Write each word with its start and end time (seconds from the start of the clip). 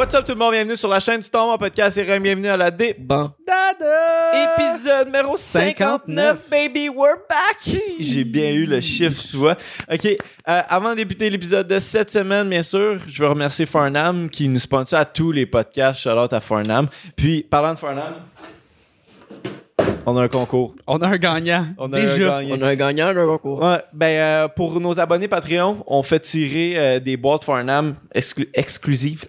What's 0.00 0.14
up 0.14 0.24
tout 0.24 0.32
le 0.32 0.38
monde, 0.38 0.52
bienvenue 0.52 0.78
sur 0.78 0.88
la 0.88 0.98
chaîne 0.98 1.20
du 1.20 1.28
Tom, 1.28 1.58
podcast 1.58 1.98
et 1.98 2.18
bienvenue 2.20 2.48
à 2.48 2.56
la 2.56 2.70
D. 2.70 2.96
Bon. 2.98 3.32
Épisode 4.56 5.08
numéro 5.08 5.36
59, 5.36 6.48
baby, 6.48 6.88
we're 6.88 7.18
back! 7.28 7.76
J'ai 7.98 8.24
bien 8.24 8.50
eu 8.50 8.64
le 8.64 8.80
chiffre, 8.80 9.22
tu 9.28 9.36
vois. 9.36 9.58
OK, 9.92 10.06
euh, 10.06 10.16
avant 10.46 10.92
de 10.92 10.94
débuter 10.94 11.28
l'épisode 11.28 11.68
de 11.68 11.78
cette 11.78 12.10
semaine, 12.10 12.48
bien 12.48 12.62
sûr, 12.62 12.98
je 13.06 13.22
veux 13.22 13.28
remercier 13.28 13.66
Farnham 13.66 14.30
qui 14.30 14.48
nous 14.48 14.58
sponsor 14.58 15.00
à 15.00 15.04
tous 15.04 15.32
les 15.32 15.44
podcasts. 15.44 16.00
Shout 16.00 16.18
out 16.18 16.32
à 16.32 16.40
Farnham. 16.40 16.88
Puis, 17.14 17.42
parlant 17.42 17.74
de 17.74 17.78
Farnham, 17.78 18.14
on 20.06 20.16
a 20.16 20.22
un 20.22 20.28
concours. 20.28 20.74
On 20.86 20.98
a 20.98 21.08
un 21.08 21.16
gagnant. 21.18 21.66
On 21.78 21.92
a 21.92 22.00
Déjà. 22.00 22.38
un 22.38 22.42
gagnant. 22.42 22.56
On 22.58 22.62
a 22.62 22.68
un 22.68 22.74
gagnant 22.74 23.14
d'un 23.14 23.26
concours. 23.26 23.62
Ouais, 23.62 23.78
ben 23.92 24.06
euh, 24.06 24.48
pour 24.48 24.80
nos 24.80 24.98
abonnés 24.98 25.28
Patreon, 25.28 25.84
on 25.86 26.02
fait 26.02 26.20
tirer 26.20 26.74
euh, 26.76 27.00
des 27.00 27.16
boîtes 27.16 27.44
Farnham 27.44 27.94
exclu- 28.14 28.48
exclusives. 28.54 29.24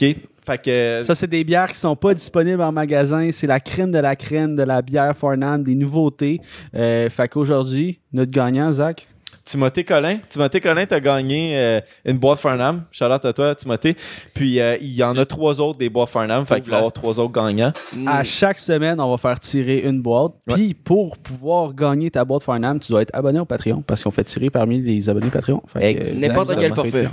OK, 0.00 0.16
fait 0.46 0.62
que 0.62 0.70
euh, 0.70 1.02
Ça, 1.02 1.14
c'est 1.14 1.26
des 1.26 1.44
bières 1.44 1.66
qui 1.72 1.78
sont 1.78 1.96
pas 1.96 2.14
disponibles 2.14 2.62
en 2.62 2.72
magasin. 2.72 3.30
C'est 3.32 3.46
la 3.46 3.60
crème 3.60 3.90
de 3.92 3.98
la 3.98 4.16
crème 4.16 4.56
de 4.56 4.62
la 4.62 4.80
bière 4.82 5.16
Farnham, 5.16 5.62
des 5.62 5.74
nouveautés. 5.74 6.40
Euh, 6.74 7.08
fait 7.10 7.28
qu'aujourd'hui, 7.28 7.98
notre 8.12 8.30
gagnant, 8.30 8.72
Zach, 8.72 9.06
Timothée 9.48 9.82
Collin, 9.82 10.18
Timothée 10.28 10.60
Collin, 10.60 10.84
t'as 10.84 11.00
gagné 11.00 11.56
euh, 11.56 11.80
une 12.04 12.18
boîte 12.18 12.38
Farnham. 12.38 12.84
Out 13.00 13.24
à 13.24 13.32
toi, 13.32 13.54
Timothée. 13.54 13.96
Puis 14.34 14.60
euh, 14.60 14.76
il 14.78 14.92
y 14.94 15.02
en 15.02 15.16
a 15.16 15.24
trois 15.24 15.58
autres 15.58 15.78
des 15.78 15.88
boîtes 15.88 16.10
Farnham, 16.10 16.44
fait 16.44 16.60
qu'il 16.60 16.70
va 16.70 16.76
y 16.76 16.78
avoir 16.78 16.92
trois 16.92 17.18
autres 17.18 17.32
gagnants. 17.32 17.72
à 18.06 18.22
chaque 18.24 18.58
semaine, 18.58 19.00
on 19.00 19.10
va 19.10 19.16
faire 19.16 19.40
tirer 19.40 19.78
une 19.78 20.02
boîte. 20.02 20.32
Puis 20.46 20.74
pour 20.74 21.16
pouvoir 21.16 21.72
gagner 21.74 22.10
ta 22.10 22.26
boîte 22.26 22.42
Farnham, 22.42 22.78
tu 22.78 22.92
dois 22.92 23.00
être 23.00 23.14
abonné 23.14 23.40
au 23.40 23.46
Patreon 23.46 23.80
parce 23.80 24.02
qu'on 24.02 24.10
fait 24.10 24.24
tirer 24.24 24.50
parmi 24.50 24.82
les 24.82 25.08
abonnés 25.08 25.30
Patreon. 25.30 25.62
Fait 25.66 25.94
que, 25.94 26.00
Ex- 26.00 26.14
euh, 26.14 26.20
N'importe 26.20 26.54
quel 26.60 26.74
forfait. 26.74 27.08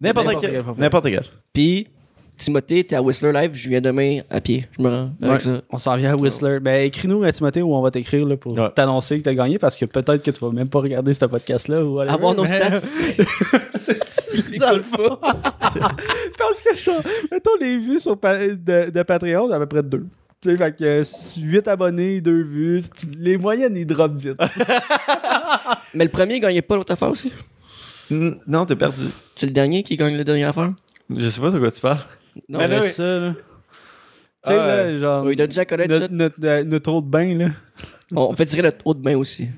N'importe 0.00 0.40
quel. 0.40 0.64
N'importe 0.78 1.04
quel. 1.10 1.24
Puis, 1.52 1.88
Timothée, 2.40 2.82
t'es 2.84 2.96
à 2.96 3.02
Whistler 3.02 3.32
Live. 3.32 3.50
Je 3.52 3.68
viens 3.68 3.82
demain 3.82 4.20
à 4.30 4.40
pied. 4.40 4.66
Je 4.78 4.82
me 4.82 4.88
rends 4.88 5.10
avec 5.20 5.32
Ouais, 5.34 5.38
ça. 5.40 5.60
On 5.70 5.76
s'en 5.76 5.94
vient 5.96 6.12
à 6.12 6.16
Whistler. 6.16 6.58
Ben, 6.58 6.86
écris-nous, 6.86 7.22
euh, 7.22 7.30
Timothée, 7.30 7.60
où 7.60 7.74
on 7.74 7.82
va 7.82 7.90
t'écrire 7.90 8.26
là, 8.26 8.36
pour 8.38 8.54
Ouais. 8.58 8.70
t'annoncer 8.74 9.18
que 9.18 9.24
t'as 9.24 9.34
gagné 9.34 9.58
parce 9.58 9.76
que 9.76 9.84
peut-être 9.84 10.22
que 10.22 10.30
tu 10.30 10.40
vas 10.40 10.50
même 10.50 10.68
pas 10.70 10.80
regarder 10.80 11.12
ce 11.12 11.24
podcast-là. 11.26 11.84
Ou 11.84 11.96
whatever, 11.96 12.14
Avoir 12.14 12.34
nos 12.34 12.44
mais- 12.44 12.48
stats. 12.56 12.80
C'est 13.78 14.56
dans 14.58 14.72
le 14.76 14.82
fond. 14.82 15.18
Parce 16.38 16.62
que, 16.62 16.76
genre, 16.76 17.02
mettons, 17.30 17.50
les 17.60 17.78
vues 17.78 17.98
sur 17.98 18.18
pa- 18.18 18.38
de, 18.48 18.90
de 18.90 19.02
Patreon, 19.02 19.48
c'est 19.48 19.54
à 19.54 19.58
peu 19.58 19.66
près 19.66 19.82
deux. 19.82 20.06
Tu 20.40 20.50
sais, 20.50 20.56
fait 20.56 20.76
que 20.76 21.02
8 21.40 21.68
abonnés, 21.68 22.20
2 22.20 22.42
vues, 22.42 22.82
les 23.18 23.36
moyennes, 23.36 23.76
ils 23.76 23.86
drop 23.86 24.16
vite. 24.16 24.36
Mais 25.94 26.04
le 26.04 26.10
premier, 26.10 26.36
il 26.36 26.40
gagnait 26.40 26.62
pas 26.62 26.76
l'autre 26.76 26.92
affaire 26.92 27.10
aussi? 27.10 27.32
Non, 28.10 28.64
t'es 28.66 28.76
perdu. 28.76 29.04
C'est 29.36 29.46
le 29.46 29.52
dernier 29.52 29.82
qui 29.82 29.96
gagne 29.96 30.16
la 30.16 30.24
dernière 30.24 30.48
affaire? 30.50 30.72
Je 31.14 31.28
sais 31.28 31.40
pas 31.40 31.50
de 31.50 31.58
quoi 31.58 31.70
tu 31.70 31.80
parles. 31.80 32.00
Non, 32.48 32.58
Mais 32.58 32.68
là, 32.68 32.82
C'est 32.82 32.88
oui. 32.88 32.92
ça, 32.94 33.18
là. 33.18 33.34
Tu 34.44 34.50
sais, 34.52 34.58
Ah, 34.58 34.66
là, 34.66 34.96
genre, 34.98 35.24
Oui, 35.24 35.34
il 35.34 35.42
a 35.42 35.46
déjà 35.46 35.64
connaître 35.64 35.90
notre, 35.90 36.06
ça. 36.06 36.12
notre, 36.12 36.36
euh, 36.44 36.64
notre 36.64 36.92
eau 36.92 37.00
de 37.00 37.06
bain, 37.06 37.34
là. 37.36 37.48
On 38.14 38.32
fait 38.34 38.46
tirer 38.46 38.62
notre 38.62 38.78
haut 38.84 38.94
de 38.94 39.00
bain 39.02 39.16
aussi. 39.16 39.48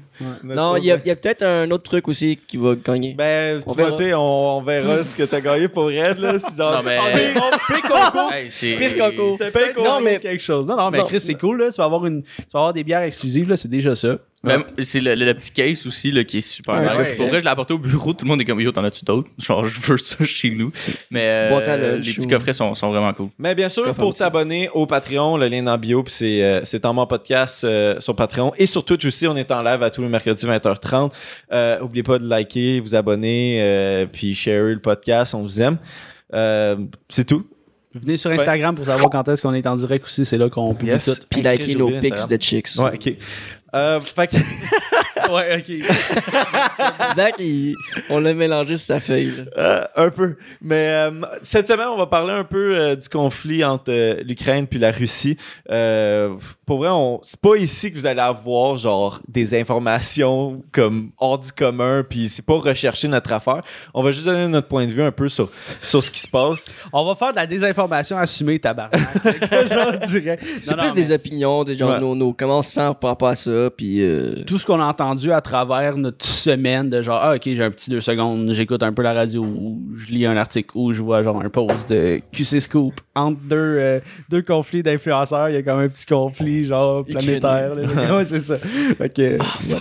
Non, 0.45 0.77
il 0.77 0.85
y 0.85 0.93
a, 0.93 0.99
il 1.05 1.09
y 1.09 1.11
a 1.11 1.17
peut-être 1.17 1.43
un 1.43 1.71
autre 1.71 1.85
truc 1.85 2.09
aussi 2.09 2.39
qui 2.47 2.57
va 2.57 2.75
gagner. 2.75 3.15
Ben, 3.15 3.61
On 3.67 3.75
Timothée, 3.75 4.15
on, 4.15 4.59
on 4.59 4.63
verra 4.63 5.03
ce 5.05 5.17
que 5.17 5.23
t'as 5.25 5.41
gagné 5.41 5.69
pour 5.69 5.87
Red, 5.87 6.19
là. 6.19 6.39
Si 6.39 6.57
genre, 6.57 6.73
Non, 6.77 6.83
mais- 6.85 6.99
on 6.99 7.73
paye 7.73 7.83
concours. 7.83 8.33
Hey, 8.33 8.49
Pire 8.77 8.97
concours. 8.99 9.37
C'est. 9.39 9.77
Non, 9.79 10.01
mais 10.03 10.19
quelque 10.19 10.43
chose. 10.43 10.67
Non, 10.67 10.77
non, 10.77 10.91
mais 10.91 10.99
Non. 10.99 11.05
Chris, 11.07 11.21
c'est 11.21 11.35
cool, 11.35 11.59
là. 11.61 11.71
Tu 11.71 11.77
vas 11.77 11.85
avoir, 11.85 12.05
une, 12.07 12.23
tu 12.23 12.31
vas 12.53 12.61
avoir 12.61 12.73
des 12.73 12.85
bières 12.85 13.03
exclusives, 13.03 13.49
là. 13.49 13.57
C'est 13.57 13.69
déjà 13.69 13.95
ça. 13.95 14.19
Même- 14.45 14.65
c'est 14.79 15.01
le, 15.01 15.15
le- 15.15 15.25
le 15.27 15.35
petit 15.35 15.53
case 15.53 15.87
aussi 15.87 16.11
là, 16.11 16.25
qui 16.25 16.39
est 16.39 16.41
super 16.41 16.75
Ouais, 16.75 16.81
nice. 16.81 17.11
ouais. 17.11 17.15
Pour 17.15 17.29
vrai, 17.29 17.39
je 17.39 17.45
l'ai 17.45 17.51
apporté 17.51 17.75
au 17.75 17.79
bureau, 17.79 18.13
tout 18.13 18.25
le 18.25 18.29
monde 18.29 18.41
est 18.41 18.45
comme 18.45 18.61
yo, 18.61 18.73
t'en 18.73 18.83
as-tu 18.83 19.05
d'autres? 19.05 19.29
Genre, 19.39 19.65
je 19.65 19.81
veux 19.83 19.97
ça 19.97 20.17
chez 20.25 20.51
nous. 20.51 20.73
Mais 21.13 21.29
euh, 21.33 21.99
les 21.99 22.13
petits 22.13 22.27
coffrets 22.27 22.53
sont, 22.53 22.75
sont 22.75 22.91
vraiment 22.91 23.13
cool. 23.13 23.29
Mais 23.39 23.55
bien 23.55 23.69
sûr, 23.69 23.95
pour 23.95 24.15
t'abonner 24.15 24.69
au 24.75 24.85
Patreon, 24.85 25.37
le 25.37 25.47
lien 25.47 25.63
dans 25.63 25.79
bio, 25.79 26.03
puis 26.03 26.13
c'est 26.13 26.43
euh, 26.43 26.61
c'est 26.65 26.85
en 26.85 26.93
mon 26.93 27.07
podcast 27.07 27.63
euh, 27.63 28.01
sur 28.01 28.17
Patreon. 28.17 28.53
Et 28.59 28.67
sur 28.67 28.85
Twitch 28.85 29.05
aussi, 29.05 29.29
on 29.29 29.37
est 29.37 29.49
en 29.53 29.63
live 29.63 29.81
à 29.81 29.91
tous 29.91 30.02
les 30.05 30.11
mercredis 30.11 30.45
20h30. 30.47 31.11
Euh, 31.53 31.81
oubliez 31.81 32.03
pas 32.03 32.19
de 32.19 32.27
liker, 32.29 32.81
vous 32.81 32.95
abonner, 32.95 33.59
euh, 33.63 34.07
puis 34.11 34.35
share 34.35 34.65
le 34.65 34.79
podcast, 34.81 35.35
on 35.35 35.43
vous 35.43 35.61
aime. 35.61 35.79
Euh, 36.35 36.77
c'est 37.09 37.25
tout. 37.27 37.47
Venez 37.95 38.17
sur 38.17 38.31
Instagram 38.31 38.75
pour 38.75 38.87
savoir 38.87 39.11
quand 39.11 39.29
est-ce 39.29 39.43
qu'on 39.43 39.53
est 39.53 39.67
en 39.67 39.75
direct 39.75 40.07
aussi. 40.07 40.25
C'est 40.25 40.39
là 40.39 40.49
qu'on 40.49 40.75
publie 40.75 40.93
Yes. 40.93 41.05
tout. 41.05 41.27
Puis 41.31 41.43
liker 41.43 41.75
nos 41.75 41.91
pics 42.01 42.27
de 42.29 42.37
chicks. 42.41 42.69
Ouais, 42.79 42.93
ok. 42.95 43.13
Euh, 43.75 44.01
fait 44.01 44.27
que- 44.29 44.37
ouais, 45.33 45.57
ok. 45.59 47.15
Zach, 47.17 47.35
il- 47.39 47.75
on 48.11 48.19
l'a 48.19 48.35
mélangé 48.35 48.77
sur 48.77 48.87
sa 48.87 49.01
feuille. 49.01 49.33
là. 49.37 49.45
Euh, 49.59 49.83
un 50.07 50.11
peu. 50.11 50.37
Mais 50.61 50.89
euh, 50.89 51.11
cette 51.43 51.69
semaine, 51.69 51.89
on 51.93 51.97
va 51.99 52.07
parler 52.07 52.33
un 52.33 52.45
peu 52.45 52.77
euh, 52.79 52.97
du 52.97 53.09
conflit 53.09 53.65
entre 53.65 53.85
euh, 53.91 54.21
l'Ukraine 54.25 54.67
puis 54.67 54.79
la 54.79 54.91
Russie. 54.91 55.37
Euh, 55.71 56.35
pour 56.67 56.79
vrai, 56.79 56.89
on, 56.91 57.21
c'est 57.23 57.41
pas 57.41 57.57
ici 57.57 57.93
que 57.93 57.99
vous 57.99 58.07
allez 58.07 58.21
avoir 58.21 58.77
genre 58.79 59.21
des 59.29 59.59
informations 59.59 60.63
comme 60.73 61.11
hors 61.19 61.39
du 61.39 61.53
commun, 61.53 62.05
puis 62.09 62.29
c'est 62.29 62.45
pas 62.45 62.55
rechercher 62.59 63.09
notre 63.09 63.33
affaire. 63.33 63.61
On 63.95 64.03
va 64.03 64.11
juste 64.11 64.27
donner 64.27 64.49
notre 64.49 64.69
point 64.69 64.87
de 64.87 64.93
vue 64.93 65.03
un 65.03 65.13
peu 65.13 65.29
sur, 65.29 65.51
sur 65.83 66.03
ce 66.03 66.11
qui 66.11 66.21
se 66.21 66.29
passe. 66.29 66.67
On 66.93 67.05
va 67.05 67.15
faire 67.15 67.31
de 67.31 67.37
la 67.37 67.47
désinformation 67.47 68.17
assumée, 68.17 68.59
tabarnak. 68.59 69.01
que 69.23 69.67
j'en 69.69 69.93
dirais. 70.07 70.39
C'est 70.61 70.71
Non, 70.73 70.79
plus 70.79 70.89
non, 70.89 70.95
des 70.95 71.13
opinions, 71.13 71.65
des 71.65 71.77
gens, 71.77 71.93
Ouais. 71.93 72.01
nos, 72.01 72.15
nos, 72.15 72.33
comment 72.33 72.59
on 72.59 72.63
se 72.63 72.71
sent 72.71 72.91
par 73.01 73.11
rapport 73.11 73.29
à 73.29 73.35
ça. 73.35 73.71
Puis. 73.77 74.03
euh, 74.03 74.37
Tout 74.47 74.59
ce 74.59 74.65
qu'on 74.67 74.81
a 74.81 74.85
entendu 75.13 75.33
à 75.33 75.41
travers 75.41 75.97
notre 75.97 76.25
semaine 76.25 76.89
de 76.89 77.03
genre, 77.03 77.19
ah, 77.23 77.35
ok, 77.35 77.43
j'ai 77.45 77.63
un 77.63 77.71
petit 77.71 77.91
deux 77.91 78.01
secondes, 78.01 78.51
j'écoute 78.53 78.83
un 78.83 78.93
peu 78.93 79.03
la 79.03 79.13
radio, 79.13 79.43
ou 79.43 79.81
je 79.97 80.13
lis 80.13 80.25
un 80.27 80.37
article, 80.37 80.71
ou 80.75 80.93
je 80.93 81.03
vois 81.03 81.23
genre 81.23 81.41
un 81.41 81.51
post 81.51 81.91
de 81.91 82.21
QC 82.33 82.61
Scoop 82.61 82.95
entre 83.15 83.39
deux, 83.43 83.57
euh, 83.57 84.01
deux 84.31 84.43
conflits 84.43 84.83
d'influenceurs. 84.83 85.51
Il 85.51 85.55
y 85.55 85.59
a 85.59 85.63
comme 85.63 85.81
un 85.81 85.89
petit 85.89 86.07
conflit, 86.07 86.65
genre 86.65 87.05
planétaire. 87.05 87.75
là. 87.75 88.17
ouais, 88.17 88.25
c'est 88.25 88.39
ça. 88.39 88.57
Fait 88.59 89.09
que, 89.15 89.39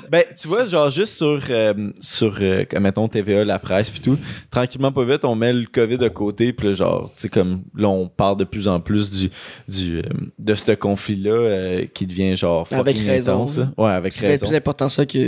Ben, 0.10 0.24
tu 0.40 0.48
vois, 0.48 0.66
genre 0.66 0.90
juste 0.90 1.16
sur, 1.16 1.40
euh, 1.50 1.74
sur 2.02 2.38
euh, 2.42 2.66
mettons, 2.80 3.08
TVA, 3.08 3.46
la 3.46 3.60
presse 3.60 3.90
puis 3.90 4.02
tout, 4.02 4.18
tranquillement, 4.50 4.92
pas 4.92 5.06
vite, 5.06 5.24
on 5.24 5.36
met 5.36 5.54
le 5.54 5.66
COVID 5.66 5.98
de 5.98 6.10
côté, 6.10 6.52
puis 6.52 6.68
là, 6.68 6.74
genre, 6.74 7.10
tu 7.16 7.22
sais, 7.22 7.30
comme, 7.30 7.64
là, 7.76 7.88
on 7.88 8.08
parle 8.10 8.38
de 8.38 8.44
plus 8.44 8.68
en 8.68 8.80
plus 8.82 9.12
du, 9.12 9.30
du, 9.70 10.00
euh, 10.00 10.02
de 10.40 10.56
ce 10.56 10.74
conflit-là 10.74 11.32
euh, 11.32 11.86
qui 11.94 12.06
devient, 12.06 12.36
genre, 12.36 12.68
Avec 12.72 12.98
raison, 12.98 13.34
intense. 13.36 13.60
Ouais, 13.78 13.92
avec 13.92 14.14
C'est 14.14 14.28
raison. 14.28 14.48
plus 14.48 14.56
important 14.56 14.90
ça 14.90 15.06
que. 15.06 15.21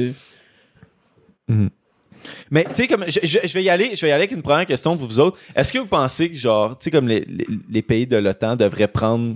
Mais, 2.49 2.63
tu 2.65 2.75
sais, 2.75 2.87
comme, 2.87 3.03
je, 3.07 3.19
je- 3.23 3.39
je 3.45 3.53
vais 3.53 3.63
y 3.63 3.69
aller, 3.69 3.95
je 3.95 4.01
vais 4.01 4.07
y 4.09 4.11
aller 4.11 4.23
avec 4.23 4.31
une 4.31 4.41
première 4.41 4.65
question 4.65 4.97
pour 4.97 5.07
vous 5.07 5.19
autres. 5.19 5.37
Est-ce 5.55 5.73
que 5.73 5.79
vous 5.79 5.85
pensez 5.87 6.29
que, 6.29 6.37
genre, 6.37 6.77
tu 6.77 6.85
sais, 6.85 6.91
comme 6.91 7.07
les, 7.07 7.21
les, 7.27 7.45
les 7.69 7.81
pays 7.81 8.07
de 8.07 8.15
l'OTAN 8.15 8.55
devraient 8.55 8.87
prendre, 8.87 9.35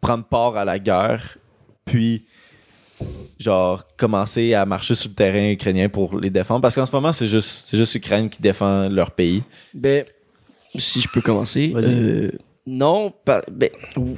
prendre 0.00 0.24
part 0.24 0.56
à 0.56 0.64
la 0.64 0.78
guerre, 0.80 1.38
puis 1.84 2.24
genre 3.38 3.84
commencer 3.96 4.54
à 4.54 4.64
marcher 4.66 4.94
sur 4.94 5.10
le 5.10 5.14
terrain 5.14 5.50
ukrainien 5.50 5.88
pour 5.88 6.18
les 6.18 6.30
défendre? 6.30 6.62
Parce 6.62 6.74
qu'en 6.74 6.86
ce 6.86 6.92
moment 6.92 7.12
c'est 7.12 7.26
juste 7.26 7.68
c'est 7.68 7.76
juste 7.76 7.92
l'Ukraine 7.94 8.30
qui 8.30 8.40
défend 8.40 8.88
leur 8.88 9.10
pays. 9.10 9.42
Ben, 9.74 10.04
si 10.74 11.02
je 11.02 11.08
peux 11.08 11.20
commencer. 11.20 11.68
Vas-y. 11.74 11.92
euh, 11.92 12.30
non, 12.66 13.12
pas- 13.24 13.44
ben, 13.52 13.68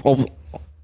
on, 0.05 0.25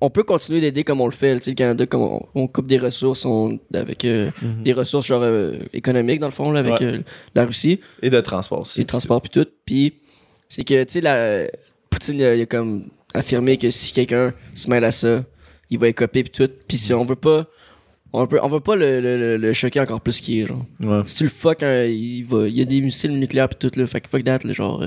on 0.04 0.10
peut 0.10 0.22
continuer 0.22 0.60
d'aider 0.60 0.84
comme 0.84 1.00
on 1.00 1.06
le 1.06 1.12
fait. 1.12 1.34
Le 1.34 1.54
Canada, 1.54 1.86
comme 1.86 2.02
on, 2.02 2.26
on 2.34 2.46
coupe 2.46 2.66
des 2.66 2.78
ressources 2.78 3.24
on- 3.24 3.58
avec 3.72 4.04
euh, 4.04 4.30
des 4.62 4.72
ressources 4.72 5.06
genre 5.06 5.22
euh, 5.22 5.58
économiques, 5.72 6.20
dans 6.20 6.26
le 6.28 6.32
fond, 6.32 6.50
là, 6.52 6.60
avec 6.60 6.80
Ouais. 6.80 6.84
euh, 6.86 6.98
la 7.34 7.44
Russie, 7.46 7.80
Et 8.02 8.10
de 8.10 8.20
transport 8.20 8.60
aussi. 8.60 8.80
les 8.80 8.86
transports 8.86 9.20
puis 9.22 9.30
tout. 9.30 9.46
Puis, 9.64 9.94
c'est 10.48 10.64
que, 10.64 10.84
tu 10.84 10.92
sais, 10.94 11.00
la 11.00 11.46
Poutine, 11.90 12.18
il 12.20 12.42
a, 12.42 12.46
comme 12.46 12.84
affirmé 13.14 13.56
que 13.56 13.70
si 13.70 13.92
quelqu'un 13.92 14.34
se 14.54 14.68
mêle 14.68 14.84
à 14.84 14.90
ça, 14.92 15.24
il 15.70 15.78
va 15.78 15.88
écoper 15.88 16.22
puis 16.24 16.32
tout. 16.32 16.52
Puis 16.68 16.76
si 16.76 16.92
on 16.92 17.04
veut 17.04 17.16
pas... 17.16 17.46
On 18.16 18.26
veut, 18.26 18.38
on 18.44 18.48
veut 18.48 18.60
pas 18.60 18.76
le, 18.76 19.00
le- 19.00 19.18
le- 19.18 19.36
le 19.36 19.52
choquer 19.52 19.80
encore 19.80 20.00
plus 20.00 20.20
qu'il 20.20 20.38
est, 20.40 20.46
genre. 20.46 20.64
Ouais. 20.80 21.00
Si 21.06 21.16
tu 21.16 21.24
le 21.24 21.30
fuck, 21.30 21.64
hein, 21.64 21.84
il, 21.84 22.22
va, 22.24 22.46
il 22.46 22.56
y 22.56 22.62
a 22.62 22.64
des 22.64 22.80
missiles 22.80 23.10
nucléaires 23.18 23.48
pis 23.48 23.56
tout, 23.56 23.72
là. 23.76 23.86
Fait 23.88 24.00
que 24.00 24.08
fuck 24.08 24.22
that, 24.22 24.38
là, 24.44 24.52
genre. 24.52 24.84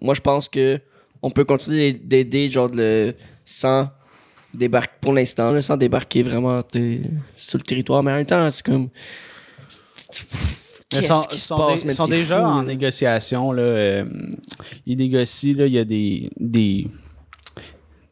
moi, 0.00 0.14
je 0.14 0.20
pense 0.20 0.48
que 0.48 0.80
on 1.22 1.30
peut 1.30 1.44
continuer 1.44 1.92
d'aider, 1.92 2.50
genre, 2.50 2.70
de 2.70 2.76
le, 2.76 3.14
sans 3.44 3.90
débarquer, 4.54 4.92
pour 5.00 5.12
l'instant, 5.12 5.50
là, 5.52 5.62
sans 5.62 5.76
débarquer 5.76 6.22
vraiment 6.22 6.62
sur 7.36 7.58
le 7.58 7.64
territoire. 7.64 8.02
Mais 8.02 8.12
en 8.12 8.16
même 8.16 8.26
temps, 8.26 8.50
c'est 8.50 8.64
comme. 8.64 8.88
Qu'est-ce 10.90 11.06
sont, 11.06 11.20
qui 11.28 11.38
se 11.38 11.48
sont 11.48 11.56
passe, 11.56 11.86
sont 11.94 12.06
déjà 12.08 12.38
fou, 12.38 12.44
en 12.46 12.62
là. 12.62 12.68
négociation. 12.68 13.52
Là, 13.52 13.62
euh, 13.62 14.04
ils 14.86 14.96
négocient, 14.96 15.54
là, 15.58 15.66
il 15.66 15.74
y 15.74 15.78
a 15.78 15.84
des, 15.84 16.30
des, 16.40 16.88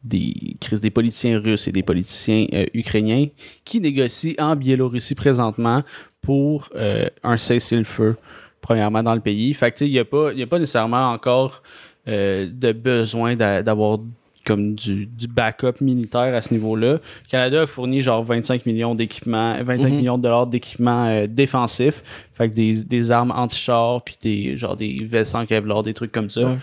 des, 0.03 0.55
des 0.79 0.89
politiciens 0.91 1.39
russes 1.39 1.67
et 1.67 1.71
des 1.71 1.81
politiciens 1.81 2.45
euh, 2.53 2.65
ukrainiens 2.75 3.27
qui 3.65 3.81
négocient 3.81 4.35
en 4.37 4.55
Biélorussie 4.55 5.15
présentement 5.15 5.83
pour 6.21 6.69
euh, 6.75 7.07
un 7.23 7.37
cessez-le-feu, 7.37 8.15
premièrement, 8.61 9.01
dans 9.01 9.15
le 9.15 9.21
pays. 9.21 9.55
Fait 9.55 9.81
il 9.81 9.89
n'y 9.89 9.99
a, 9.99 10.05
pas- 10.05 10.31
il 10.33 10.37
y 10.39 10.43
a 10.43 10.47
pas 10.47 10.59
nécessairement 10.59 11.11
encore 11.11 11.63
de 12.05 12.71
besoin 12.71 13.35
d'a- 13.35 13.61
d'avoir 13.63 13.97
comme 14.47 14.73
du, 14.75 15.05
du 15.05 15.27
backup 15.27 15.81
militaire 15.81 16.33
à 16.33 16.39
ce 16.41 16.53
niveau-là. 16.53 16.93
Le 16.93 17.29
Canada 17.29 17.61
a 17.63 17.65
fourni 17.67 17.99
genre 18.01 18.23
25 18.23 18.65
millions 18.65 18.95
d'équipements, 18.95 19.61
25 19.61 19.89
Mhm. 19.89 19.95
millions 19.97 20.17
de 20.17 20.23
dollars 20.23 20.47
d'équipements 20.47 21.05
euh, 21.07 21.27
défensifs. 21.27 22.01
Fait 22.33 22.49
que 22.49 22.55
des, 22.55 22.83
des 22.83 23.11
armes 23.11 23.31
anti-chars, 23.35 24.01
puis 24.03 24.15
des, 24.21 24.55
genre 24.57 24.77
des 24.77 25.03
vestes 25.03 25.35
en 25.35 25.45
Kevlar, 25.45 25.83
des 25.83 25.93
trucs 25.93 26.11
comme 26.13 26.29
ça. 26.29 26.49
Ouais. 26.49 26.57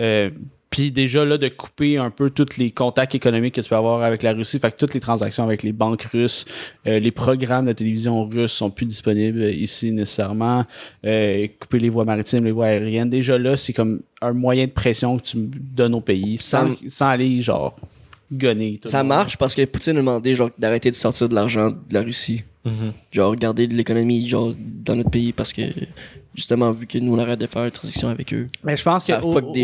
Euh, 0.00 0.30
Puis 0.70 0.90
déjà 0.90 1.24
là, 1.24 1.38
de 1.38 1.48
couper 1.48 1.96
un 1.96 2.10
peu 2.10 2.30
tous 2.30 2.58
les 2.58 2.70
contacts 2.70 3.14
économiques 3.14 3.54
que 3.54 3.60
tu 3.60 3.68
peux 3.68 3.76
avoir 3.76 4.02
avec 4.02 4.22
la 4.22 4.32
Russie, 4.32 4.58
fait 4.58 4.70
que 4.70 4.76
toutes 4.76 4.94
les 4.94 5.00
transactions 5.00 5.44
avec 5.44 5.62
les 5.62 5.72
banques 5.72 6.02
russes, 6.02 6.44
euh, 6.86 6.98
les 6.98 7.10
programmes 7.10 7.66
de 7.66 7.72
télévision 7.72 8.26
russes 8.26 8.52
sont 8.52 8.70
plus 8.70 8.86
disponibles 8.86 9.44
ici 9.44 9.92
nécessairement. 9.92 10.66
Euh, 11.06 11.46
couper 11.58 11.78
les 11.78 11.88
voies 11.88 12.04
maritimes, 12.04 12.44
les 12.44 12.52
voies 12.52 12.66
aériennes. 12.66 13.08
Déjà 13.08 13.38
là, 13.38 13.56
c'est 13.56 13.72
comme 13.72 14.00
un 14.20 14.32
moyen 14.32 14.66
de 14.66 14.72
pression 14.72 15.18
que 15.18 15.22
tu 15.22 15.36
donnes 15.38 15.94
au 15.94 16.00
pays 16.00 16.36
sans, 16.36 16.74
sans 16.86 17.08
aller 17.08 17.40
genre 17.40 17.74
gonner. 18.30 18.78
tout 18.82 18.88
Ça 18.88 19.02
marche 19.02 19.36
parce 19.36 19.54
que 19.54 19.64
Poutine 19.64 19.96
a 19.96 20.00
demandé 20.00 20.34
genre 20.34 20.50
d'arrêter 20.58 20.90
de 20.90 20.96
sortir 20.96 21.28
de 21.28 21.34
l'argent 21.34 21.70
de 21.70 21.94
la 21.94 22.02
Russie. 22.02 22.42
Genre 23.12 23.34
garder 23.34 23.66
de 23.66 23.74
l'économie 23.74 24.28
genre 24.28 24.54
dans 24.58 24.94
notre 24.94 25.08
pays 25.08 25.32
parce 25.32 25.54
que 25.54 25.62
justement 26.38 26.70
vu 26.70 26.86
que 26.86 26.98
nous 26.98 27.12
on 27.14 27.18
arrête 27.18 27.40
de 27.40 27.46
faire 27.48 27.64
des 27.64 27.70
transactions 27.72 28.08
avec 28.08 28.32
eux. 28.32 28.46
Mais 28.62 28.76
je 28.76 28.82
pense 28.84 29.04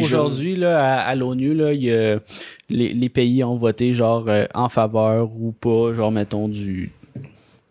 qu'aujourd'hui, 0.02 0.56
là, 0.56 0.82
à, 0.82 1.08
à 1.08 1.14
l'ONU, 1.14 1.54
là, 1.54 1.72
il 1.72 1.84
y 1.84 1.92
a- 1.92 2.18
les, 2.68 2.92
les 2.92 3.08
pays 3.08 3.42
ont 3.44 3.54
voté 3.54 3.94
genre 3.94 4.24
euh, 4.28 4.44
en 4.54 4.68
faveur 4.68 5.30
ou 5.40 5.52
pas, 5.52 5.94
genre 5.94 6.10
mettons 6.12 6.48
du 6.48 6.92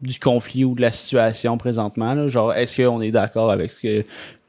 du 0.02 0.20
conflit 0.20 0.66
ou 0.66 0.76
de 0.76 0.82
la 0.82 0.92
situation 0.92 1.58
présentement. 1.58 2.14
Là. 2.14 2.28
Genre, 2.28 2.54
est-ce 2.54 2.82
qu'on 2.82 3.02
est 3.02 3.12
d'accord 3.12 3.50
avec 3.52 3.72
ce 3.72 3.80
que 3.82 4.04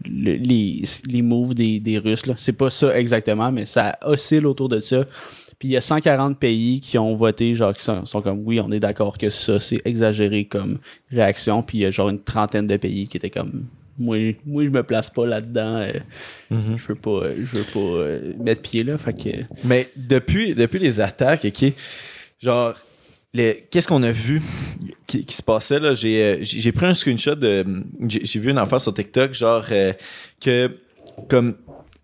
le- 0.04 0.34
les, 0.34 0.82
les 1.08 1.22
moves 1.22 1.54
des, 1.54 1.78
des 1.78 1.98
Russes? 1.98 2.26
Là? 2.26 2.34
C'est 2.36 2.52
pas 2.52 2.70
ça 2.70 2.98
exactement, 2.98 3.52
mais 3.52 3.64
ça 3.64 3.96
oscille 4.02 4.46
autour 4.46 4.68
de 4.68 4.80
ça. 4.80 5.04
Puis 5.60 5.68
il 5.68 5.70
y 5.70 5.76
a 5.76 5.80
140 5.80 6.38
pays 6.40 6.80
qui 6.80 6.98
ont 6.98 7.14
voté, 7.14 7.54
genre, 7.54 7.72
qui 7.72 7.84
sont, 7.84 8.04
sont 8.04 8.20
comme 8.20 8.42
oui, 8.44 8.58
on 8.60 8.72
est 8.72 8.80
d'accord 8.80 9.16
que 9.16 9.30
ça, 9.30 9.60
c'est 9.60 9.80
exagéré 9.84 10.44
comme 10.44 10.78
réaction. 11.12 11.62
Puis 11.62 11.78
il 11.78 11.80
y 11.82 11.86
a 11.86 11.90
genre 11.92 12.08
une 12.08 12.20
trentaine 12.20 12.66
de 12.66 12.76
pays 12.76 13.06
qui 13.06 13.16
étaient 13.16 13.30
comme 13.30 13.66
moi, 13.98 14.16
moi 14.44 14.64
je 14.64 14.70
me 14.70 14.82
place 14.82 15.10
pas 15.10 15.26
là-dedans. 15.26 15.78
euh, 15.78 15.92
Je 16.50 16.86
veux 16.88 16.94
pas, 16.94 17.10
euh, 17.10 17.36
je 17.38 17.56
veux 17.56 17.64
pas 17.64 17.78
euh, 17.78 18.32
mettre 18.38 18.62
pied 18.62 18.82
là. 18.82 18.98
Fait 18.98 19.12
que. 19.12 19.44
Mais 19.64 19.88
depuis, 19.96 20.54
depuis 20.54 20.78
les 20.78 21.00
attaques, 21.00 21.44
OK, 21.44 21.72
genre, 22.42 22.74
qu'est-ce 23.34 23.88
qu'on 23.88 24.02
a 24.02 24.10
vu 24.10 24.42
qui, 25.06 25.24
qui 25.24 25.36
se 25.36 25.42
passait 25.42 25.78
là? 25.80 25.94
J'ai, 25.94 26.72
pris 26.72 26.86
un 26.86 26.94
screenshot 26.94 27.34
de. 27.34 27.64
J'ai 28.08 28.40
vu 28.40 28.50
une 28.50 28.58
affaire 28.58 28.80
sur 28.80 28.92
TikTok, 28.92 29.34
genre, 29.34 29.64
euh, 29.70 29.92
que 30.40 30.70
comme 31.28 31.56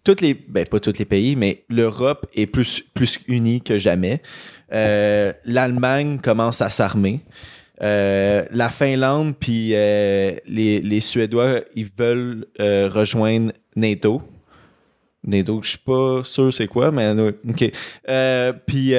toutes 0.05 0.21
les. 0.21 0.35
Ben, 0.35 0.67
pas 0.67 0.81
tous 0.81 0.99
les 0.99 1.05
pays, 1.05 1.37
mais 1.37 1.65
l'Europe 1.69 2.27
est 2.35 2.47
plus, 2.47 2.83
plus 2.95 3.19
unie 3.27 3.61
que 3.61 3.79
jamais. 3.79 4.23
L'Allemagne 4.71 6.21
commence 6.23 6.63
à 6.63 6.71
s'armer. 6.71 7.21
Euh, 7.83 8.45
la 8.51 8.69
Finlande 8.69 9.35
puis 9.41 9.71
euh, 9.75 10.33
les, 10.47 10.81
les 10.81 11.01
Suédois, 11.01 11.61
ils 11.75 11.89
veulent 11.99 12.47
euh, 12.61 12.91
rejoindre 12.93 13.53
NATO. 13.75 14.21
NATO, 15.23 15.61
je 15.63 15.69
suis 15.71 15.79
pas 15.79 16.21
sûr 16.25 16.53
c'est 16.53 16.67
quoi, 16.67 16.91
mais 16.91 17.11
ok. 17.11 17.71
Puis 18.67 18.93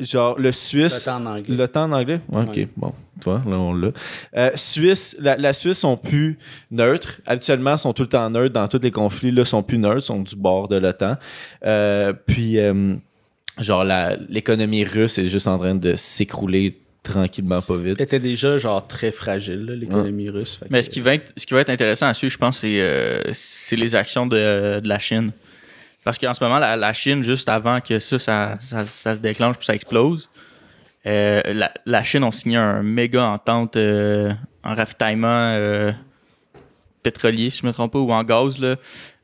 genre 0.00 0.38
le 0.38 0.52
Suisse, 0.52 1.06
L'OTAN 1.06 1.22
en 1.22 1.26
anglais. 1.26 1.54
l'OTAN 1.56 1.82
en 1.84 1.92
anglais, 1.92 2.20
Ouais, 2.30 2.42
ok, 2.42 2.56
Ouais. 2.56 2.68
bon, 2.76 2.92
tu 3.20 3.24
vois, 3.24 3.42
là 3.46 3.56
on 3.58 3.74
l'a. 3.74 4.56
Suisse, 4.56 5.16
la, 5.20 5.36
la 5.36 5.52
Suisse 5.52 5.78
sont 5.78 5.96
plus 5.98 6.38
neutres. 6.70 7.20
Habituellement, 7.26 7.74
ils 7.74 7.78
sont 7.78 7.92
tout 7.92 8.02
le 8.04 8.08
temps 8.08 8.28
neutres 8.30 8.54
dans 8.54 8.68
tous 8.68 8.80
les 8.82 8.90
conflits. 8.90 9.30
Là, 9.30 9.44
sont 9.44 9.62
plus 9.62 9.76
neutres, 9.78 10.00
sont 10.02 10.20
du 10.22 10.34
bord 10.36 10.68
de 10.68 10.76
l'OTAN. 10.76 11.16
Puis 12.26 12.58
genre 13.58 13.84
l'économie 14.28 14.84
russe 14.84 15.18
est 15.18 15.26
juste 15.28 15.46
en 15.48 15.58
train 15.58 15.74
de 15.74 15.94
s'écrouler 15.94 16.78
tranquillement, 17.02 17.62
pas 17.62 17.76
vite. 17.76 18.00
était 18.00 18.18
déjà 18.20 18.58
genre 18.58 18.86
très 18.86 19.12
fragile, 19.12 19.64
l'économie 19.66 20.28
russe. 20.30 20.60
Mais 20.70 20.78
que- 20.80 20.84
ce 20.84 20.90
qui, 20.90 21.00
va 21.00 21.14
être, 21.14 21.32
ce 21.36 21.46
qui 21.46 21.54
va 21.54 21.60
être 21.60 21.70
intéressant 21.70 22.06
à 22.06 22.14
suivre, 22.14 22.32
je 22.32 22.38
pense, 22.38 22.58
c'est 22.58 22.80
euh, 22.80 23.22
les 23.72 23.94
actions 23.94 24.26
de, 24.26 24.80
de 24.80 24.88
la 24.88 24.98
Chine. 24.98 25.32
Parce 26.04 26.18
qu'en 26.18 26.32
ce 26.34 26.42
moment, 26.42 26.58
la, 26.58 26.76
la 26.76 26.92
Chine, 26.92 27.22
juste 27.22 27.48
avant 27.48 27.80
que 27.80 27.98
ça, 27.98 28.18
ça, 28.18 28.58
ça, 28.60 28.86
ça 28.86 29.14
se 29.16 29.20
déclenche 29.20 29.56
puis 29.56 29.66
ça 29.66 29.74
explose, 29.74 30.28
euh, 31.06 31.40
la, 31.46 31.72
la 31.86 32.02
Chine 32.04 32.24
ont 32.24 32.30
signé 32.30 32.56
un 32.56 32.82
méga 32.82 33.24
entente 33.24 33.76
euh, 33.76 34.32
en 34.64 34.74
ravitaillement 34.74 35.52
euh, 35.54 35.92
pétrolier, 37.02 37.50
si 37.50 37.60
je 37.62 37.66
me 37.66 37.72
trompe 37.72 37.92
pas, 37.92 37.98
ou 37.98 38.12
en 38.12 38.24
gaz, 38.24 38.58
là, 38.58 38.76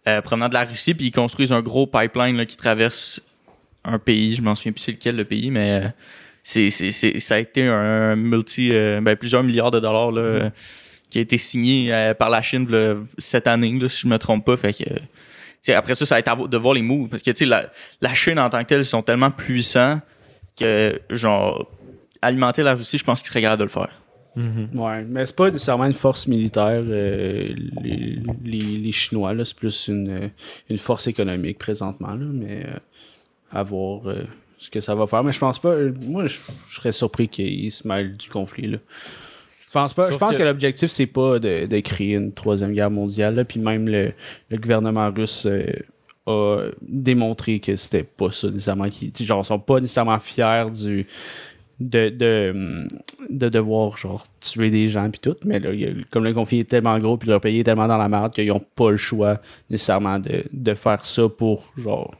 euh, 0.09 0.20
provenant 0.23 0.49
de 0.49 0.55
la 0.55 0.65
Russie, 0.65 0.94
puis 0.94 1.06
ils 1.06 1.12
construisent 1.12 1.53
un 1.53 1.62
gros 1.62 1.87
pipeline 1.87 2.37
là, 2.37 2.47
qui 2.47 2.56
traverse 2.56 3.23
un 3.85 3.99
pays, 3.99 4.35
je 4.37 4.43
m'en 4.43 4.55
souviens 4.55 4.73
plus 4.73 4.82
c'est 4.82 4.93
lequel 4.93 5.17
le 5.17 5.25
pays, 5.25 5.50
mais 5.50 5.82
euh, 5.85 5.88
c'est, 6.44 6.70
c'est, 6.70 6.93
c'est- 6.93 7.19
ça 7.19 7.35
a 7.35 7.38
été 7.38 7.67
un 7.67 8.14
multi, 8.14 8.69
euh, 8.73 9.00
ben, 9.00 9.17
plusieurs 9.17 9.43
milliards 9.43 9.73
de 9.73 9.81
dollars 9.81 10.12
là, 10.12 10.20
euh, 10.23 10.50
qui 11.11 11.19
a 11.19 11.23
été 11.23 11.38
signé 11.38 11.93
euh, 11.93 12.14
par 12.14 12.31
la 12.31 12.43
Chine 12.43 12.70
là, 12.70 12.94
cette 13.19 13.46
année, 13.49 13.76
là, 13.81 13.88
si 13.88 14.02
je 14.02 14.06
me 14.06 14.19
trompe 14.19 14.44
pas. 14.44 14.56
Fait 14.56 14.73
que, 14.75 15.73
après 15.73 15.94
ça, 15.94 16.05
ça 16.06 16.14
va 16.14 16.19
être 16.20 16.49
de 16.49 16.56
voir 16.58 16.75
les 16.75 16.82
moves. 16.82 17.08
Parce 17.08 17.23
que 17.23 17.44
la, 17.44 17.70
la 18.00 18.14
Chine 18.14 18.38
en 18.38 18.50
tant 18.50 18.62
que 18.62 18.69
telle, 18.69 18.81
ils 18.82 18.85
sont 18.85 19.02
tellement 19.02 19.31
puissants 19.31 20.00
que, 20.58 21.00
genre, 21.11 21.69
alimenter 22.23 22.62
la 22.62 22.75
Russie, 22.75 22.99
je 22.99 23.05
pense 23.05 23.20
qu'ils 23.20 23.29
seraient 23.31 23.43
capables 23.43 23.61
de 23.61 23.64
le 23.64 23.70
faire. 23.70 23.91
Ouais, 24.37 25.05
mais 25.08 25.25
c'est 25.26 25.37
pas 25.37 25.50
nécessairement 25.50 25.85
une 25.87 25.94
force 25.94 26.26
militaire, 26.26 26.67
euh, 26.85 27.49
les, 27.82 28.19
les, 28.44 28.58
les 28.58 28.93
Chinois, 28.93 29.32
là, 29.32 29.44
c'est 29.44 29.56
plus 29.56 29.87
une, 29.88 30.08
euh, 30.25 30.29
une 30.69 30.79
force 30.79 31.06
économique 31.06 31.56
présentement, 31.58 32.08
là, 32.14 32.26
mais 32.32 32.64
euh, 32.67 32.79
à 33.52 33.62
voir 33.62 34.08
euh, 34.08 34.25
ce 34.65 34.71
que 34.71 34.81
ça 34.81 34.95
va 34.95 35.07
faire. 35.07 35.23
Mais 35.25 35.33
je 35.33 35.39
pense 35.39 35.59
pas, 35.59 35.75
moi, 36.07 36.27
je, 36.27 36.39
je 36.69 36.75
serais 36.75 36.93
surpris 36.93 37.29
qu'ils 37.29 37.71
se 37.71 37.87
mêlent 37.87 38.17
du 38.17 38.29
conflit, 38.29 38.67
là. 38.69 38.79
Je 39.67 39.71
pense 39.73 39.93
pas, 39.93 40.05
Sauf 40.05 40.13
je 40.13 40.19
pense 40.19 40.33
que- 40.33 40.39
que, 40.39 40.43
l'objectif, 40.45 40.89
c'est 40.91 41.07
pas 41.07 41.39
de, 41.41 41.67
de 41.67 41.81
créer 41.81 42.15
une 42.15 42.33
troisième 42.33 42.73
guerre 42.73 42.91
mondiale, 42.91 43.35
là, 43.35 43.45
puis 43.45 43.59
même 43.61 43.89
le, 43.89 44.13
le 44.51 44.57
gouvernement 44.57 45.11
russe 45.11 45.47
euh, 45.47 45.67
a 46.27 46.69
démontré 46.81 47.59
que 47.61 47.75
c'était 47.77 48.05
pas 48.05 48.31
ça 48.31 48.49
nécessairement, 48.51 48.89
qui, 48.89 49.13
genre, 49.25 49.43
ils 49.43 49.47
sont 49.47 49.59
pas 49.59 49.81
nécessairement 49.81 50.19
fiers 50.21 50.67
du 50.73 51.07
de, 51.81 52.09
de, 52.09 52.87
de 53.31 53.49
devoir 53.49 53.97
genre 53.99 54.25
tuer 54.41 54.71
des 54.71 54.87
gens 54.87 55.11
puis 55.11 55.19
tout 55.21 55.35
mais 55.45 55.59
là, 55.59 55.71
comme 56.13 56.23
le 56.23 56.33
conflit 56.33 56.61
est 56.61 56.71
tellement 56.71 56.97
gros 57.01 57.17
puis 57.17 57.29
leur 57.29 57.41
pays 57.41 57.59
est 57.59 57.65
tellement 57.65 57.89
dans 57.89 57.99
la 57.99 58.09
merde 58.09 58.33
qu'ils 58.33 58.53
ont 58.53 58.63
pas 58.77 58.93
le 58.93 58.97
choix 58.97 59.41
nécessairement 59.69 60.21
de, 60.21 60.45
de 60.53 60.75
faire 60.75 61.05
ça 61.05 61.29
pour 61.29 61.73
genre 61.77 62.15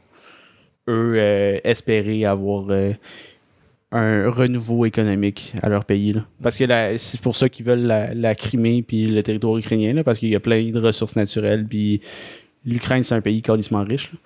eux 0.87 1.13
euh, 1.17 1.59
espérer 1.63 2.25
avoir 2.25 2.65
euh, 2.69 2.93
un 3.91 4.29
renouveau 4.29 4.85
économique 4.85 5.53
à 5.61 5.69
leur 5.69 5.85
pays 5.85 6.13
là. 6.13 6.25
parce 6.41 6.57
que 6.57 6.65
c'est 6.97 7.21
pour 7.21 7.35
ça 7.35 7.49
qu'ils 7.49 7.65
veulent 7.65 7.85
la, 7.85 8.13
la 8.13 8.35
Crimée 8.35 8.81
puis 8.81 9.07
le 9.07 9.23
territoire 9.23 9.57
ukrainien 9.57 9.93
là, 9.93 10.03
parce 10.03 10.19
qu'il 10.19 10.29
y 10.29 10.35
a 10.35 10.39
plein 10.39 10.63
de 10.69 10.79
ressources 10.79 11.15
naturelles 11.15 11.65
puis 11.65 12.01
l'Ukraine 12.65 13.03
c'est 13.03 13.15
un 13.15 13.21
pays 13.21 13.41
carrément 13.41 13.83
riche 13.83 14.11
là. 14.11 14.19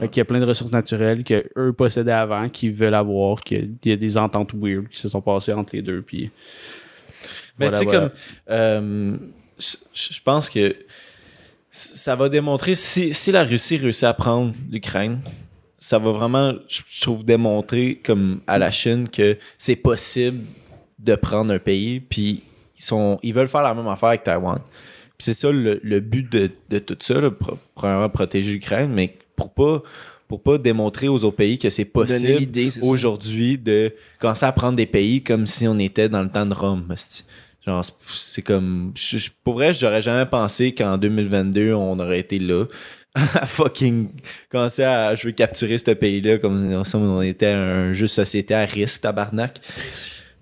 Fait 0.00 0.08
qu'il 0.08 0.18
y 0.18 0.20
a 0.20 0.24
plein 0.24 0.38
de 0.38 0.44
ressources 0.44 0.70
naturelles 0.72 1.24
que 1.24 1.44
eux 1.56 1.72
possédaient 1.72 2.12
avant, 2.12 2.48
qu'ils 2.48 2.72
veulent 2.72 2.94
avoir, 2.94 3.40
qu'il 3.42 3.74
y 3.84 3.90
a 3.90 3.96
des 3.96 4.16
ententes 4.16 4.52
weird 4.54 4.88
qui 4.88 4.98
se 4.98 5.08
sont 5.08 5.20
passées 5.20 5.52
entre 5.52 5.74
les 5.74 5.82
deux. 5.82 6.00
Puis 6.02 6.30
Mais 7.58 7.66
Voilà, 7.66 7.72
tu 7.72 7.78
sais, 7.78 7.84
voilà. 7.90 8.00
comme. 8.00 8.10
euh, 8.50 9.16
je 9.58 10.20
pense 10.22 10.48
que 10.48 10.76
ça 11.70 12.14
va 12.14 12.28
démontrer 12.28 12.76
si, 12.76 13.12
si 13.12 13.32
la 13.32 13.42
Russie 13.42 13.76
réussit 13.78 14.04
à 14.04 14.14
prendre 14.14 14.54
l'Ukraine, 14.70 15.18
ça 15.80 15.98
va 15.98 16.12
vraiment, 16.12 16.52
je 16.68 16.82
trouve, 17.00 17.24
démontrer 17.24 18.00
comme 18.04 18.40
à 18.46 18.58
la 18.58 18.70
Chine 18.70 19.08
que 19.08 19.36
c'est 19.58 19.76
possible 19.76 20.38
de 20.98 21.14
prendre 21.14 21.52
un 21.54 21.58
pays, 21.58 22.00
puis 22.00 22.42
ils, 22.78 22.82
sont, 22.82 23.18
ils 23.22 23.32
veulent 23.34 23.48
faire 23.48 23.62
la 23.62 23.72
même 23.74 23.88
affaire 23.88 24.10
avec 24.10 24.22
Taïwan. 24.22 24.58
Puis 25.16 25.24
c'est 25.24 25.34
ça 25.34 25.50
le, 25.50 25.80
le 25.82 26.00
but 26.00 26.30
de, 26.30 26.50
de 26.68 26.78
tout 26.78 26.96
ça, 27.00 27.20
là, 27.20 27.30
pro- 27.30 27.58
premièrement 27.74 28.08
protéger 28.10 28.52
l'Ukraine, 28.52 28.92
mais 28.92 29.16
pour 29.36 29.52
pas 29.52 29.82
pour 30.28 30.42
pas 30.44 30.58
démontrer 30.58 31.08
aux 31.08 31.24
autres 31.24 31.38
pays 31.38 31.58
que 31.58 31.70
c'est 31.70 31.84
possible 32.04 32.28
aujourd'hui 32.84 33.58
de 33.58 33.92
commencer 34.20 34.46
à 34.46 34.52
prendre 34.52 34.76
des 34.76 34.86
pays 34.86 35.22
comme 35.24 35.44
si 35.44 35.66
on 35.66 35.76
était 35.80 36.08
dans 36.08 36.22
le 36.22 36.28
temps 36.28 36.46
de 36.46 36.54
Rome. 36.54 36.86
Genre, 37.66 37.84
c'est- 38.06 38.40
comme. 38.42 38.92
je- 38.94 39.18
je- 39.18 39.30
pour 39.42 39.54
vrai, 39.54 39.74
j'aurais 39.74 40.00
jamais 40.02 40.26
pensé 40.26 40.72
qu'en 40.72 40.98
2022, 40.98 41.74
on 41.74 41.98
aurait 41.98 42.20
été 42.20 42.38
là. 42.38 42.66
à 43.14 43.46
fucking 43.46 44.08
commencer 44.50 44.84
à 44.84 45.14
je 45.14 45.26
veux 45.26 45.32
capturer 45.32 45.78
ce 45.78 45.90
pays-là 45.90 46.38
comme 46.38 46.84
si 46.84 46.94
on 46.96 47.22
était 47.22 47.46
un 47.46 47.92
jeu 47.92 48.06
société 48.06 48.54
à 48.54 48.64
risque, 48.64 49.00
tabarnak. 49.02 49.58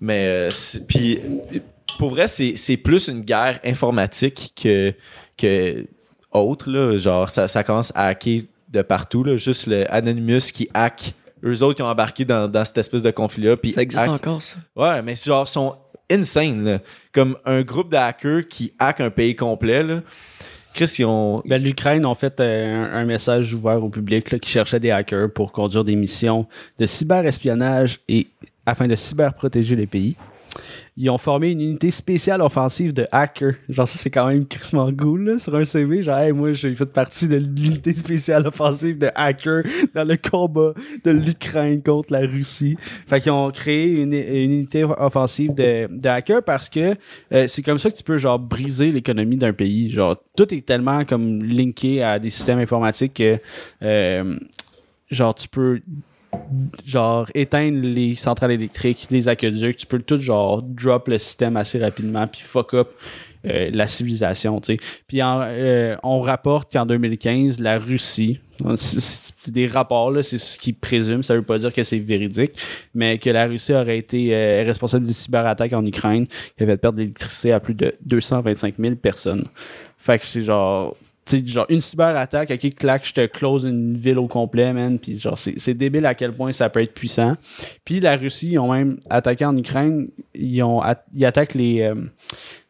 Mais, 0.01 0.25
euh, 0.27 0.49
puis, 0.87 1.19
pour 1.97 2.09
vrai, 2.11 2.27
c'est 2.27 2.53
c'est 2.55 2.77
plus 2.77 3.07
une 3.07 3.21
guerre 3.21 3.59
informatique 3.65 4.53
que, 4.61 4.93
que 5.37 5.85
autre, 6.31 6.69
là. 6.69 6.97
Genre, 6.97 7.29
ça, 7.29 7.47
ça 7.47 7.63
commence 7.63 7.91
à 7.95 8.07
hacker 8.07 8.41
de 8.69 8.81
partout, 8.81 9.23
là. 9.23 9.35
Juste 9.35 9.67
le 9.67 9.91
Anonymous 9.93 10.51
qui 10.53 10.69
hack. 10.73 11.13
Eux 11.43 11.63
autres 11.63 11.75
qui 11.75 11.81
ont 11.81 11.87
embarqué 11.87 12.23
dans, 12.25 12.47
dans 12.47 12.63
cette 12.65 12.77
espèce 12.77 13.01
de 13.01 13.11
conflit-là. 13.11 13.55
Ça 13.73 13.81
existe 13.81 14.03
hack- 14.03 14.09
encore, 14.09 14.41
ça? 14.41 14.57
Ouais, 14.75 15.01
mais 15.01 15.15
genre, 15.15 15.47
sont 15.47 15.75
insane, 16.11 16.63
là. 16.63 16.79
Comme 17.11 17.37
un 17.45 17.61
groupe 17.61 17.89
de 17.91 17.97
hackers 17.97 18.47
qui 18.47 18.73
hack 18.79 18.99
un 19.01 19.09
pays 19.09 19.35
complet, 19.35 19.83
là. 19.83 20.01
Chris, 20.79 20.95
ils 20.99 21.05
ont. 21.05 21.41
ben, 21.43 21.61
l'Ukraine 21.61 22.05
ont 22.05 22.13
fait 22.13 22.39
euh, 22.39 23.01
un, 23.01 23.03
message 23.03 23.53
ouvert 23.53 23.83
au 23.83 23.89
public 23.89 24.39
qui 24.39 24.49
cherchait 24.49 24.79
des 24.79 24.91
hackers 24.91 25.29
pour 25.29 25.51
conduire 25.51 25.83
des 25.83 25.97
missions 25.97 26.47
de 26.77 26.85
cyberespionnage 26.85 27.99
et 28.07 28.27
afin 28.65 28.87
de 28.87 28.95
cyberprotéger 28.95 29.75
les 29.75 29.87
pays. 29.87 30.15
Ils 30.97 31.09
ont 31.09 31.17
formé 31.17 31.51
une 31.51 31.61
unité 31.61 31.91
spéciale 31.91 32.41
offensive 32.41 32.93
de 32.93 33.07
hackers. 33.11 33.55
Genre, 33.69 33.87
ça, 33.87 33.97
c'est 33.97 34.09
quand 34.09 34.27
même 34.27 34.45
cool, 34.97 35.23
là, 35.23 35.37
sur 35.37 35.55
un 35.55 35.63
CV. 35.63 36.03
Genre, 36.03 36.33
moi, 36.33 36.51
j'ai 36.51 36.75
fait 36.75 36.85
partie 36.85 37.27
de 37.27 37.37
l'unité 37.37 37.93
spéciale 37.93 38.45
offensive 38.47 38.97
de 38.97 39.09
hackers 39.15 39.63
dans 39.93 40.03
le 40.03 40.17
combat 40.17 40.73
de 41.05 41.11
l'Ukraine 41.11 41.81
contre 41.81 42.11
la 42.11 42.19
Russie. 42.19 42.75
Fait 43.07 43.21
qu'ils 43.21 43.31
ont 43.31 43.49
créé 43.51 43.87
une, 43.87 44.13
une 44.13 44.51
unité 44.51 44.83
offensive 44.83 45.53
de, 45.53 45.87
de 45.89 46.09
hackers 46.09 46.43
parce 46.43 46.67
que 46.67 46.95
euh, 47.33 47.47
c'est 47.47 47.61
comme 47.61 47.77
ça 47.77 47.91
que 47.91 47.95
tu 47.95 48.03
peux, 48.03 48.17
genre, 48.17 48.37
briser 48.37 48.91
l'économie 48.91 49.37
d'un 49.37 49.53
pays. 49.53 49.89
Genre, 49.89 50.17
tout 50.35 50.53
est 50.53 50.65
tellement, 50.65 51.05
comme, 51.05 51.41
linké 51.43 52.03
à 52.03 52.19
des 52.19 52.29
systèmes 52.29 52.59
informatiques 52.59 53.13
que, 53.13 53.39
euh, 53.83 54.37
genre, 55.09 55.33
tu 55.33 55.47
peux 55.47 55.79
genre 56.85 57.27
éteindre 57.35 57.79
les 57.81 58.15
centrales 58.15 58.51
électriques, 58.51 59.07
les 59.09 59.27
aqueducs, 59.27 59.77
tu 59.77 59.85
peux 59.85 59.99
tout 59.99 60.19
genre 60.19 60.61
drop 60.61 61.07
le 61.07 61.17
système 61.17 61.57
assez 61.57 61.79
rapidement 61.79 62.27
puis 62.27 62.41
fuck 62.41 62.73
up 62.73 62.89
euh, 63.45 63.69
la 63.73 63.87
civilisation, 63.87 64.59
tu 64.59 64.73
sais. 64.75 64.79
Puis 65.07 65.21
euh, 65.21 65.95
on 66.03 66.19
rapporte 66.19 66.73
qu'en 66.73 66.85
2015, 66.85 67.61
la 67.61 67.79
Russie, 67.79 68.39
c'est- 68.75 69.31
c'est 69.39 69.51
des 69.53 69.65
rapports 69.67 70.11
là, 70.11 70.21
c'est 70.23 70.37
ce 70.37 70.59
qu'ils 70.59 70.75
présument, 70.75 71.23
ça 71.23 71.35
veut 71.35 71.41
pas 71.41 71.57
dire 71.57 71.71
que 71.71 71.81
c'est 71.83 71.99
véridique, 71.99 72.51
mais 72.93 73.17
que 73.17 73.29
la 73.29 73.45
Russie 73.45 73.73
aurait 73.73 73.97
été 73.97 74.35
euh, 74.35 74.63
responsable 74.65 75.07
des 75.07 75.13
cyberattaques 75.13 75.71
en 75.71 75.85
Ukraine, 75.85 76.25
qui 76.57 76.63
avait 76.63 76.75
perdre 76.75 76.99
l'électricité 76.99 77.53
à 77.53 77.61
plus 77.61 77.75
de 77.75 77.95
225 78.05 78.75
000 78.77 78.95
personnes. 78.95 79.47
Fait 79.97 80.19
que 80.19 80.25
c'est 80.25 80.43
genre 80.43 80.97
sais, 81.29 81.45
genre 81.45 81.65
une 81.69 81.81
cyberattaque, 81.81 82.51
ok, 82.51 82.75
clac, 82.75 83.05
je 83.05 83.13
te 83.13 83.25
close 83.25 83.63
une 83.63 83.97
ville 83.97 84.17
au 84.17 84.27
complet, 84.27 84.73
man. 84.73 84.99
Puis 84.99 85.17
genre, 85.17 85.37
c'est 85.37 85.73
débile 85.73 86.05
à 86.05 86.15
quel 86.15 86.33
point 86.33 86.51
ça 86.51 86.69
peut 86.69 86.81
être 86.81 86.93
puissant. 86.93 87.35
Puis 87.85 87.99
la 87.99 88.17
Russie, 88.17 88.51
ils 88.51 88.59
ont 88.59 88.71
même 88.71 88.99
attaqué 89.09 89.45
en 89.45 89.55
Ukraine, 89.57 90.07
ils, 90.33 90.61
ont 90.63 90.81
ils 91.13 91.25
attaquent 91.25 91.55
les, 91.55 91.81
euh, 91.81 91.95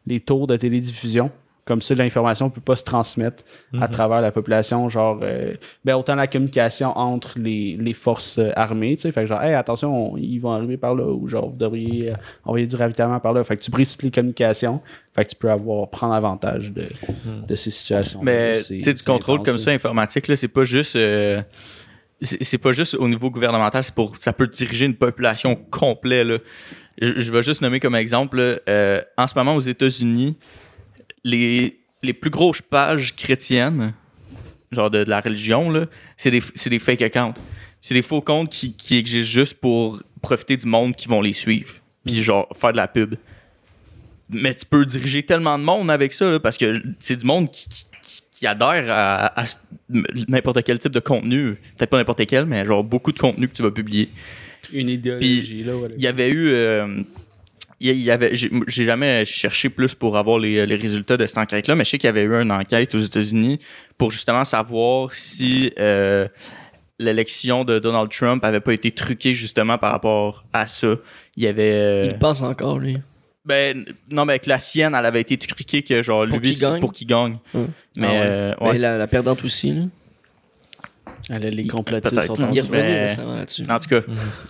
les 0.06 0.20
tours 0.20 0.46
de 0.46 0.56
télédiffusion. 0.56 1.30
Comme 1.70 1.82
ça, 1.82 1.94
l'information 1.94 2.46
ne 2.46 2.50
peut 2.50 2.60
pas 2.60 2.74
se 2.74 2.82
transmettre 2.82 3.44
à 3.80 3.86
travers 3.86 4.20
la 4.20 4.32
population. 4.32 4.88
Genre, 4.88 5.20
euh, 5.22 5.54
ben, 5.84 5.94
autant 5.94 6.16
la 6.16 6.26
communication 6.26 6.98
entre 6.98 7.38
les, 7.38 7.76
les 7.78 7.92
forces 7.94 8.38
euh, 8.40 8.50
armées, 8.56 8.96
tu 8.96 9.02
sais. 9.02 9.12
Fait 9.12 9.20
que 9.20 9.26
genre, 9.28 9.40
hey, 9.40 9.54
attention, 9.54 10.14
on- 10.14 10.16
ils 10.16 10.40
vont 10.40 10.50
arriver 10.50 10.76
par 10.76 10.96
là, 10.96 11.04
ou 11.06 11.28
genre, 11.28 11.50
vous 11.50 11.56
devriez 11.56 12.10
euh, 12.10 12.14
envoyer 12.44 12.66
du 12.66 12.74
ravitaillement 12.74 13.20
par 13.20 13.32
là. 13.34 13.44
Fait 13.44 13.56
que 13.56 13.62
tu 13.62 13.70
brises 13.70 13.92
toutes 13.92 14.02
les 14.02 14.10
communications. 14.10 14.80
Fait 15.14 15.24
que 15.24 15.30
tu 15.30 15.36
peux 15.36 15.48
avoir, 15.50 15.88
prendre 15.90 16.12
avantage 16.14 16.72
de, 16.72 16.82
de 17.46 17.54
ces 17.54 17.70
situations. 17.70 18.20
Mais 18.24 18.54
tu 18.66 18.80
sais, 18.80 18.92
du 18.94 19.02
contrôle 19.04 19.42
comme 19.44 19.58
ça 19.58 19.70
informatique, 19.70 20.26
là, 20.26 20.34
c'est 20.34 20.48
pas 20.48 20.64
juste. 20.64 20.96
euh, 20.96 21.40
c'est 22.20 22.42
c'est 22.44 22.58
pas 22.58 22.72
juste 22.72 22.94
au 22.96 23.08
niveau 23.08 23.30
gouvernemental, 23.30 23.82
c'est 23.84 23.94
pour 23.94 24.16
ça 24.16 24.32
peut 24.32 24.46
diriger 24.48 24.86
une 24.86 24.96
population 24.96 25.54
complète. 25.70 26.26
Là. 26.26 26.38
Je, 27.00 27.12
je 27.16 27.32
vais 27.32 27.42
juste 27.42 27.62
nommer 27.62 27.80
comme 27.80 27.94
exemple, 27.94 28.36
là, 28.38 28.56
euh, 28.68 29.00
en 29.16 29.26
ce 29.26 29.34
moment 29.38 29.54
aux 29.54 29.60
États-Unis, 29.60 30.36
les, 31.24 31.80
les 32.02 32.12
plus 32.12 32.30
grosses 32.30 32.62
pages 32.62 33.14
chrétiennes, 33.16 33.94
genre 34.72 34.90
de, 34.90 35.04
de 35.04 35.10
la 35.10 35.20
religion, 35.20 35.70
là, 35.70 35.86
c'est 36.16 36.30
des, 36.30 36.42
des 36.66 36.78
fake 36.78 37.02
accounts. 37.02 37.34
C'est 37.82 37.94
des 37.94 38.02
faux 38.02 38.20
comptes 38.20 38.50
qui, 38.50 38.74
qui 38.74 38.96
existent 38.96 39.30
juste 39.30 39.54
pour 39.54 40.02
profiter 40.22 40.56
du 40.56 40.66
monde 40.66 40.94
qui 40.94 41.08
vont 41.08 41.22
les 41.22 41.32
suivre. 41.32 41.74
Puis 42.04 42.22
genre 42.22 42.46
faire 42.54 42.72
de 42.72 42.76
la 42.76 42.88
pub. 42.88 43.14
Mais 44.28 44.54
tu 44.54 44.64
peux 44.66 44.84
diriger 44.86 45.22
tellement 45.24 45.58
de 45.58 45.64
monde 45.64 45.90
avec 45.90 46.12
ça, 46.12 46.30
là, 46.30 46.38
parce 46.40 46.56
que 46.56 46.80
c'est 47.00 47.16
du 47.16 47.24
monde 47.26 47.50
qui, 47.50 47.68
qui- 47.68 48.20
qui- 48.30 48.46
adhère 48.46 48.84
à, 48.88 49.44
n'importe 50.28 50.62
quel 50.62 50.78
type 50.78 50.92
de 50.92 51.00
contenu. 51.00 51.56
Peut-être 51.76 51.90
pas 51.90 51.98
n'importe 51.98 52.24
quel, 52.26 52.46
mais 52.46 52.64
genre 52.64 52.82
beaucoup 52.84 53.12
de 53.12 53.18
contenu 53.18 53.48
que 53.48 53.52
tu 53.54 53.62
vas 53.62 53.70
publier. 53.70 54.08
Une 54.72 54.88
idéologie, 54.88 55.64
là, 55.64 55.74
whatever. 55.76 55.94
Il 55.98 56.02
y 56.02 56.06
avait 56.06 56.28
eu. 56.30 56.48
euh, 56.48 57.02
il 57.80 57.96
y- 57.96 58.10
avait, 58.10 58.34
j'ai 58.34 58.84
jamais 58.84 59.24
cherché 59.24 59.68
plus 59.70 59.94
pour 59.94 60.16
avoir 60.18 60.38
les, 60.38 60.66
les 60.66 60.76
résultats 60.76 61.16
de 61.16 61.26
cette 61.26 61.38
enquête-là, 61.38 61.74
mais 61.74 61.84
je 61.84 61.90
sais 61.90 61.98
qu'il 61.98 62.08
y 62.08 62.10
avait 62.10 62.22
eu 62.22 62.34
une 62.34 62.52
enquête 62.52 62.94
aux 62.94 63.00
États-Unis 63.00 63.58
pour 63.96 64.10
justement 64.10 64.44
savoir 64.44 65.14
si 65.14 65.72
euh, 65.78 66.28
l'élection 66.98 67.64
de 67.64 67.78
Donald 67.78 68.10
Trump 68.10 68.44
avait 68.44 68.60
pas 68.60 68.74
été 68.74 68.90
truquée 68.90 69.32
justement 69.34 69.78
par 69.78 69.92
rapport 69.92 70.44
à 70.52 70.66
ça. 70.66 70.96
Il 71.36 71.44
y 71.44 71.46
avait. 71.46 71.72
euh, 71.72 72.04
Il 72.06 72.18
pense 72.18 72.42
encore, 72.42 72.78
lui. 72.78 72.98
ben, 73.44 73.84
non, 74.10 74.24
mais 74.26 74.38
que 74.38 74.48
la 74.50 74.58
sienne, 74.58 74.94
elle 74.94 75.06
avait 75.06 75.22
été 75.22 75.38
truquée 75.38 75.82
que 75.82 76.02
genre 76.02 76.26
Pour 76.28 76.38
lui, 76.38 76.50
qu'il 76.50 76.60
gagne? 76.60 76.80
pour 76.80 76.92
qu'il 76.92 77.06
gagne. 77.06 77.38
Ouais. 77.54 77.66
Mais 77.96 78.06
Ah 78.06 78.12
ouais. 78.12 78.26
euh, 78.28 78.54
Ben, 78.72 78.78
la, 78.78 78.98
la 78.98 79.06
perdante 79.06 79.42
aussi, 79.44 79.72
là. 79.72 79.82
Elle 81.28 81.46
a 81.46 81.50
les 81.50 81.62
Il- 81.62 81.68
complotistes 81.70 82.20
sont 82.22 82.42
en 82.42 82.50
mais- 82.52 83.02
récemment 83.06 83.34
là-dessus. 83.36 83.62
En 83.68 83.78
tout 83.78 83.88
cas, 83.88 84.00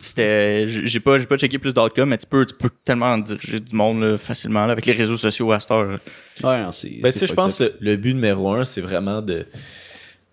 c'était. 0.01 0.67
J'ai 0.67 1.01
pas, 1.01 1.19
j'ai 1.19 1.27
pas 1.27 1.37
checké 1.37 1.59
plus 1.59 1.75
d'outcomes, 1.75 2.09
mais 2.11 2.19
tu 2.19 2.27
peux, 2.27 2.47
tu 2.47 2.55
peux 2.55 2.71
tellement 2.85 3.19
diriger 3.19 3.61
du 3.61 3.75
monde 3.75 4.01
là, 4.03 4.17
facilement 4.19 4.67
là, 4.67 4.73
avec 4.73 4.87
les 4.87 4.93
réseaux 4.93 5.17
sociaux 5.17 5.51
à 5.53 5.61
cette 5.61 5.71
heure. 5.71 5.99
Ouais, 6.45 6.63
non, 6.63 6.73
c'est. 6.73 6.91
Ben, 7.03 7.13
tu 7.13 7.19
sais, 7.19 7.27
je 7.27 7.35
pense 7.35 7.59
que 7.59 7.73
le 7.81 7.97
but 7.97 8.15
numéro 8.15 8.53
un, 8.53 8.65
c'est 8.65 8.81
vraiment 8.81 9.21
de, 9.21 9.45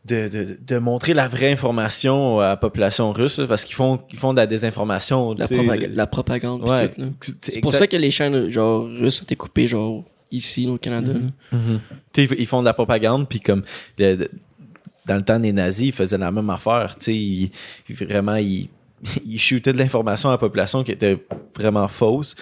de, 0.06 0.27
de, 0.29 0.58
de 0.65 0.77
montrer 0.77 1.13
la 1.13 1.27
vraie 1.27 1.51
information 1.51 2.39
à 2.39 2.50
la 2.50 2.58
population 2.58 3.12
russe, 3.12 3.41
parce 3.48 3.65
qu'ils 3.65 3.75
font, 3.75 4.00
ils 4.12 4.20
font 4.20 4.32
de 4.34 4.38
la 4.38 4.48
désinformation. 4.48 5.34
La, 5.34 5.48
propaga- 5.48 5.89
la 5.91 6.08
propagande, 6.08 6.62
Ouais. 6.67 6.89
C'est 7.22 7.53
C'est 7.53 7.60
pour 7.62 7.74
ça 7.74 7.88
que 7.88 7.98
les 7.98 8.12
chaînes, 8.12 8.48
genre, 8.50 8.86
russes 8.86 9.20
ont 9.22 9.24
été 9.24 9.36
coupées, 9.36 9.67
genre, 9.67 10.06
ici, 10.32 10.67
au 10.67 10.77
Canada. 10.77 11.13
Mhm. 11.51 11.79
Tu 12.13 12.27
sais, 12.27 12.36
ils 12.38 12.46
font 12.46 12.62
de 12.62 12.65
la 12.65 12.74
propagande, 12.74 13.27
puis 13.27 13.39
comme 13.41 13.63
de- 13.98 14.29
dans 15.07 15.15
le 15.15 15.21
temps 15.23 15.39
des 15.39 15.53
nazis, 15.53 15.87
ils 15.87 15.93
faisaient 15.93 16.17
la 16.17 16.31
même 16.31 16.49
affaire. 16.49 16.95
Ils- 17.07 17.49
vraiment, 17.89 18.35
ils, 18.35 18.69
ils 19.25 19.39
shootaient 19.39 19.73
de 19.73 19.77
l'information 19.77 20.29
à 20.29 20.33
la 20.33 20.37
population 20.37 20.83
qui 20.83 20.91
était 20.91 21.17
vraiment 21.55 21.87
fausse. 21.87 22.35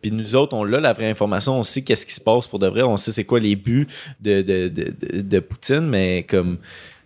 Puis 0.00 0.12
nous 0.12 0.34
autres, 0.36 0.54
on 0.54 0.62
a 0.72 0.78
la 0.80 0.92
vraie 0.92 1.10
information, 1.10 1.58
on 1.58 1.64
sait 1.64 1.82
qu'est-ce 1.82 2.06
qui 2.06 2.14
se 2.14 2.20
passe 2.20 2.46
pour 2.46 2.60
de 2.60 2.68
vrai, 2.68 2.82
on 2.82 2.96
sait 2.96 3.10
c'est 3.10 3.24
quoi 3.24 3.40
les 3.40 3.56
buts 3.56 3.88
de, 4.20 4.42
de- 4.42 4.68
de 5.22 5.40
Poutine, 5.40 5.80
mais 5.88 6.24
comme 6.28 6.58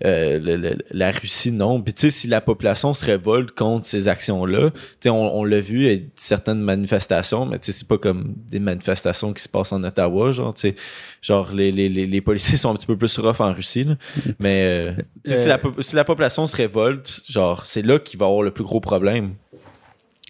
euh, 0.05 0.39
le- 0.41 0.57
le- 0.57 0.79
la 0.91 1.11
Russie, 1.13 1.53
non. 1.53 1.81
Puis 1.81 1.93
tu 1.95 2.01
sais, 2.03 2.11
si 2.11 2.27
la 2.27 2.41
population 2.41 2.93
se 2.95 3.05
révolte 3.05 3.53
contre 3.53 3.87
ces 3.87 4.09
actions-là, 4.09 4.71
tu 4.71 4.79
sais, 5.01 5.11
on, 5.11 5.37
on 5.37 5.45
l'a 5.45 5.61
vu, 5.61 5.87
il 5.87 5.93
y 5.93 5.97
a 5.97 6.01
certaines 6.17 6.61
manifestations, 6.61 7.47
mais 7.47 7.59
tu 7.59 7.67
sais, 7.67 7.73
c'est 7.79 7.89
pas 7.89 7.99
comme 7.99 8.35
des 8.49 8.59
manifestations 8.61 9.33
qui 9.33 9.43
se 9.43 9.49
passent 9.49 9.73
en 9.73 9.83
Ottawa, 9.85 10.33
genre, 10.33 10.53
tu 10.55 10.61
sais, 10.63 10.75
genre 11.23 11.53
les, 11.53 11.71
les, 11.73 11.89
les, 11.89 12.07
les 12.07 12.21
policiers 12.21 12.57
sont 12.59 12.71
un 12.71 12.75
petit 12.75 12.87
peu 12.87 12.97
plus 12.97 13.17
rough 13.19 13.41
en 13.41 13.53
Russie, 13.53 13.85
là. 13.85 13.97
mais 14.41 14.65
euh, 14.65 14.93
tu 15.25 15.33
sais, 15.33 15.37
si, 15.37 15.49
la, 15.49 15.59
po- 15.59 15.81
si 15.81 15.95
la 15.97 16.05
population 16.05 16.47
se 16.47 16.57
révolte, 16.57 17.23
genre, 17.31 17.65
c'est 17.65 17.83
là 17.83 17.99
qu'il 17.99 18.19
va 18.19 18.27
y 18.27 18.29
avoir 18.29 18.43
le 18.43 18.51
plus 18.51 18.65
gros 18.65 18.81
problème. 18.81 19.35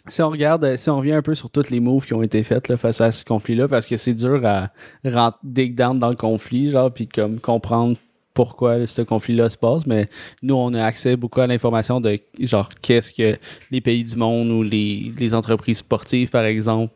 Si 0.09 0.21
on 0.21 0.31
regarde, 0.31 0.65
euh, 0.65 0.77
si 0.77 0.91
on 0.91 0.97
revient 0.99 1.13
un 1.13 1.23
peu 1.23 1.37
sur 1.37 1.49
toutes 1.49 1.71
les 1.71 1.79
moves 1.79 2.05
qui 2.05 2.13
ont 2.13 2.23
été 2.25 2.43
faites 2.43 2.67
là, 2.69 2.77
face 2.77 3.01
à 3.01 3.13
ce 3.13 3.25
conflit-là, 3.25 3.69
parce 3.69 3.87
que 3.87 3.97
c'est 3.97 4.15
dur 4.15 4.45
à 4.45 4.71
rentrer 5.05 5.69
down 5.69 5.99
dans 5.99 6.09
le 6.11 6.17
conflit, 6.17 6.71
genre, 6.71 6.93
puis 6.93 7.07
comme 7.07 7.39
comprendre 7.39 7.97
pourquoi 8.35 8.87
ce 8.87 9.03
conflit-là 9.03 9.51
se 9.51 9.59
passe, 9.59 9.87
mais 9.87 10.09
nous, 10.43 10.55
on 10.55 10.73
a 10.75 10.85
accès 10.85 11.17
beaucoup 11.17 11.41
à 11.41 11.47
l'information 11.47 12.01
de 12.01 12.19
genre 12.41 12.69
qu'est-ce 12.81 13.13
que 13.13 13.37
les 13.71 13.81
pays 13.81 14.05
du 14.05 14.17
monde 14.17 14.51
ou 14.51 14.63
les, 14.63 15.13
les 15.19 15.35
entreprises 15.35 15.79
sportives, 15.79 16.31
par 16.31 16.45
exemple, 16.45 16.95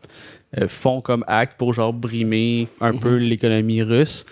euh, 0.59 0.69
font 0.69 1.00
comme 1.00 1.25
acte 1.26 1.59
pour 1.59 1.73
genre 1.73 1.93
brimer 1.93 2.69
un 2.81 2.97
peu 2.97 3.16
l'économie 3.16 3.83
russe. 3.83 4.25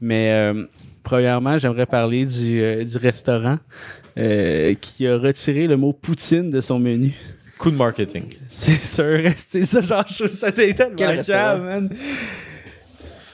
Mais 0.00 0.30
euh, 0.32 0.64
premièrement, 1.02 1.58
j'aimerais 1.58 1.86
parler 1.86 2.26
du, 2.26 2.60
euh, 2.60 2.84
du 2.84 2.96
restaurant 2.98 3.58
qui 4.14 5.06
a 5.06 5.16
retiré 5.16 5.66
le 5.66 5.78
mot 5.78 5.94
Poutine 5.94 6.50
de 6.50 6.60
son 6.60 6.78
menu. 6.78 7.14
Coup 7.56 7.70
de 7.70 7.76
marketing. 7.76 8.24
C'est 8.48 8.84
sûr, 8.84 9.22
c'est 9.36 9.64
ça, 9.64 9.80
genre, 9.80 10.04
je 10.06 10.24
trouve 10.24 10.28
ça 10.28 10.52
tellement 10.52 10.94
Quel 10.96 11.24
man. 11.62 11.88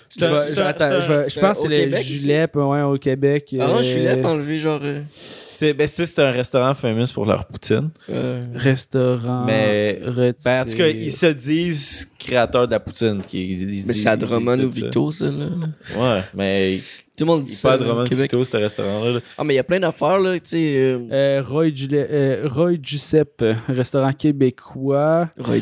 C'est 0.08 0.22
un- 0.24 0.46
Je 0.46 0.52
vais- 0.54 0.60
un- 0.62 0.66
attends, 0.66 1.00
vais- 1.00 1.40
pense 1.40 1.62
que 1.62 1.68
c'est 1.68 1.86
le? 1.86 2.02
Julep, 2.02 2.56
ouais, 2.56 2.82
au 2.82 2.96
Québec. 2.98 3.54
Ah 3.60 3.66
non, 3.66 3.74
euh, 3.74 3.78
je 3.78 3.82
suis 3.82 4.02
là, 4.02 4.16
enlevé, 4.24 4.58
genre. 4.58 4.80
euh, 4.82 5.02
C'est 5.50 5.72
ben, 5.74 5.86
c'est 5.86 6.06
c'est 6.06 6.22
un 6.22 6.30
restaurant 6.30 6.74
fameux 6.74 7.04
pour 7.12 7.26
leur 7.26 7.44
poutine. 7.46 7.90
euh, 8.10 8.40
Restaurant. 8.54 9.44
Mais-. 9.44 10.00
Ben, 10.44 10.62
en 10.62 10.64
tout 10.64 10.76
cas, 10.76 10.88
ils 10.88 11.10
se 11.12 11.26
disent 11.26 12.12
créateurs 12.18 12.66
de 12.66 12.72
la 12.72 12.80
poutine. 12.80 13.20
Qui, 13.26 13.52
ils 13.52 13.86
mais 13.86 13.92
c'est 13.94 14.08
à 14.08 14.16
Drummond 14.16 14.58
ou. 14.60 14.70
Victo, 14.70 15.10
ça, 15.12 15.24
là. 15.26 15.48
Ouais, 15.96 16.22
mais 16.34 16.78
Tout 17.18 17.24
le 17.24 17.26
monde 17.26 17.42
dit 17.44 17.52
ça. 17.52 17.70
pas 17.70 17.78
Drummond. 17.78 18.04
Victo, 18.04 18.44
ce 18.44 18.56
restaurant-là. 18.56 19.10
là. 19.14 19.20
Ah, 19.36 19.42
mais 19.44 19.54
il 19.54 19.56
y 19.56 19.60
a 19.60 19.64
plein 19.64 19.80
d'affaires, 19.80 20.18
là, 20.20 20.34
tu 20.34 20.40
sais. 20.44 20.74
euh, 20.76 20.98
Euh, 21.10 21.42
Roy, 21.46 21.70
Giulia- 21.70 22.06
euh, 22.08 22.48
Roy 22.48 22.76
Giuseppe, 22.80 23.44
restaurant 23.66 24.12
québécois. 24.12 25.28
Roy. 25.38 25.56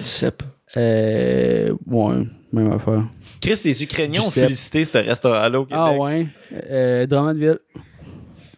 Euh, 0.77 1.73
ouais, 1.87 2.17
même 2.53 2.73
affaire. 2.73 3.05
Chris, 3.41 3.61
les 3.65 3.83
Ukrainiens 3.83 4.23
ont 4.23 4.31
félicité 4.31 4.85
ce 4.85 4.99
restaurant-là 4.99 5.61
au 5.61 5.65
Québec. 5.65 5.79
Ah 5.85 5.93
ouais. 5.93 6.27
Euh, 6.71 7.07
Drummondville. 7.07 7.59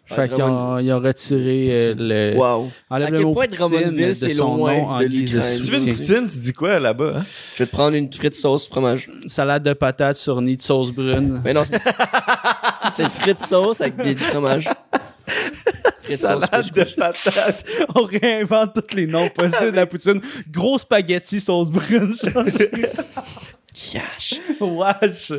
Fait 0.05 0.27
qu'ils 0.27 0.41
ont, 0.41 0.79
ils 0.79 0.91
ont 0.91 0.99
retiré 0.99 1.67
euh, 1.69 1.95
le. 1.95 2.35
Wow. 2.35 2.71
enlève 2.89 3.07
À 3.07 3.11
le 3.11 3.17
quel 3.17 3.25
mot 3.27 3.33
point 3.33 3.45
Poutine 3.45 3.59
Drummondville, 3.59 4.07
de 4.07 4.13
c'est 4.13 4.29
son 4.31 4.57
loin 4.57 4.75
nom 4.75 4.87
en 4.89 4.99
de 5.01 5.05
guise 5.05 5.31
de 5.31 5.35
l'Ukraine. 5.37 5.61
Tu 5.63 5.71
veux 5.71 5.77
une 5.77 5.95
poutine, 5.95 6.27
tu 6.27 6.39
dis 6.39 6.53
quoi 6.53 6.79
là-bas? 6.79 7.13
hein? 7.17 7.23
Je 7.53 7.59
vais 7.63 7.67
te 7.67 7.71
prendre 7.71 7.95
une 7.95 8.11
frite 8.11 8.33
sauce 8.33 8.67
fromage. 8.67 9.07
Salade 9.27 9.61
de 9.61 9.73
patates 9.73 10.17
sur 10.17 10.41
nid 10.41 10.57
de 10.57 10.61
sauce 10.63 10.91
brune. 10.91 11.41
Mais 11.45 11.53
non, 11.53 11.61
c'est 11.63 11.79
c'est 12.91 13.03
une 13.03 13.09
frite 13.11 13.39
sauce 13.39 13.81
avec 13.81 13.97
des, 13.97 14.15
du 14.15 14.23
fromage. 14.23 14.67
Frite 15.99 16.17
sauce 16.19 16.43
Salade 16.45 16.71
de 16.73 16.81
couscous. 16.83 16.95
patates. 16.95 17.65
On 17.95 18.01
réinvente 18.05 18.73
tous 18.87 18.95
les 18.95 19.05
noms 19.05 19.29
possibles 19.29 19.71
de 19.71 19.75
la 19.75 19.85
poutine. 19.85 20.21
Gros 20.49 20.79
spaghetti 20.79 21.39
sauce 21.39 21.69
brune. 21.69 22.15
Wesh. 24.59 25.31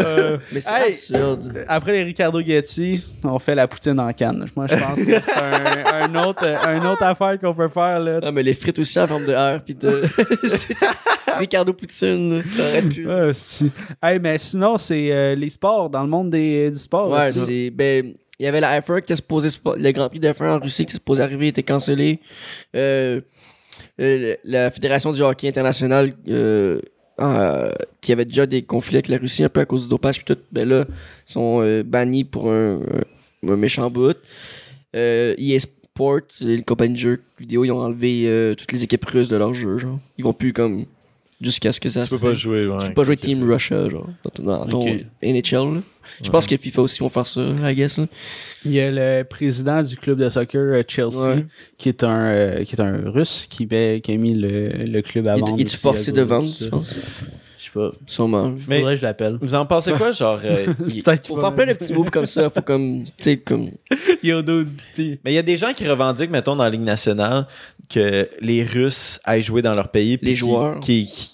Euh, 0.00 0.38
Mais 0.52 0.60
c'est 0.60 0.72
Hey! 0.72 0.88
absurde. 0.90 1.64
après 1.68 1.92
les 1.92 2.02
Ricardo 2.04 2.40
Ghetti, 2.40 3.04
on 3.24 3.38
fait 3.38 3.54
la 3.54 3.66
poutine 3.66 3.98
en 3.98 4.12
canne. 4.12 4.46
Moi, 4.56 4.66
je 4.68 4.76
pense 4.76 5.02
que 5.02 5.20
c'est 5.20 5.32
un, 5.36 6.12
un 6.14 6.24
autre, 6.26 6.46
un 6.68 6.84
autre 6.92 7.02
affaire 7.02 7.38
qu'on 7.38 7.54
peut 7.54 7.68
faire. 7.68 8.00
Là. 8.00 8.20
Non, 8.20 8.32
mais 8.32 8.42
les 8.42 8.54
frites 8.54 8.78
aussi 8.78 8.98
en 9.00 9.06
forme 9.06 9.26
de 9.26 9.34
R, 9.34 9.60
pis 9.62 9.74
de. 9.74 10.02
Ricardo 11.38 11.72
Poutine, 11.72 12.42
ça 12.46 12.62
aurait 12.62 12.82
pu. 12.82 13.08
Ah, 14.00 14.12
hey, 14.12 14.20
mais 14.20 14.38
sinon, 14.38 14.78
c'est 14.78 15.10
euh, 15.10 15.34
les 15.34 15.48
sports, 15.48 15.90
dans 15.90 16.02
le 16.02 16.08
monde 16.08 16.30
des, 16.30 16.70
du 16.70 16.78
sport. 16.78 17.10
Ouais, 17.10 17.32
c'est. 17.32 17.70
Ben, 17.70 18.14
il 18.38 18.44
y 18.44 18.48
avait 18.48 18.60
la 18.60 18.80
F1 18.80 18.98
qui 18.98 19.04
était 19.04 19.16
supposé. 19.16 19.48
Le 19.76 19.90
Grand 19.92 20.08
Prix 20.08 20.20
de 20.20 20.28
F1 20.28 20.56
en 20.56 20.60
Russie 20.60 20.84
qui 20.84 20.90
était 20.90 20.94
supposé 20.94 21.22
arriver, 21.22 21.48
était 21.48 21.62
cancellé. 21.62 22.20
Euh, 22.76 23.20
euh, 24.00 24.34
la 24.44 24.70
Fédération 24.70 25.12
du 25.12 25.22
hockey 25.22 25.48
international, 25.48 26.12
euh, 27.20 27.70
qui 28.00 28.12
avait 28.12 28.24
déjà 28.24 28.46
des 28.46 28.62
conflits 28.62 28.96
avec 28.96 29.08
la 29.08 29.18
Russie 29.18 29.44
un 29.44 29.48
peu 29.48 29.60
à 29.60 29.64
cause 29.64 29.84
du 29.84 29.88
dopage, 29.88 30.24
puis 30.24 30.34
tout, 30.34 30.40
ben 30.50 30.68
là, 30.68 30.84
sont 31.24 31.60
euh, 31.62 31.82
bannis 31.82 32.24
pour 32.24 32.50
un, 32.50 32.80
méchant 33.42 33.90
bout. 33.90 34.16
Euh, 34.96 35.34
EA 35.38 35.58
Sport, 35.58 36.20
les 36.40 36.62
compagnies 36.62 36.94
de 36.94 36.98
jeux 36.98 37.22
vidéo, 37.38 37.64
ils 37.64 37.70
ont 37.70 37.80
enlevé 37.80 38.24
euh, 38.26 38.54
toutes 38.54 38.72
les 38.72 38.82
équipes 38.84 39.04
russes 39.04 39.28
de 39.28 39.36
leur 39.36 39.54
jeu, 39.54 39.78
genre. 39.78 39.98
Ils 40.18 40.24
vont 40.24 40.32
plus 40.32 40.52
comme. 40.52 40.86
Jusqu'à 41.40 41.72
ce 41.72 41.80
que 41.80 41.88
ça 41.88 42.04
Tu 42.04 42.10
peux 42.10 42.16
se 42.16 42.20
pas 42.20 42.26
règle. 42.28 42.38
jouer. 42.38 42.66
Ouais, 42.68 42.76
Tu 42.80 42.86
peux 42.88 42.94
pas 42.94 43.04
jouer. 43.04 43.16
Team 43.16 43.42
Russia, 43.50 43.88
genre, 43.90 44.08
dans 44.22 44.30
ton, 44.30 44.42
dans 44.44 44.66
ton 44.66 44.80
Ok. 44.82 45.04
NHL. 45.22 45.74
là. 45.74 45.80
Je 46.22 46.30
pense 46.30 46.46
que 46.46 46.56
FIFA 46.56 46.82
aussi 46.82 47.00
vont 47.00 47.08
faire 47.08 47.26
ça, 47.26 47.42
I 47.42 47.74
guess. 47.74 47.98
là. 47.98 48.06
Il 48.64 48.72
y 48.72 48.80
a 48.80 48.90
le 48.90 49.24
président 49.24 49.82
du 49.82 49.96
club 49.96 50.18
de 50.20 50.28
soccer 50.28 50.60
euh, 50.60 50.82
Chelsea, 50.86 51.16
Ouais. 51.16 51.44
qui, 51.78 51.88
est 51.88 52.04
un, 52.04 52.20
euh, 52.24 52.64
qui 52.64 52.76
est 52.76 52.80
un 52.80 53.10
russe 53.10 53.46
qui, 53.50 53.66
met- 53.66 54.00
qui 54.02 54.12
a 54.12 54.16
mis 54.16 54.34
le, 54.34 54.68
le 54.84 55.02
club 55.02 55.26
à 55.26 55.36
Il- 55.36 55.40
vendre. 55.40 55.56
il 55.58 55.66
à 55.66 55.70
forcé 55.76 56.12
de 56.12 56.22
vendre, 56.22 56.50
tu 56.56 56.68
penses? 56.68 56.94
Pas. 57.74 57.90
Sûrement. 58.06 58.54
Mais- 58.68 58.78
Faudrait 58.78 58.94
que 58.94 59.00
je 59.00 59.06
l'appelle. 59.06 59.38
Vous 59.40 59.54
en 59.54 59.66
pensez 59.66 59.92
quoi, 59.92 60.12
genre. 60.12 60.38
euh, 60.44 60.66
il- 60.88 61.02
Peut-être 61.02 61.26
Faut 61.26 61.38
faire 61.40 61.54
plein 61.54 61.66
de 61.66 61.72
petits 61.72 61.92
moves 61.92 62.10
comme 62.10 62.26
ça. 62.26 62.48
Faut 62.48 62.62
comme. 62.62 63.04
Tu 63.04 63.12
sais, 63.18 63.36
comme. 63.38 63.70
Yo, 64.22 64.42
dude, 64.42 64.68
pis- 64.94 65.18
Mais 65.24 65.32
il 65.32 65.34
y 65.34 65.38
a 65.38 65.42
des 65.42 65.56
gens 65.56 65.72
qui 65.74 65.86
revendiquent, 65.88 66.30
mettons, 66.30 66.54
dans 66.56 66.64
la 66.64 66.70
Ligue 66.70 66.82
nationale, 66.82 67.46
que 67.90 68.28
les 68.40 68.62
Russes 68.62 69.20
aillent 69.24 69.42
jouer 69.42 69.60
dans 69.60 69.74
leur 69.74 69.88
pays. 69.88 70.16
puis 70.18 70.28
Les 70.28 70.32
qui- 70.34 70.38
joueurs. 70.38 70.78
Qui, 70.80 71.06
qui- 71.06 71.30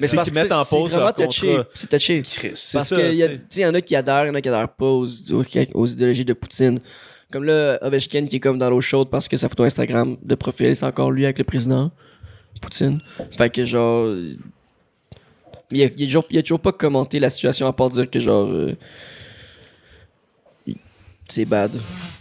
Mais 0.00 0.06
c'est 0.06 0.16
parce 0.16 0.30
qu'ils 0.30 0.38
que 0.38 0.42
mettent 0.44 0.52
en 0.52 0.64
c'est 0.64 0.76
pause 0.76 0.90
vraiment 0.90 1.04
leur 1.06 1.14
touché. 1.14 1.46
contrat. 1.48 1.66
C'est 1.74 1.88
touché. 1.90 2.22
c'est 2.24 2.48
Parce 2.78 2.88
ça, 2.88 2.96
qu'il 2.96 3.14
y, 3.14 3.22
a- 3.22 3.28
tu 3.28 3.34
tu 3.34 3.40
sais. 3.40 3.44
sais, 3.50 3.60
il 3.60 3.64
y 3.64 3.66
en 3.66 3.74
a 3.74 3.80
qui 3.80 3.94
adhèrent, 3.96 4.24
il 4.24 4.28
y 4.28 4.30
en 4.30 4.34
a 4.34 4.40
qui 4.40 4.48
adhèrent 4.48 4.68
pas 4.68 4.86
aux, 4.86 5.06
aux, 5.06 5.44
aux 5.74 5.86
idéologies 5.86 6.24
de 6.24 6.32
Poutine. 6.32 6.80
Comme 7.30 7.44
là, 7.44 7.78
Ovechkin 7.82 8.26
qui 8.26 8.36
est 8.36 8.40
comme 8.40 8.58
dans 8.58 8.70
l'eau 8.70 8.80
chaude 8.80 9.10
parce 9.10 9.28
que 9.28 9.36
sa 9.36 9.48
photo 9.48 9.64
Instagram 9.64 10.16
de 10.22 10.34
profil, 10.36 10.74
c'est 10.76 10.86
encore 10.86 11.10
lui 11.10 11.24
avec 11.24 11.38
le 11.38 11.44
président 11.44 11.90
Poutine. 12.60 12.98
Fait 13.36 13.50
que 13.50 13.64
genre. 13.64 14.06
Il 15.70 15.82
a, 15.82 15.86
il 15.96 16.02
a 16.02 16.06
toujours, 16.06 16.26
il 16.30 16.38
a 16.38 16.42
toujours 16.42 16.60
pas 16.60 16.72
commenté 16.72 17.18
la 17.18 17.30
situation 17.30 17.66
à 17.66 17.72
part 17.72 17.90
dire 17.90 18.08
que 18.10 18.20
genre. 18.20 18.46
euh, 18.46 18.72
c'est 21.28 21.44
bad. 21.44 21.72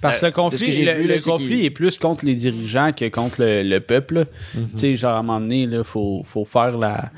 Parce 0.01 0.19
que 0.19 0.25
le 0.25 0.31
conflit, 0.31 0.65
que 0.65 0.71
j'ai 0.71 0.83
le, 0.85 1.13
vu, 1.15 1.21
conflit 1.21 1.65
est 1.65 1.69
plus 1.69 1.97
contre 1.99 2.25
les 2.25 2.33
dirigeants 2.33 2.91
que 2.91 3.07
contre 3.09 3.41
le, 3.41 3.61
le 3.61 3.79
peuple. 3.79 4.15
là. 4.15 4.25
Tu 4.55 4.61
sais, 4.79 4.95
genre, 4.95 5.13
à 5.15 5.19
un 5.19 5.23
moment 5.23 5.39
donné, 5.39 5.61
il 5.61 5.83
faut, 5.83 6.23
faut 6.23 6.45
faire 6.45 6.75
la. 6.77 7.11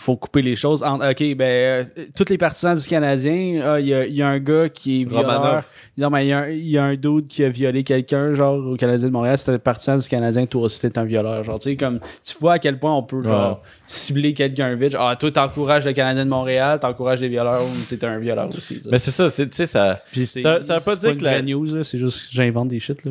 Faut 0.00 0.16
couper 0.16 0.42
les 0.42 0.54
choses. 0.54 0.84
entre- 0.84 1.10
ok, 1.10 1.34
ben, 1.36 1.42
euh, 1.44 1.84
tous 2.16 2.28
les 2.30 2.38
partisans 2.38 2.76
du 2.78 2.86
Canadien, 2.86 3.78
il 3.80 3.86
y, 3.86 3.92
a, 3.94 4.06
il 4.06 4.14
y 4.14 4.22
a 4.22 4.28
un 4.28 4.38
gars 4.38 4.68
qui 4.68 5.02
est 5.02 5.04
violeur. 5.04 5.64
Non, 5.96 6.08
mais 6.10 6.24
il 6.26 6.28
y, 6.28 6.32
a 6.32 6.38
un- 6.38 6.48
il 6.50 6.68
y 6.68 6.78
a 6.78 6.84
un 6.84 6.94
dude 6.94 7.26
qui 7.26 7.42
a 7.42 7.48
violé 7.48 7.82
quelqu'un, 7.82 8.32
genre, 8.32 8.54
au 8.64 8.76
Canadien 8.76 9.08
de 9.08 9.12
Montréal. 9.12 9.36
C'était 9.36 9.52
un 9.52 9.58
partisan 9.58 9.96
du 9.96 10.06
Canadien, 10.08 10.46
toi 10.46 10.62
aussi, 10.62 10.78
t'es 10.78 10.96
un 10.96 11.04
violeur. 11.04 11.42
Genre, 11.42 11.58
tu 11.58 11.70
sais, 11.70 11.76
comme, 11.76 11.98
tu 12.24 12.36
vois 12.38 12.52
à 12.54 12.58
quel 12.60 12.78
point 12.78 12.94
on 12.94 13.02
peut, 13.02 13.22
genre, 13.24 13.60
cibler 13.88 14.34
quelqu'un 14.34 14.74
vite. 14.76 14.92
Genre, 14.92 15.08
ah, 15.08 15.16
toi, 15.16 15.30
t'encourages 15.32 15.84
le 15.84 15.92
Canadien 15.92 16.24
de 16.24 16.30
Montréal, 16.30 16.78
t'encourages 16.78 17.20
les 17.20 17.28
violeurs, 17.28 17.60
t'es 17.88 18.04
un 18.04 18.18
violeur 18.18 18.48
aussi. 18.56 18.80
Mais 18.90 18.98
c'est 19.00 19.10
ça, 19.10 19.28
c'est- 19.28 19.48
tu 19.48 19.56
sais, 19.56 19.66
ça. 19.66 20.00
Puis 20.12 20.26
ça- 20.26 20.60
ça 20.60 20.78
veut 20.78 20.84
pas 20.84 20.94
dire 20.94 21.16
que 21.16 21.24
la- 21.24 21.42
news, 21.42 21.64
là, 21.74 21.82
c'est 21.82 21.98
juste 21.98 22.28
que 22.28 22.34
j'invente 22.36 22.68
des 22.68 22.78
shit, 22.78 23.04
là. 23.04 23.10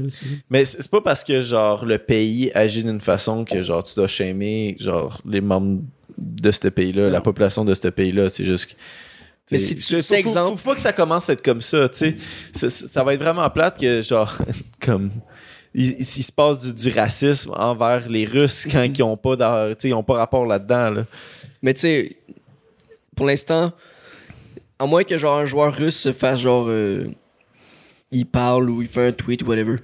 Mais 0.49 0.63
c'est 0.63 0.81
c'est 0.81 0.89
pas 0.91 1.01
parce 1.01 1.23
que, 1.25 1.41
genre, 1.41 1.83
le 1.85 1.97
pays 1.97 2.49
agit 2.55 2.83
d'une 2.83 3.01
façon 3.01 3.43
que, 3.43 3.61
genre, 3.61 3.83
tu 3.83 3.93
dois 3.95 4.07
shamer, 4.07 4.77
genre, 4.79 5.19
les 5.29 5.41
membres 5.41 5.81
de 6.17 6.51
ce 6.51 6.67
pays-là, 6.67 7.09
la 7.09 7.21
population 7.21 7.63
de 7.65 7.73
ce 7.73 7.87
pays-là. 7.87 8.29
C'est 8.29 8.45
juste 8.45 8.67
que. 8.67 8.73
Mais 9.51 9.57
si 9.59 9.75
tu- 9.75 10.01
faut, 10.01 10.13
exemple- 10.15 10.51
faut, 10.51 10.57
faut 10.57 10.69
pas 10.69 10.75
que 10.75 10.81
ça 10.81 10.91
commence 10.93 11.29
à 11.29 11.33
être 11.33 11.41
comme 11.43 11.61
ça, 11.61 11.87
tu 11.89 12.17
sais. 12.51 12.69
Ça, 12.69 13.03
va 13.03 13.13
être 13.13 13.21
vraiment 13.23 13.49
plate 13.49 13.79
que, 13.79 14.01
genre, 14.01 14.35
comme. 14.81 15.09
Il, 15.73 15.85
il- 15.91 15.99
il 15.99 16.05
se 16.23 16.31
passe 16.31 16.73
du, 16.73 16.89
du 16.89 16.97
racisme 16.97 17.51
envers 17.55 18.09
les 18.09 18.25
Russes 18.25 18.67
quand 18.69 18.83
ils 18.83 19.03
ont 19.03 19.15
pas, 19.17 19.71
sais, 19.79 19.89
ils 19.89 19.93
ont 19.93 20.03
pas 20.03 20.15
rapport 20.15 20.45
là-dedans, 20.45 20.89
là. 20.89 21.05
Mais 21.61 21.73
tu 21.73 21.81
sais, 21.81 22.17
pour 23.15 23.25
l'instant, 23.25 23.71
à 24.79 24.85
moins 24.85 25.03
que 25.03 25.17
genre 25.17 25.37
un 25.39 25.45
joueur 25.45 25.73
russe 25.73 25.97
se 25.97 26.11
fasse 26.13 26.39
genre. 26.39 26.65
euh, 26.69 27.05
il 28.11 28.25
parle 28.25 28.69
ou 28.69 28.81
il 28.81 28.87
fait 28.87 29.07
un 29.07 29.11
tweet 29.11 29.43
ou 29.43 29.47
whatever. 29.47 29.77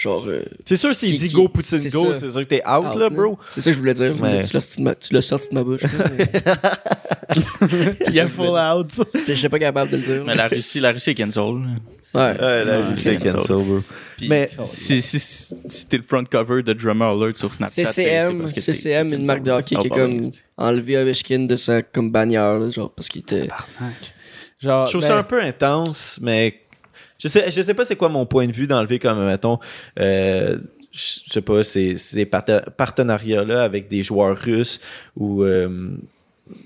Genre. 0.00 0.24
euh, 0.28 0.44
C'est 0.64 0.76
sûr, 0.76 0.94
s'il 0.94 1.18
dit 1.18 1.28
go 1.30 1.48
Poutine 1.48 1.80
c'est 1.80 1.88
go, 1.90 2.12
ça. 2.12 2.20
c'est 2.20 2.30
sûr 2.30 2.40
que 2.42 2.46
t'es 2.46 2.62
out, 2.68 2.86
out, 2.86 2.94
là, 2.96 3.10
bro. 3.10 3.36
C'est 3.50 3.60
ça 3.60 3.70
que 3.70 3.74
je 3.74 3.80
voulais 3.80 3.94
dire. 3.94 4.14
Ouais. 4.22 4.42
Tu 4.44 4.52
l'as 4.54 4.60
sorti 4.60 4.78
de 4.78 4.82
ma- 4.84 4.94
tu 4.94 5.12
l'as 5.12 5.22
sorti 5.22 5.48
de 5.48 5.54
ma 5.54 5.64
bouche. 5.64 5.80
Il 8.06 8.14
y 8.14 8.20
a 8.20 8.28
full 8.28 8.46
out. 8.56 8.90
J'étais 9.26 9.48
pas 9.48 9.58
capable 9.58 9.90
de 9.90 9.96
le 9.96 10.02
dire. 10.02 10.24
Mais 10.24 10.34
la 10.34 10.48
Russie, 10.48 10.80
la 10.80 10.92
Russie 10.92 11.10
est 11.10 11.14
cancel. 11.14 11.42
Ouais. 11.42 11.60
Ouais, 12.14 12.64
là, 12.64 12.80
Ouais, 12.80 12.84
c'est 12.96 13.16
cancel. 13.18 13.32
cancel, 13.34 13.56
bro. 13.56 13.80
Puis 14.16 14.28
Mais- 14.28 14.48
si, 14.64 15.02
si, 15.02 15.18
si, 15.20 15.54
si 15.68 15.86
t'es 15.86 15.96
le 15.98 16.02
front 16.02 16.24
cover 16.24 16.62
de 16.62 16.72
Drummer 16.72 17.08
Alert 17.10 17.36
sur 17.36 17.52
Snapchat, 17.54 17.86
CCM, 17.86 18.40
parce 18.40 18.52
que 18.52 18.60
CCM, 18.60 19.12
une 19.12 19.26
marque 19.26 19.42
de 19.42 19.50
hockey 19.50 19.76
Ah, 19.78 19.80
qui 19.82 19.86
a 19.86 19.90
pardon, 19.90 20.20
comme 20.20 20.30
enlevé 20.56 20.96
Ovechkin 20.96 21.40
de 21.40 21.56
sa 21.56 21.82
comme 21.82 22.10
bannière, 22.10 22.70
genre 22.70 22.90
parce 22.90 23.08
qu'il 23.08 23.20
était. 23.22 23.48
Genre, 24.60 24.86
Je 24.86 24.90
trouve 24.92 25.02
ben, 25.02 25.06
ça 25.08 25.18
un 25.18 25.22
peu 25.22 25.40
intense, 25.40 26.18
mais 26.20 26.60
je 27.18 27.28
sais, 27.28 27.50
je 27.50 27.62
sais 27.62 27.74
pas 27.74 27.84
c'est 27.84 27.96
quoi 27.96 28.08
mon 28.08 28.26
point 28.26 28.46
de 28.46 28.52
vue 28.52 28.66
d'enlever 28.66 28.98
comme, 28.98 29.24
mettons, 29.26 29.58
euh, 29.98 30.58
je 30.92 31.20
sais 31.30 31.42
pas, 31.42 31.62
ces, 31.62 31.96
partenariats-là 32.76 33.62
avec 33.62 33.88
des 33.88 34.02
joueurs 34.02 34.36
russes 34.36 34.80
ou. 35.16 35.42
euh, 35.42 35.90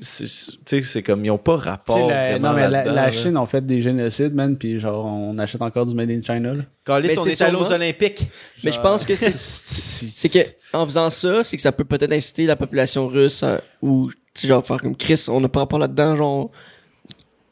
tu 0.01 0.03
sais, 0.29 0.83
c'est 0.83 1.03
comme, 1.03 1.25
ils 1.25 1.31
ont 1.33 1.39
pas 1.39 1.57
rapport. 1.57 2.09
la, 2.09 2.39
non, 2.39 2.53
mais 2.53 2.69
la. 2.85 3.11
Chine 3.11 3.37
ont 3.37 3.47
fait 3.47 3.67
des 3.67 3.81
génocides, 3.81 4.33
man, 4.33 4.57
puis 4.57 4.79
genre, 4.79 5.05
on 5.07 5.37
achète 5.39 5.61
encore 5.61 5.87
du 5.87 5.95
Made 5.97 6.09
in 6.11 6.23
China, 6.23 6.55
là. 6.55 6.63
Est 7.33 7.43
allé 7.43 7.57
aux 7.57 7.65
sûrement- 7.65 7.75
Olympiques. 7.75 8.31
Mais 8.63 8.71
je 8.71 8.81
pense 8.81 9.05
que 9.05 9.17
c'est 9.17 9.33
c'est 9.35 10.29
que 10.29 10.39
en 10.73 10.87
faisant 10.87 11.11
ça, 11.11 11.43
c'est 11.43 11.57
que 11.57 11.63
ça 11.63 11.73
peut 11.73 11.83
peut-être 11.85 12.13
inciter 12.13 12.47
la 12.47 12.55
population 12.55 13.09
russe 13.09 13.43
à, 13.43 13.61
ou 13.83 14.09
tu 14.35 14.43
sais 14.43 14.47
genre 14.49 14.65
faire 14.65 14.81
comme 14.81 14.95
Chris, 14.97 15.25
on 15.29 15.41
n'a 15.41 15.49
pas 15.49 15.61
rapport 15.61 15.81
là-dedans, 15.81 16.15
genre 16.15 16.51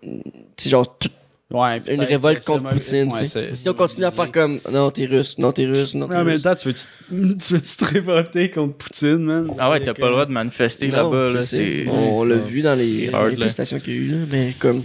tu 0.02 0.10
sais 0.56 0.70
genre 0.70 0.98
tout- 0.98 1.10
Ouais, 1.52 1.82
une 1.88 2.02
révolte 2.02 2.44
contre 2.44 2.68
Poutine, 2.68 3.12
ouais, 3.12 3.26
Si 3.54 3.68
on 3.68 3.74
continue 3.74 4.04
à 4.04 4.12
faire 4.12 4.30
comme 4.30 4.60
non 4.70 4.88
t'es 4.92 5.06
russe, 5.06 5.36
non 5.36 5.50
t'es 5.50 5.66
russe, 5.66 5.94
non 5.94 6.06
t'es 6.06 6.14
en 6.14 6.24
même 6.24 6.34
russe. 6.34 6.44
temps, 6.44 6.54
tu 6.54 6.68
veux-tu 6.68 6.84
tu 7.36 7.54
veux-tu 7.54 7.76
te 7.76 7.84
révolter 7.84 8.50
contre 8.50 8.76
Poutine, 8.76 9.16
man? 9.18 9.50
Ah 9.58 9.68
ouais, 9.68 9.80
t'as 9.82 9.92
pas 9.94 10.06
le 10.06 10.12
droit 10.12 10.26
de 10.26 10.30
manifester 10.32 10.86
Non, 10.88 11.10
là-bas. 11.10 11.30
Là, 11.34 11.40
c'est- 11.40 11.86
on 11.88 12.22
l'a 12.22 12.36
vu 12.36 12.62
dans 12.62 12.78
les 12.78 13.06
là. 13.10 13.22
manifestations 13.24 13.80
qu'il 13.80 13.94
y 13.94 13.96
a 13.96 14.00
eu 14.00 14.08
là, 14.10 14.26
mais 14.30 14.54
comme 14.60 14.84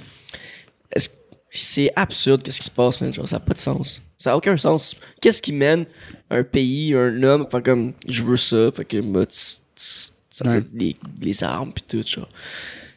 est-ce 0.95 1.09
c'est 1.51 1.91
absurde 1.95 2.41
qu'est-ce 2.43 2.59
qui 2.59 2.65
se 2.65 2.71
passe, 2.71 2.99
man, 2.99 3.13
genre 3.13 3.29
ça 3.29 3.35
n'a 3.35 3.39
pas 3.41 3.53
de 3.53 3.59
sens. 3.59 4.01
Ça 4.17 4.31
n'a 4.31 4.37
aucun 4.37 4.57
sens. 4.57 4.95
Qu'est-ce 5.21 5.41
qui 5.41 5.53
mène 5.53 5.85
un 6.31 6.43
pays, 6.43 6.93
un 6.95 7.21
homme, 7.23 7.43
à 7.43 7.49
faire 7.49 7.61
comme 7.63 7.93
je 8.09 8.23
veux 8.23 8.37
ça, 8.37 8.71
fait 8.75 8.85
que 8.85 8.97
moi, 8.97 9.25
tu- 9.27 9.35
tu- 9.75 9.83
ça 10.31 10.45
Ouais. 10.45 10.51
c'est 10.51 10.63
les, 10.77 10.95
les 11.21 11.43
armes 11.43 11.71
puis 11.71 11.83
tout 11.87 12.03
genre. 12.05 12.27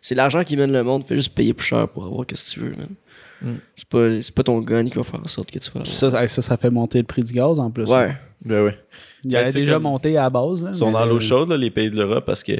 C'est 0.01 0.15
l'argent 0.15 0.43
qui 0.43 0.57
mène 0.57 0.73
le 0.73 0.83
monde, 0.83 1.05
fais 1.07 1.17
juste 1.17 1.35
payer 1.35 1.53
plus 1.53 1.67
cher 1.67 1.87
pour 1.89 2.05
avoir 2.07 2.25
qu'est-ce 2.27 2.55
que 2.55 2.55
tu 2.55 2.61
veux, 2.61 2.71
man. 2.71 2.89
Mm. 3.43 3.53
C'est 3.77 3.89
pas 3.89 4.21
c'est 4.21 4.35
pas 4.35 4.43
ton 4.43 4.61
gun 4.61 4.85
qui 4.87 4.95
va 4.97 5.05
faire 5.05 5.21
en 5.23 5.27
sorte 5.29 5.51
que 5.51 5.59
tu 5.59 5.69
l'avoir. 5.75 5.87
Ça, 5.87 6.11
ça, 6.27 6.43
ça 6.43 6.57
fait 6.57 6.71
monter 6.71 6.99
le 6.99 7.05
prix 7.05 7.23
du 7.23 7.33
gaz 7.33 7.59
en 7.59 7.71
plus. 7.71 7.85
Ouais. 7.85 8.17
Ben 8.45 8.65
oui. 8.65 8.71
Il 9.25 9.33
Ben, 9.33 9.51
sais, 9.51 9.59
déjà 9.61 9.75
comme- 9.75 9.83
monté 9.85 10.17
à 10.17 10.23
la 10.23 10.31
base. 10.31 10.63
Là, 10.63 10.71
Ils 10.73 10.77
sont 10.77 10.87
mais- 10.87 10.93
dans 10.93 11.07
l'eau 11.07 11.19
chaude, 11.21 11.49
là, 11.49 11.57
les 11.57 11.71
pays 11.71 11.91
de 11.91 11.97
l'Europe, 11.97 12.25
parce 12.25 12.45
que, 12.45 12.53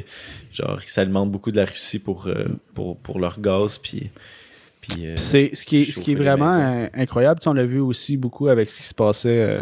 genre, 0.51 0.77
ils 0.83 0.89
s'alimentent 0.89 1.31
beaucoup 1.31 1.51
de 1.51 1.57
la 1.57 1.65
Russie 1.65 1.99
pour, 1.99 2.27
euh, 2.27 2.45
pour, 2.73 2.97
pour 2.97 3.19
leur 3.19 3.39
gaz, 3.39 3.77
puis. 3.77 4.09
puis 4.81 5.07
euh, 5.07 5.13
C'est 5.15 5.51
ce 5.53 5.65
qui 5.65 5.81
est, 5.81 5.91
ce 5.91 6.01
qui 6.01 6.11
est 6.13 6.15
vraiment 6.15 6.51
euh, 6.53 6.87
incroyable. 6.93 7.39
Tu 7.39 7.45
sais, 7.45 7.49
on 7.49 7.53
l'a 7.53 7.65
vu 7.65 7.79
aussi 7.79 8.17
beaucoup 8.17 8.47
avec 8.49 8.67
ce 8.69 8.77
qui 8.79 8.83
se 8.87 8.93
passait 8.93 9.41
euh, 9.41 9.61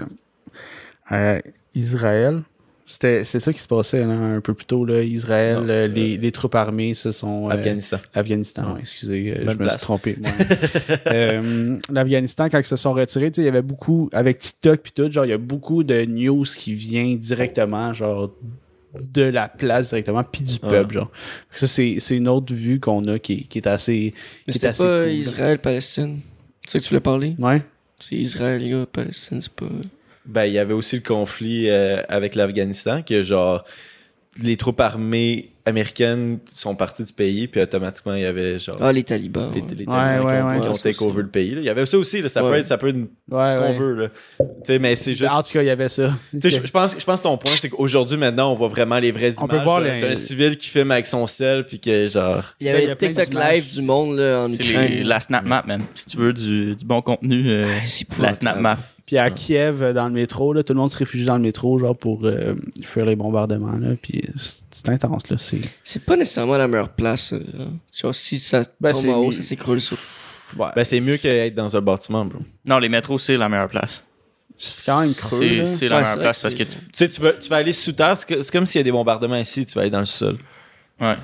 à 1.08 1.40
Israël. 1.76 2.42
C'était 2.90 3.26
c'est 3.26 3.42
ça 3.42 3.52
qui 3.52 3.60
se 3.60 3.68
passait 3.68 4.00
là, 4.00 4.14
un 4.14 4.40
peu 4.40 4.54
plus 4.54 4.66
tôt 4.66 4.86
là. 4.86 5.04
Israël, 5.04 5.58
Non, 5.58 5.64
euh, 5.68 5.72
euh, 5.84 5.88
les, 5.88 6.16
les 6.18 6.32
troupes 6.32 6.56
armées 6.56 6.94
se 6.94 7.12
sont 7.12 7.48
euh, 7.50 7.52
Afghanistan. 7.54 7.98
Afghanistan, 8.14 8.74
Ouais. 8.74 8.80
excusez, 8.80 9.36
je 9.46 9.58
me 9.58 9.68
suis 9.70 9.78
trompé. 9.80 10.18
Euh, 11.08 11.78
L'Afghanistan, 11.92 12.48
quand 12.50 12.60
ils 12.60 12.64
se 12.66 12.76
sont 12.76 12.94
retirés, 12.94 13.32
il 13.38 13.44
y 13.44 13.48
avait 13.48 13.62
beaucoup, 13.62 14.10
avec 14.14 14.40
TikTok 14.40 14.82
puis 14.82 14.92
tout, 14.94 15.12
genre, 15.12 15.26
il 15.26 15.30
y 15.30 15.34
a 15.34 15.38
beaucoup 15.38 15.84
de 15.84 16.06
news 16.06 16.44
qui 16.44 16.74
vient 16.74 17.16
directement, 17.16 17.92
genre, 17.94 18.32
de 19.00 19.22
la 19.24 19.48
place 19.50 19.90
directement, 19.90 20.24
puis 20.24 20.44
du 20.44 20.60
peuple, 20.60 20.96
genre. 20.96 21.12
Ça, 21.52 21.68
c'est 21.68 21.98
c'est 22.00 22.16
une 22.16 22.28
autre 22.30 22.54
vue 22.54 22.80
qu'on 22.80 23.04
a 23.04 23.20
qui, 23.20 23.34
est- 23.34 23.42
qui 23.44 23.58
est 23.60 23.68
assez. 23.68 24.14
Mais 24.14 24.14
qui 24.14 24.50
est 24.52 24.54
c'était 24.54 24.68
assez 24.68 24.84
pas 24.84 25.04
cool. 25.04 25.12
Israël-Palestine? 25.14 26.20
Tu 26.62 26.70
sais 26.72 26.80
que 26.80 26.84
tu 26.84 26.90
voulais 26.90 27.00
parler? 27.02 27.36
Ouais. 27.38 27.62
C'est 28.00 28.16
Israël, 28.16 28.62
les 28.62 28.70
gars, 28.70 28.86
Palestine, 28.92 29.42
c'est 29.42 29.52
pas. 29.54 29.66
Ben, 30.28 30.46
il 30.46 30.54
y 30.54 30.60
avait 30.60 30.74
aussi 30.74 30.98
le 30.98 31.02
conflit 31.04 31.70
euh, 31.70 32.02
avec 32.10 32.36
l'Afghanistan, 32.36 33.02
que 33.02 33.22
genre, 33.24 33.64
les 34.44 34.58
troupes 34.58 34.80
armées 34.82 35.50
américaines 35.66 36.40
sont 36.54 36.76
parties 36.76 37.04
du 37.04 37.12
pays, 37.12 37.48
puis 37.48 37.60
automatiquement, 37.62 38.14
il 38.14 38.22
y 38.22 38.26
avait 38.26 38.58
genre. 38.60 38.78
Ah, 38.80 38.92
les 38.94 39.04
talibans. 39.04 39.52
les, 39.54 39.62
Talibans 39.64 39.96
ouais, 39.96 40.16
qui 40.16 40.22
ont- 40.22 40.26
ouais. 40.28 40.60
qui 40.62 40.68
ont 40.68 40.72
Ouais, 40.72 40.78
ça 40.78 40.84
take 40.84 41.04
over 41.04 41.22
le 41.24 41.28
pays. 41.28 41.52
là. 41.56 41.62
Il 41.62 41.66
y 41.66 41.70
avait 41.70 41.86
ça 41.86 41.98
aussi, 41.98 42.22
là, 42.22 42.30
ça 42.30 42.42
peut 42.42 42.54
être, 42.54 42.68
ça 42.68 42.78
peut 42.78 42.88
être 42.90 42.96
Ouais, 42.98 43.50
ce 43.50 43.56
qu'on 43.56 43.62
ouais. 43.72 43.78
veut. 43.78 43.94
Là. 43.96 44.08
Tu 44.40 44.46
sais, 44.64 44.80
mais 44.80 44.96
c'est 44.96 45.16
juste. 45.16 45.34
En 45.34 45.44
tout 45.44 45.52
cas, 45.52 45.62
il 45.62 45.66
y 45.66 45.70
avait 45.70 45.90
ça. 45.90 46.14
Je, 46.34 46.50
je 46.50 46.72
pense, 46.72 46.98
je 46.98 47.04
pense 47.04 47.20
que 47.20 47.24
ton 47.24 47.38
point, 47.38 47.52
c'est 47.56 47.70
qu'aujourd'hui, 47.70 48.16
maintenant, 48.18 48.52
on 48.52 48.56
voit 48.56 48.68
vraiment 48.70 49.00
les 49.00 49.12
vraies 49.12 49.32
On 49.40 49.46
images 49.46 49.58
peut 49.58 49.64
voir 49.64 49.82
d'un 49.82 49.96
les- 49.96 50.02
d'un 50.02 50.16
civil 50.16 50.56
qui 50.56 50.70
filme 50.70 50.92
avec 50.92 51.08
son 51.08 51.26
sel, 51.28 51.66
puis 51.66 51.80
que 51.80 52.08
genre. 52.08 52.44
Il 52.62 52.68
y 52.68 52.70
avait 52.70 52.96
plein 52.96 53.08
TikTok 53.10 53.30
live 53.34 53.74
du 53.74 53.82
monde 53.82 54.18
là, 54.20 54.42
en 54.44 54.52
Ukraine. 54.54 54.92
les- 54.92 55.04
la 55.04 55.20
Snap 55.20 55.44
Map, 55.46 55.64
man. 55.66 55.82
Si 55.96 56.06
tu 56.06 56.18
veux 56.18 56.32
du, 56.34 56.76
du 56.76 56.86
bon 56.86 57.02
contenu, 57.02 57.50
euh, 57.50 57.66
Ah, 57.68 57.84
la 58.22 58.32
épouvantable. 58.32 58.78
Puis 59.08 59.18
à 59.18 59.32
Kiev, 59.32 59.82
euh, 59.82 59.94
dans 59.94 60.08
le 60.08 60.14
métro, 60.14 60.54
là, 60.54 60.62
tout 60.64 60.74
le 60.74 60.80
monde 60.80 60.92
se 60.92 60.98
réfugie 61.00 61.26
dans 61.26 61.38
le 61.38 61.42
métro, 61.42 61.80
genre 61.80 61.96
pour 61.98 62.26
euh, 62.26 62.54
faire 62.84 63.06
les 63.06 63.16
bombardements. 63.16 63.72
Là, 63.78 63.96
puis 64.00 64.22
c'est 64.36 64.58
c'est 64.72 64.90
intense, 64.90 65.30
là. 65.32 65.38
C'est 65.40 65.62
C'est 65.84 66.04
pas 66.06 66.16
nécessairement 66.16 66.58
la 66.58 66.68
meilleure 66.68 66.90
place. 66.90 67.34
euh, 67.34 67.40
hein. 67.60 68.12
Si 68.14 68.38
ça 68.38 68.64
Ben, 68.80 68.92
tombe 68.92 69.02
c'est 69.02 69.10
en 69.12 69.16
haut, 69.18 69.26
mieux. 69.28 69.32
ça 69.32 69.42
s'écroule 69.42 69.82
sur. 69.82 69.98
ouais. 70.58 70.68
Ben, 70.76 70.84
c'est 70.84 71.00
mieux 71.00 71.18
qu'être 71.18 71.56
dans 71.56 71.76
un 71.76 71.82
bâtiment, 71.82 72.26
bro. 72.26 72.40
Non, 72.66 72.78
les 72.78 72.90
métros, 72.90 73.18
c'est 73.18 73.38
la 73.38 73.48
meilleure 73.50 73.70
place. 73.70 74.04
c'est 74.58 74.86
quand 74.86 75.00
même 75.02 75.14
creux. 75.16 75.40
C'est 75.40 75.56
là. 75.56 75.66
c'est 75.66 75.88
la 75.90 75.96
Ouais, 75.96 76.02
meilleure 76.02 76.16
c'est 76.16 76.22
place 76.22 76.42
parce 76.42 76.54
que 76.56 76.64
tu. 76.64 76.70
Tu 76.78 76.80
sais, 76.94 77.10
tu 77.10 77.22
vas, 77.22 77.32
tu 77.34 77.50
vas 77.50 77.56
aller 77.56 77.74
sous 77.74 77.94
terre, 77.94 78.18
c'est 78.18 78.52
comme 78.52 78.66
s'il 78.66 78.80
y 78.80 78.82
a 78.82 78.84
des 78.84 78.92
bombardements 78.92 79.38
ici, 79.38 79.66
tu 79.66 79.74
vas 79.74 79.82
aller 79.82 79.90
dans 79.90 80.00
le 80.02 80.06
sol. 80.06 80.38
Ouais. 81.00 81.16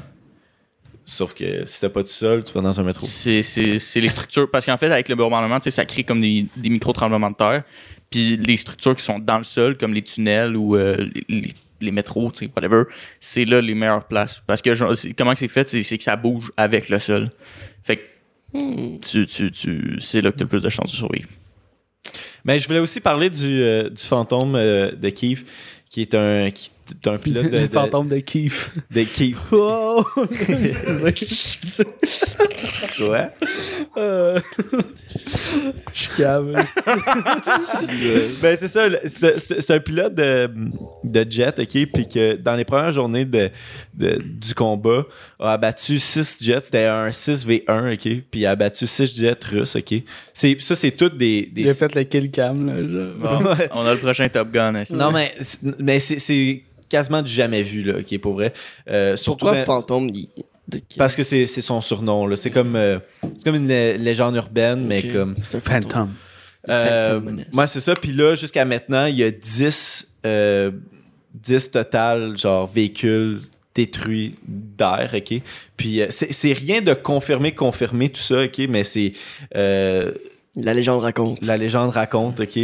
Sauf 1.06 1.34
que 1.34 1.66
si 1.66 1.82
t'as 1.82 1.90
pas 1.90 2.02
de 2.04 2.08
sol, 2.08 2.44
tu 2.44 2.54
vas 2.54 2.62
dans 2.62 2.80
un 2.80 2.84
métro. 2.84 3.06
C'est 3.06 3.42
c'est- 3.42 3.78
c'est 3.80 4.00
les 4.00 4.10
structures. 4.10 4.50
Parce 4.50 4.66
qu'en 4.66 4.78
fait, 4.78 4.92
avec 4.92 5.10
le 5.10 5.16
bombardement, 5.16 5.60
tu 5.60 5.66
sais, 5.66 5.72
ça 5.72 5.86
crée 5.86 6.04
comme 6.04 6.22
des, 6.22 6.46
des 6.56 6.70
micro-tremblements 6.70 7.32
de 7.32 7.36
terre. 7.36 7.64
Puis 8.10 8.38
les 8.38 8.58
structures 8.58 8.96
qui 8.96 9.04
sont 9.04 9.20
dans 9.20 9.38
le 9.38 9.44
sol, 9.44 9.78
comme 9.78 9.94
les 9.94 10.02
tunnels 10.04 10.56
ou 10.56 10.76
euh, 10.78 10.96
les, 11.28 11.42
les- 11.42 11.54
les 11.82 11.92
métros, 11.92 12.32
tu 12.32 12.46
sais, 12.46 12.52
whatever, 12.56 12.84
c'est 13.20 13.44
là 13.44 13.60
les 13.60 13.74
meilleures 13.74 14.08
places. 14.08 14.42
Parce 14.48 14.62
que 14.62 14.74
genre, 14.74 14.94
comment 15.18 15.34
que 15.34 15.40
c'est 15.40 15.48
fait, 15.50 15.68
c'est 15.68 15.98
que 15.98 16.04
ça 16.04 16.16
bouge 16.16 16.52
avec 16.56 16.88
le 16.90 17.00
sol. 17.00 17.28
Fait 17.84 17.98
que 17.98 18.08
Hmm. 18.56 19.00
tu, 19.00 19.26
tu, 19.26 19.50
tu, 19.52 19.96
c'est 20.00 20.22
là 20.22 20.32
que 20.32 20.38
tu 20.38 20.44
as 20.44 20.46
le 20.46 20.50
plus 20.50 20.62
de 20.62 20.70
chances 20.70 20.92
de 20.92 20.96
survivre. 20.96 21.28
Mais 22.46 22.60
je 22.60 22.68
voulais 22.68 22.80
aussi 22.80 23.00
parler 23.00 23.32
du, 23.32 23.62
euh, 23.64 23.90
du 23.90 24.04
fantôme 24.04 24.54
euh, 24.56 24.92
de 24.92 25.10
Kiev, 25.10 25.44
qui 25.90 26.02
est 26.02 26.14
un, 26.14 26.52
qui 26.52 26.70
est 26.92 27.08
un 27.08 27.18
pilote 27.18 27.46
de, 27.52 27.58
le 27.58 27.62
de, 27.64 27.68
fantôme 27.68 28.08
de 28.08 28.20
Kiev. 28.20 28.70
de 28.92 29.04
Kiev. 29.04 29.38
Wow! 29.52 30.06
Ouais. 33.00 33.30
Euh, 33.98 34.40
Je 35.94 36.10
cave. 36.18 36.54
ben 38.42 38.56
c'est 38.58 38.68
ça, 38.68 38.88
c'est 39.06 39.72
un 39.72 39.80
pilote 39.80 40.16
de, 40.16 40.50
de 41.04 41.32
jet, 41.32 41.58
ok, 41.60 41.88
puis 41.94 42.08
que 42.08 42.34
dans 42.36 42.56
les 42.56 42.66
premières 42.66 42.92
journées 42.92 43.26
de, 43.26 43.50
de- 43.94 44.22
du 44.22 44.54
combat, 44.54 45.04
a 45.44 45.54
abattu 45.54 46.00
6 46.00 46.40
jets, 46.42 46.62
c'était 46.64 46.86
un 46.86 47.10
6v1, 47.10 47.94
ok, 47.94 48.02
puis 48.32 48.42
il 48.42 48.46
a 48.46 48.52
abattu 48.52 48.88
6 48.88 49.16
jets 49.16 49.38
russes, 49.52 49.76
ok. 49.76 49.96
C'est, 50.34 50.58
ça, 50.62 50.74
c'est 50.76 50.92
toutes 50.92 51.18
des... 51.18 51.50
des 51.52 51.62
Il 51.64 51.70
a 51.70 51.74
fait 51.74 51.94
le 51.96 52.04
kill 52.04 52.32
cam, 52.32 52.66
là. 52.66 53.06
Bon, 53.18 53.56
on 53.74 53.86
a 53.86 53.94
le 53.94 54.00
prochain 54.00 54.28
Top 54.30 54.52
Gun. 54.52 54.76
est-ce 54.76 54.94
que- 54.94 54.98
Non, 54.98 55.12
mais, 55.12 55.34
c'est- 55.42 55.62
mais 55.80 56.00
c'est, 56.00 56.20
c'est 56.20 56.64
quasiment 56.90 57.22
du 57.22 57.32
jamais 57.32 57.64
vu, 57.64 57.84
là, 57.84 57.96
ok, 58.00 58.18
pour 58.20 58.34
vrai. 58.34 58.54
Euh, 58.90 59.18
surtout 59.18 59.46
Pourquoi 59.46 59.60
dans- 59.60 59.66
fantôme 59.66 60.10
il- 60.14 60.30
de 60.68 60.80
Parce 60.98 61.16
que 61.16 61.24
c'est, 61.24 61.46
c'est 61.46 61.62
son 61.62 61.82
surnom, 61.82 62.26
là. 62.26 62.38
C'est 62.38 62.50
comme, 62.52 62.76
euh, 62.78 62.98
c'est 63.22 63.44
comme 63.44 63.56
une 63.56 63.68
lé- 63.68 63.98
légende 63.98 64.36
urbaine, 64.36 64.86
mais 64.88 65.04
comme... 65.04 65.36
Phantom. 65.62 66.10
Euh, 66.70 67.20
moi, 67.52 67.68
c'est 67.68 67.82
ça. 67.82 67.94
Puis 67.94 68.14
là, 68.14 68.36
jusqu'à 68.36 68.64
maintenant, 68.64 69.06
il 69.06 69.16
y 69.18 69.24
a 69.24 69.32
10, 69.32 70.16
euh, 70.26 70.72
10 71.34 71.72
total, 71.72 72.38
genre, 72.38 72.72
véhicules 72.72 73.42
détruits 73.76 74.36
d'air, 74.48 75.12
OK? 75.16 75.42
Puis 75.78 76.02
euh, 76.02 76.08
c'est 76.10 76.32
c'est 76.34 76.54
rien 76.54 76.82
de 76.82 76.94
confirmé, 76.94 77.54
confirmé, 77.54 78.10
tout 78.10 78.22
ça, 78.22 78.44
OK? 78.44 78.60
Mais 78.70 78.84
c'est... 78.84 79.14
euh, 79.56 80.12
La 80.56 80.74
légende 80.74 81.02
raconte. 81.02 81.44
la 81.44 81.58
légende 81.58 81.90
raconte, 81.92 82.40
OK? 82.42 82.60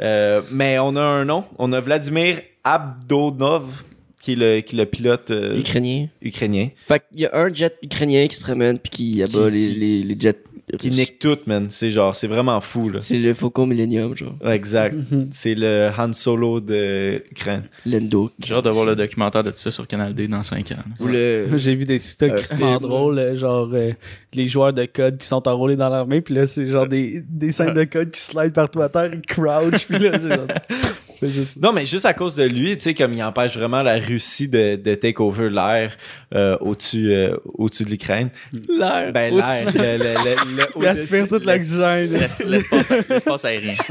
Euh, 0.00 0.42
mais 0.50 0.78
on 0.78 0.96
a 0.96 1.02
un 1.02 1.24
nom. 1.24 1.44
On 1.58 1.72
a 1.72 1.80
Vladimir 1.80 2.40
Abdonov, 2.64 3.84
qui 4.22 4.32
est 4.32 4.36
le, 4.36 4.60
qui 4.60 4.74
est 4.76 4.78
le 4.78 4.86
pilote 4.86 5.32
Ukrainien. 5.56 6.08
ukrainien, 6.22 6.68
Fait 6.86 7.02
qu'il 7.10 7.20
y 7.20 7.26
a 7.26 7.36
un 7.36 7.52
jet 7.52 7.76
ukrainien 7.82 8.26
qui 8.26 8.34
se 8.36 8.40
promène 8.40 8.78
puis 8.78 8.90
qui 8.90 9.22
abat 9.22 9.50
Qui- 9.50 9.56
les, 9.56 9.68
les, 9.74 10.02
les 10.02 10.20
jets. 10.20 10.42
Qui 10.78 10.90
nique 10.90 11.18
tout, 11.18 11.38
man. 11.46 11.66
C'est 11.70 11.90
genre, 11.90 12.14
c'est 12.14 12.26
vraiment 12.26 12.60
fou, 12.60 12.88
là. 12.90 13.00
C'est 13.00 13.18
le 13.18 13.34
Faucon 13.34 13.66
Millennium, 13.66 14.16
genre. 14.16 14.34
Ouais, 14.44 14.56
Exact. 14.56 14.94
c'est 15.30 15.54
le 15.54 15.90
Han 15.98 16.12
Solo 16.12 16.60
de 16.60 17.22
Ukraine. 17.30 17.64
Lendo. 17.86 18.30
J'ai 18.44 18.54
hâte 18.54 18.64
de 18.64 18.70
voir 18.70 18.86
le 18.86 18.96
documentaire 18.96 19.42
de 19.42 19.50
tout 19.50 19.56
ça 19.58 19.70
sur 19.70 19.86
Canal 19.86 20.14
D 20.14 20.28
dans 20.28 20.42
5 20.42 20.72
ans. 20.72 20.76
là. 20.76 21.04
Ou 21.04 21.08
le. 21.08 21.46
J'ai 21.56 21.74
vu 21.74 21.84
des 21.84 21.98
sites 21.98 22.22
Euh, 22.22 22.30
crissement 22.36 22.78
film. 22.78 22.80
drôles, 22.80 23.18
euh, 23.18 23.34
genre 23.34 23.68
euh, 23.72 23.92
les 24.34 24.48
joueurs 24.48 24.72
de 24.72 24.84
code 24.84 25.16
qui 25.18 25.26
sont 25.26 25.46
enrôlés 25.48 25.76
dans 25.76 25.88
l'armée, 25.88 26.20
puis 26.20 26.34
là, 26.34 26.46
c'est 26.46 26.66
genre 26.68 26.86
des, 26.86 27.22
des 27.28 27.52
scènes 27.52 27.74
de 27.74 27.84
code 27.84 28.10
qui 28.10 28.20
slide 28.20 28.52
partout 28.52 28.80
à 28.82 28.88
terre, 28.88 29.10
ils 29.12 29.20
crouch, 29.22 29.86
puis 29.88 29.98
là, 29.98 30.18
c'est 30.18 30.28
genre. 30.28 30.46
juste- 31.28 31.56
Non, 31.60 31.72
mais 31.72 31.84
juste 31.86 32.06
à 32.06 32.14
cause 32.14 32.36
de 32.36 32.44
lui, 32.44 32.76
tu 32.76 32.82
sais, 32.84 32.94
comme 32.94 33.12
il 33.12 33.22
empêche 33.22 33.56
vraiment 33.56 33.82
la 33.82 33.98
Russie 33.98 34.48
de, 34.48 34.76
de 34.76 34.94
take 34.94 35.20
over 35.22 35.48
l'air 35.50 35.96
euh, 36.34 36.56
au-dessus 36.60 37.12
euh, 37.12 37.36
au-dessus 37.44 37.84
de 37.84 37.90
l'Ukraine. 37.90 38.30
L'air. 38.68 39.12
Ben, 39.12 39.34
l'air. 39.36 39.64
le- 39.66 39.80
le- 39.98 39.98
le- 39.98 40.56
le- 40.56 40.66
Il 40.80 40.86
aspire 40.86 41.28
toute 41.28 41.44
l'oxygène. 41.44 42.12
L'es- 42.12 42.44
L'espace 42.48 42.92
l'espace 43.08 43.44
aérien. 43.44 43.74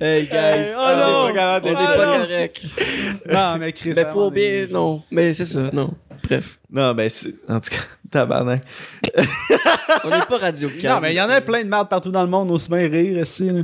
Hey, 0.00 0.26
guys. 0.26 0.32
Hey, 0.32 0.74
oh 0.76 0.80
on 0.80 0.88
est 0.90 0.96
non! 0.96 1.34
pas 1.34 1.60
Oh 1.64 1.96
pas 1.96 2.06
non! 2.18 2.22
correct. 2.24 2.60
Non, 3.28 3.56
mais 3.58 3.72
Chris. 3.72 3.92
Mais 3.96 4.04
faut 4.04 4.30
vraiment, 4.30 4.30
bien. 4.30 4.66
Non. 4.70 5.02
Mais 5.10 5.34
c'est 5.34 5.44
ça, 5.44 5.70
non. 5.72 5.90
Bref. 6.28 6.58
Non, 6.70 6.94
ben, 6.94 7.08
c'est- 7.08 7.34
en 7.48 7.58
tout 7.60 7.70
cas, 7.70 7.82
tabarnak. 8.10 8.62
On 10.04 10.10
n'est 10.10 10.16
pas 10.28 10.36
radio 10.38 10.68
Non, 10.84 11.00
mais 11.00 11.12
il 11.12 11.16
y 11.16 11.20
en 11.20 11.28
a 11.30 11.40
plein 11.40 11.64
de 11.64 11.68
merde 11.68 11.88
partout 11.88 12.10
dans 12.10 12.22
le 12.22 12.28
monde, 12.28 12.50
aussi 12.50 12.68
bien 12.68 12.88
rire 12.88 13.18
ici. 13.18 13.48
Là. 13.48 13.62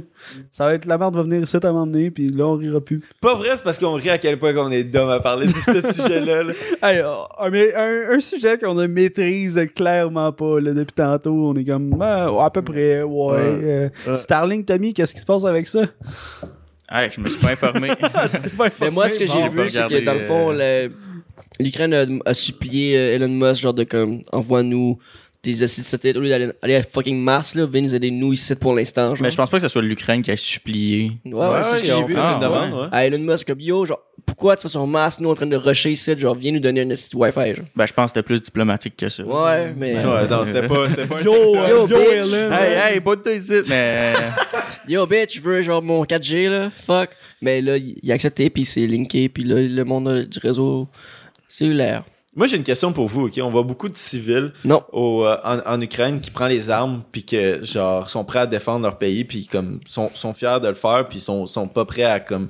Ça 0.51 0.65
va 0.65 0.75
être 0.75 0.87
la 0.87 0.97
merde 0.99 1.15
va 1.15 1.23
venir 1.23 1.43
ici 1.43 1.57
à 1.57 1.73
m'emmener, 1.73 2.11
puis 2.11 2.29
là, 2.29 2.47
on 2.47 2.57
rira 2.57 2.81
plus. 2.81 3.01
Pas 3.21 3.35
vrai, 3.35 3.51
c'est 3.57 3.63
parce 3.65 3.79
qu'on 3.79 3.95
rit 3.95 4.11
à 4.11 4.19
quel 4.19 4.39
point 4.39 4.55
qu'on 4.55 4.71
est 4.71 4.85
dumb 4.85 5.11
à 5.11 5.21
parler 5.21 5.47
de 5.47 5.53
ce 5.53 5.93
sujet-là. 6.03 6.43
là. 6.45 6.53
Hey, 6.83 7.01
un, 7.01 7.51
mais 7.51 7.75
un- 7.75 8.15
un 8.15 8.21
sujet 8.21 8.59
qu'on 8.59 8.75
ne 8.75 8.87
maîtrise 8.87 9.61
clairement 9.75 10.33
pas 10.33 10.61
là, 10.61 10.73
depuis 10.73 10.95
tantôt. 10.95 11.51
On 11.51 11.55
est 11.55 11.65
comme, 11.65 11.97
ah, 12.01 12.29
à 12.45 12.51
peu 12.51 12.63
près, 12.63 13.03
ouais. 13.03 13.33
Ouais. 13.35 13.41
euh, 13.43 13.89
Ouais. 14.07 14.17
Starling, 14.17 14.65
Tommy, 14.65 14.95
qu'est-ce 14.95 15.13
qui 15.15 15.21
se 15.21 15.27
passe 15.27 15.45
avec 15.45 15.67
ça? 15.67 15.81
Ouais, 16.93 17.09
je 17.11 17.21
me 17.21 17.27
suis 17.27 17.39
pas 17.39 17.53
informé. 17.53 17.91
Mais 18.81 18.91
moi, 18.91 19.09
ce 19.09 19.19
que 19.19 19.27
j'ai 19.27 19.49
vu, 19.49 19.69
c'est 19.69 19.87
que 19.89 20.05
dans 20.05 20.13
le 20.15 20.21
fond, 20.21 20.53
euh, 20.53 20.89
le- 20.89 20.93
l'Ukraine 21.61 21.95
a, 21.95 22.05
a 22.31 22.35
supplié 22.35 22.97
euh, 22.97 23.15
Elon 23.15 23.29
Musk, 23.29 23.61
genre 23.63 23.75
de 23.75 23.85
comme, 23.85 24.23
envoie-nous 24.33 24.99
tes 25.45 25.63
assises 25.63 25.87
satellites 25.87 26.17
au 26.17 26.21
lieu 26.21 26.31
d'aller 26.31 26.49
aller 26.63 26.77
à 26.77 26.83
fucking 26.83 27.21
Mars, 27.21 27.55
là, 27.55 27.67
venez 27.67 27.83
nous 27.83 27.95
aider, 27.95 28.11
nous, 28.11 28.33
ici, 28.33 28.55
pour 28.55 28.75
l'instant. 28.75 29.15
genre. 29.15 29.23
Mais 29.23 29.31
je 29.31 29.37
pense 29.37 29.51
pas 29.51 29.59
que 29.59 29.63
ce 29.63 29.69
soit 29.69 29.83
l'Ukraine 29.83 30.23
qui 30.23 30.31
a 30.31 30.37
supplié. 30.37 31.13
Ouais, 31.27 31.33
ouais, 31.33 31.61
c'est 31.65 31.77
ce 31.77 31.81
que 31.83 31.95
j'ai 31.95 32.05
vu. 32.05 32.15
Ah, 32.17 32.33
une 32.35 32.41
demande, 32.41 32.73
ouais. 32.73 32.81
ouais. 32.81 32.89
À 32.91 33.07
Elon 33.07 33.19
Musk, 33.19 33.47
comme, 33.47 33.61
yo, 33.61 33.85
genre, 33.85 34.01
pourquoi 34.25 34.57
tu 34.57 34.63
vas 34.63 34.71
sur 34.71 34.87
Mars, 34.87 35.21
nous, 35.21 35.29
en 35.29 35.35
train 35.35 35.47
de 35.47 35.57
rusher 35.57 35.91
ici, 35.91 36.19
genre, 36.19 36.35
viens 36.35 36.53
nous 36.53 36.61
donner 36.61 36.81
un 36.81 36.95
site 36.95 37.13
Wi-Fi, 37.15 37.57
genre. 37.57 37.67
Ben, 37.77 37.87
je 37.87 37.93
pense 37.93 38.07
que 38.07 38.17
c'était 38.17 38.23
plus 38.23 38.41
diplomatique 38.41 38.97
que 38.97 39.09
ça. 39.11 39.23
Ouais, 39.23 39.75
mais. 39.77 39.97
Ouais, 39.97 40.29
non, 40.29 40.45
c'était 40.47 40.67
pas, 40.67 40.89
c'était 40.89 41.07
pas 41.07 41.21
Yo, 41.21 41.35
Yo, 41.35 41.69
yo, 41.69 41.87
bitch. 41.87 41.99
Ellen. 41.99 42.53
Hey, 42.53 42.95
hey, 42.95 43.01
bonne 43.01 43.21
ici. 43.37 43.53
Mais. 43.69 44.15
Yo, 44.89 45.07
bitch, 45.07 45.37
je 45.37 45.41
veux, 45.43 45.61
genre, 45.61 45.83
mon 45.83 46.05
4G, 46.05 46.49
là, 46.49 46.71
fuck. 46.87 47.11
Mais 47.43 47.61
là, 47.61 47.77
il 47.77 48.11
a 48.11 48.15
accepté, 48.15 48.49
puis 48.49 48.65
c'est 48.65 48.87
linké, 48.87 49.29
puis 49.29 49.45
là, 49.45 49.57
le 49.61 49.85
monde 49.85 50.09
a 50.09 50.23
du 50.23 50.39
réseau 50.39 50.89
cellulaire. 51.49 52.05
Moi, 52.37 52.49
j'ai 52.49 52.57
une 52.57 52.65
question 52.65 52.93
pour 52.93 53.07
vous, 53.07 53.27
OK? 53.27 53.39
On 53.41 53.51
voit 53.51 53.63
beaucoup 53.63 53.89
de 53.89 53.97
civils 53.97 54.53
Non. 54.65 54.83
au, 54.93 55.25
euh, 55.25 55.37
en, 55.45 55.59
en 55.61 55.81
Ukraine 55.81 56.21
qui 56.21 56.31
prennent 56.33 56.51
les 56.51 56.69
armes 56.69 57.05
puis 57.13 57.25
que 57.25 57.63
genre 57.63 58.11
sont 58.11 58.25
prêts 58.25 58.41
à 58.41 58.47
défendre 58.47 58.83
leur 58.83 58.99
pays 58.99 59.25
puis 59.25 59.47
comme 59.47 59.79
sont, 59.87 60.11
sont 60.15 60.35
fiers 60.35 60.59
de 60.61 60.67
le 60.69 60.75
faire 60.75 61.09
puis 61.09 61.21
sont, 61.21 61.47
sont 61.47 61.69
pas 61.69 61.85
prêts 61.85 62.03
à 62.03 62.19
comme 62.19 62.49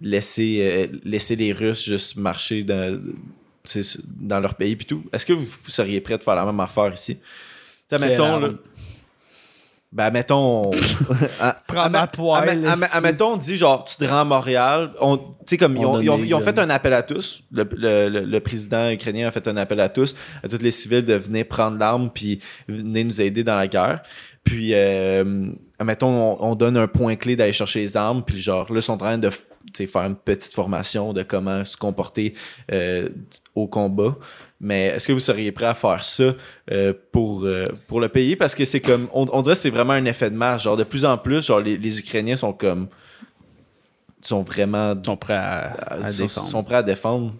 laisser 0.00 0.58
euh, 0.60 0.98
laisser 1.04 1.36
les 1.36 1.52
Russes 1.52 1.84
juste 1.84 2.16
marcher 2.16 2.64
dans, 2.64 4.40
leur 4.40 4.54
pays 4.54 4.74
puis 4.74 4.86
tout. 4.86 5.04
Est-ce 5.12 5.24
que 5.24 5.32
vous, 5.32 5.44
vous 5.44 5.70
seriez 5.70 6.00
prêts 6.00 6.18
de 6.18 6.24
faire 6.24 6.34
la 6.34 6.44
même 6.44 6.58
affaire 6.58 6.92
ici? 6.92 7.16
Tu 7.16 7.22
sais, 7.86 7.98
Quelle 7.98 8.08
mettons, 8.08 8.40
là, 8.40 8.50
ben, 9.94 10.10
mettons. 10.10 10.70
Prends 11.66 11.88
ma 11.88 12.06
poêle. 12.08 12.60
Mettons, 13.02 13.32
on 13.34 13.36
dit 13.36 13.56
genre, 13.56 13.84
tu 13.84 13.96
te 13.96 14.04
rends 14.04 14.20
à 14.20 14.24
Montréal. 14.24 14.90
On- 15.00 15.16
Tu 15.16 15.24
sais, 15.46 15.56
comme 15.58 15.76
ils 15.76 15.86
On 15.86 15.94
ont, 15.94 16.00
ils 16.00 16.10
ont- 16.10 16.18
ils 16.18 16.34
ont 16.34 16.40
fait 16.40 16.58
un 16.58 16.68
appel 16.70 16.92
à 16.92 17.02
tous. 17.02 17.42
Le, 17.52 17.66
le- 17.76 18.08
le- 18.08 18.20
le 18.24 18.40
président 18.40 18.90
ukrainien 18.90 19.28
a 19.28 19.30
fait 19.30 19.46
un 19.46 19.56
appel 19.56 19.78
à 19.80 19.88
tous, 19.88 20.14
à 20.42 20.48
tous 20.48 20.58
les 20.60 20.70
civils 20.72 21.04
de 21.04 21.14
venir 21.14 21.46
prendre 21.46 21.78
l'arme 21.78 22.10
puis 22.12 22.40
venir 22.68 23.04
nous 23.06 23.20
aider 23.22 23.44
dans 23.44 23.56
la 23.56 23.68
guerre. 23.68 24.02
Puis, 24.42 24.70
euh, 24.74 25.24
mettons, 25.82 26.08
on, 26.08 26.50
on 26.50 26.54
donne 26.54 26.76
un 26.76 26.86
point 26.88 27.16
clé 27.16 27.36
d'aller 27.36 27.52
chercher 27.52 27.80
les 27.80 27.96
armes. 27.96 28.22
Puis, 28.24 28.38
genre, 28.40 28.70
là, 28.72 28.80
ils 28.80 28.82
sont 28.82 28.92
en 28.94 28.98
train 28.98 29.16
de 29.18 29.30
faire 29.30 30.02
une 30.02 30.16
petite 30.16 30.52
formation 30.52 31.12
de 31.14 31.22
comment 31.22 31.64
se 31.64 31.76
comporter 31.76 32.34
euh, 32.72 33.08
au 33.54 33.66
combat. 33.66 34.16
Mais 34.60 34.86
est-ce 34.86 35.08
que 35.08 35.12
vous 35.12 35.20
seriez 35.20 35.52
prêt 35.52 35.66
à 35.66 35.74
faire 35.74 36.04
ça 36.04 36.34
euh, 36.70 36.92
pour, 37.12 37.44
euh, 37.44 37.66
pour 37.88 38.00
le 38.00 38.08
pays? 38.08 38.36
Parce 38.36 38.54
que 38.54 38.64
c'est 38.64 38.80
comme, 38.80 39.08
on, 39.12 39.26
on 39.32 39.42
dirait 39.42 39.54
que 39.54 39.60
c'est 39.60 39.70
vraiment 39.70 39.92
un 39.94 40.04
effet 40.06 40.30
de 40.30 40.36
masse. 40.36 40.62
Genre, 40.62 40.76
de 40.76 40.84
plus 40.84 41.04
en 41.04 41.18
plus, 41.18 41.44
genre, 41.44 41.60
les, 41.60 41.76
les 41.76 41.98
Ukrainiens 41.98 42.36
sont 42.36 42.52
comme, 42.52 42.88
sont 44.22 44.42
vraiment 44.42 44.94
Ils 44.94 45.04
sont 45.04 45.16
prêts 45.16 45.34
à, 45.34 45.72
à 46.04 46.10
sont, 46.10 46.22
défendre. 46.24 46.48
sont 46.48 46.64
prêts 46.64 46.76
à 46.76 46.82
défendre. 46.82 47.34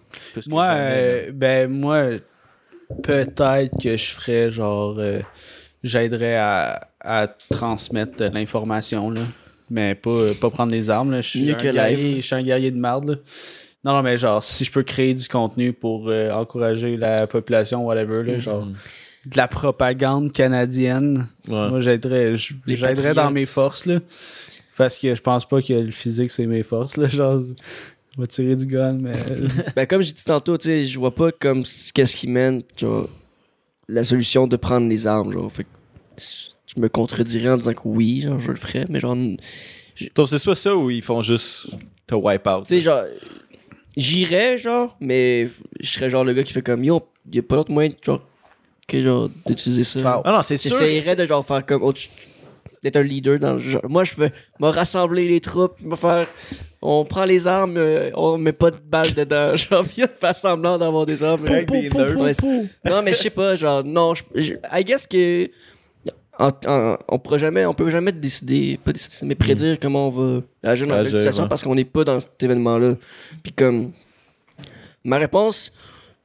Moi, 0.47 0.65
euh, 0.65 1.31
ben, 1.33 1.71
moi, 1.71 2.09
peut-être 3.01 3.71
que 3.81 3.97
je 3.97 4.11
ferais 4.11 4.51
genre. 4.51 4.95
euh, 4.99 5.19
J'aiderais 5.83 6.35
à, 6.35 6.89
à 6.99 7.27
transmettre 7.27 8.23
l'information, 8.23 9.11
là. 9.11 9.21
Mais 9.69 9.93
pas, 9.93 10.33
pas 10.41 10.49
prendre 10.49 10.71
des 10.71 10.89
armes, 10.89 11.11
là. 11.11 11.21
Je 11.21 11.29
suis 11.29 11.51
un 11.51 11.53
que 11.55 11.71
guerrier, 11.71 12.15
je 12.17 12.25
suis 12.25 12.35
un 12.35 12.41
guerrier 12.41 12.71
de 12.71 12.77
merde, 12.79 13.09
là. 13.09 13.15
Non, 13.85 13.93
non, 13.93 14.01
mais 14.01 14.17
genre, 14.17 14.43
si 14.43 14.65
je 14.65 14.71
peux 14.71 14.83
créer 14.83 15.13
du 15.13 15.27
contenu 15.27 15.71
pour 15.71 16.09
euh, 16.09 16.31
encourager 16.31 16.97
la 16.97 17.27
population, 17.27 17.85
whatever, 17.85 18.23
là, 18.23 18.39
genre, 18.39 18.65
de 19.25 19.37
la 19.37 19.47
propagande 19.47 20.31
canadienne, 20.31 21.27
Ouais. 21.47 21.69
moi, 21.69 21.79
j'aiderais, 21.79 22.35
je- 22.35 22.55
j'aiderais 22.65 23.13
dans 23.13 23.29
mes 23.31 23.45
forces, 23.45 23.85
là. 23.85 23.99
Parce 24.77 24.97
que 24.97 25.13
je 25.15 25.21
pense 25.21 25.45
pas 25.47 25.61
que 25.61 25.71
le 25.73 25.91
physique, 25.91 26.31
c'est 26.31 26.47
mes 26.47 26.63
forces, 26.63 26.97
là. 26.97 27.07
Genre, 27.07 27.39
je 27.39 28.19
vais 28.21 28.27
tirer 28.27 28.55
du 28.55 28.65
gun, 28.65 28.93
mais. 28.99 29.13
Ben, 29.75 29.85
comme 29.85 30.01
j'ai 30.01 30.13
dit 30.13 30.25
tantôt, 30.25 30.57
tu 30.57 30.65
sais, 30.65 30.85
je 30.87 30.97
vois 30.99 31.13
pas 31.13 31.31
comme 31.31 31.63
qu'est-ce 31.93 32.15
qui 32.17 32.27
mène, 32.27 32.63
genre, 32.77 33.07
la 33.87 34.03
solution 34.03 34.47
de 34.47 34.55
prendre 34.57 34.87
les 34.89 35.05
armes, 35.05 35.31
genre. 35.31 35.51
Fait 35.51 35.63
que 35.63 35.69
je 36.17 36.79
me 36.81 36.89
contredirais 36.89 37.49
en 37.49 37.57
disant 37.57 37.73
que 37.73 37.81
oui, 37.85 38.21
genre, 38.21 38.39
je 38.39 38.49
le 38.49 38.57
ferais, 38.57 38.85
mais 38.89 38.99
genre, 38.99 39.15
tu 39.95 40.09
Donc, 40.15 40.27
c'est 40.27 40.39
soit 40.39 40.55
ça 40.55 40.75
ou 40.75 40.89
ils 40.89 41.03
font 41.03 41.21
juste 41.21 41.67
te 42.07 42.15
wipe 42.15 42.45
out. 42.47 42.65
sais, 42.67 42.79
genre, 42.81 43.03
j'irais, 43.97 44.57
genre, 44.57 44.95
mais 44.99 45.47
je 45.79 45.89
serais 45.89 46.09
genre 46.09 46.23
le 46.23 46.33
gars 46.33 46.43
qui 46.43 46.53
fait 46.53 46.61
comme, 46.61 46.83
yo, 46.83 47.01
y 47.31 47.39
a 47.39 47.43
pas 47.43 47.55
d'autre 47.55 47.71
moyen, 47.71 47.91
genre, 48.05 48.21
que 48.87 49.01
genre, 49.01 49.29
d'utiliser 49.45 49.83
ça. 49.83 49.99
Wow. 49.99 50.21
Ah 50.25 50.31
non, 50.33 50.41
c'est 50.41 50.57
sûr. 50.57 50.71
J'essayerais 50.77 51.15
de 51.15 51.25
genre 51.25 51.45
faire 51.45 51.65
comme 51.65 51.83
autre 51.83 51.99
d'être 52.83 52.97
un 52.97 53.03
leader 53.03 53.39
dans 53.39 53.53
le 53.53 53.59
genre. 53.59 53.81
Moi, 53.89 54.03
je 54.03 54.13
veux 54.15 54.29
me 54.59 54.67
rassembler 54.67 55.27
les 55.27 55.41
troupes, 55.41 55.79
me 55.81 55.95
faire. 55.95 56.27
On 56.83 57.03
prend 57.03 57.25
les 57.25 57.47
armes, 57.47 57.77
euh, 57.77 58.11
on 58.13 58.37
met 58.37 58.51
pas 58.53 58.69
de 58.69 58.77
balles 58.77 59.11
dedans. 59.15 59.55
Genre, 59.55 59.81
viens 59.81 60.07
faire 60.07 60.35
semblant 60.35 60.77
d'avoir 60.77 61.07
des 61.07 61.23
armes. 61.23 61.47
Avec 61.47 61.71
des 61.71 61.89
nerfs. 61.89 62.15
Ouais, 62.19 62.33
c'est- 62.35 62.45
non, 62.87 63.01
mais 63.01 63.11
je 63.13 63.17
sais 63.17 63.31
pas, 63.31 63.55
genre, 63.55 63.83
non, 63.83 64.13
je, 64.13 64.21
je- 64.35 64.53
I 64.71 64.83
guess 64.83 65.07
que. 65.07 65.49
En- 66.39 66.49
en- 66.67 66.97
on 67.07 67.19
pourra 67.19 67.37
jamais, 67.37 67.65
on 67.65 67.73
peut 67.73 67.89
jamais 67.89 68.11
décider, 68.11 68.79
pas 68.83 68.91
décider, 68.93 69.25
mais 69.25 69.35
prédire 69.35 69.77
comment 69.79 70.07
on 70.07 70.11
va 70.11 70.41
agir 70.63 70.87
dans 70.87 71.01
cette 71.03 71.15
situation 71.15 71.43
ouais. 71.43 71.49
parce 71.49 71.63
qu'on 71.63 71.75
n'est 71.75 71.85
pas 71.85 72.03
dans 72.03 72.19
cet 72.19 72.41
événement-là. 72.41 72.95
Puis 73.43 73.51
comme. 73.53 73.91
Ma 75.03 75.17
réponse 75.17 75.71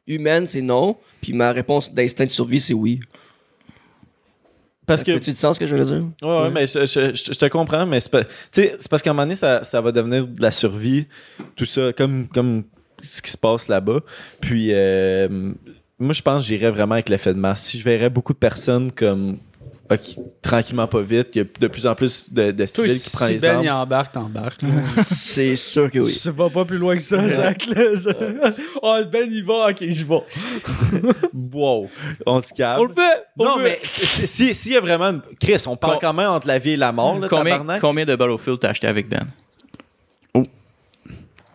humaine, 0.06 0.46
c'est 0.46 0.62
non. 0.62 0.96
Puis 1.20 1.32
ma 1.34 1.52
réponse 1.52 1.92
d'instinct 1.92 2.24
de 2.24 2.30
survie, 2.30 2.60
c'est 2.60 2.72
oui. 2.74 3.00
Parce 4.86 5.04
que. 5.04 5.18
Du 5.18 5.34
sens 5.34 5.56
ce 5.56 5.60
que 5.60 5.66
je 5.66 5.76
veux 5.76 5.84
dire? 5.84 6.04
Ouais, 6.22 6.42
ouais, 6.42 6.50
mais 6.50 6.66
je, 6.66 6.80
je- 6.86 7.14
je- 7.14 7.32
je 7.32 7.38
te 7.38 7.46
comprends, 7.46 7.86
mais 7.86 8.00
c'est 8.00 8.10
pas. 8.10 8.24
Tu 8.24 8.30
c'est 8.78 8.88
parce 8.88 9.02
qu'à 9.02 9.10
un 9.10 9.12
moment 9.12 9.24
donné, 9.24 9.34
ça, 9.36 9.62
ça 9.64 9.80
va 9.80 9.92
devenir 9.92 10.26
de 10.26 10.40
la 10.42 10.50
survie, 10.50 11.06
tout 11.54 11.64
ça, 11.66 11.92
comme, 11.92 12.26
comme 12.28 12.64
ce 13.02 13.22
qui 13.22 13.30
se 13.30 13.38
passe 13.38 13.68
là-bas. 13.68 14.00
Puis, 14.40 14.68
euh, 14.72 15.28
moi, 15.98 16.12
je 16.12 16.22
pense 16.22 16.42
que 16.42 16.48
j'irais 16.48 16.70
vraiment 16.70 16.94
avec 16.94 17.08
l'effet 17.08 17.32
de 17.34 17.38
masse. 17.38 17.62
Si 17.64 17.78
je 17.78 17.84
verrais 17.84 18.10
beaucoup 18.10 18.32
de 18.32 18.38
personnes 18.38 18.90
comme. 18.90 19.38
Ok, 19.90 20.00
tranquillement, 20.42 20.86
pas 20.86 21.00
vite, 21.00 21.30
qu'il 21.30 21.42
y 21.42 21.44
a 21.44 21.48
de 21.60 21.66
plus 21.68 21.86
en 21.86 21.94
plus 21.94 22.32
de, 22.32 22.50
de 22.52 22.64
qui 22.64 23.10
prennent 23.10 23.28
si 23.28 23.32
les 23.34 23.38
Ben 23.40 23.60
il 23.62 23.68
armes. 23.68 23.82
embarque, 23.82 24.12
t'embarques. 24.12 24.60
C'est 25.04 25.56
sûr 25.56 25.90
que 25.90 25.98
oui. 25.98 26.12
Ça 26.12 26.30
va 26.30 26.48
pas 26.48 26.64
plus 26.64 26.78
loin 26.78 26.96
que 26.96 27.02
ça, 27.02 27.16
Zach. 27.28 27.66
Là, 27.66 27.94
je- 27.94 28.52
oh, 28.82 28.96
Ben 29.12 29.28
il 29.30 29.44
va, 29.44 29.70
ok, 29.70 29.84
je 29.88 30.04
vais. 30.04 30.22
Wow, 31.52 31.88
on 32.26 32.40
se 32.40 32.52
calme. 32.54 32.80
On 32.80 32.84
le 32.84 32.94
fait! 32.94 33.24
on 33.38 33.44
Non, 33.44 33.56
le 33.58 33.64
mais 33.64 33.80
si- 33.84 34.54
s'il 34.54 34.72
y 34.72 34.76
a 34.76 34.80
vraiment. 34.80 35.06
une- 35.10 35.22
Chris, 35.40 35.62
on 35.66 35.76
parle 35.76 35.94
Com- 35.94 36.00
quand 36.02 36.12
même 36.14 36.28
entre 36.30 36.46
la 36.46 36.58
vie 36.58 36.70
et 36.72 36.76
la 36.76 36.92
mort, 36.92 37.18
là, 37.18 37.28
Combien, 37.80 38.04
de 38.04 38.14
Battlefield 38.16 38.58
t'as 38.60 38.70
acheté 38.70 38.86
avec 38.86 39.08
Ben? 39.08 39.26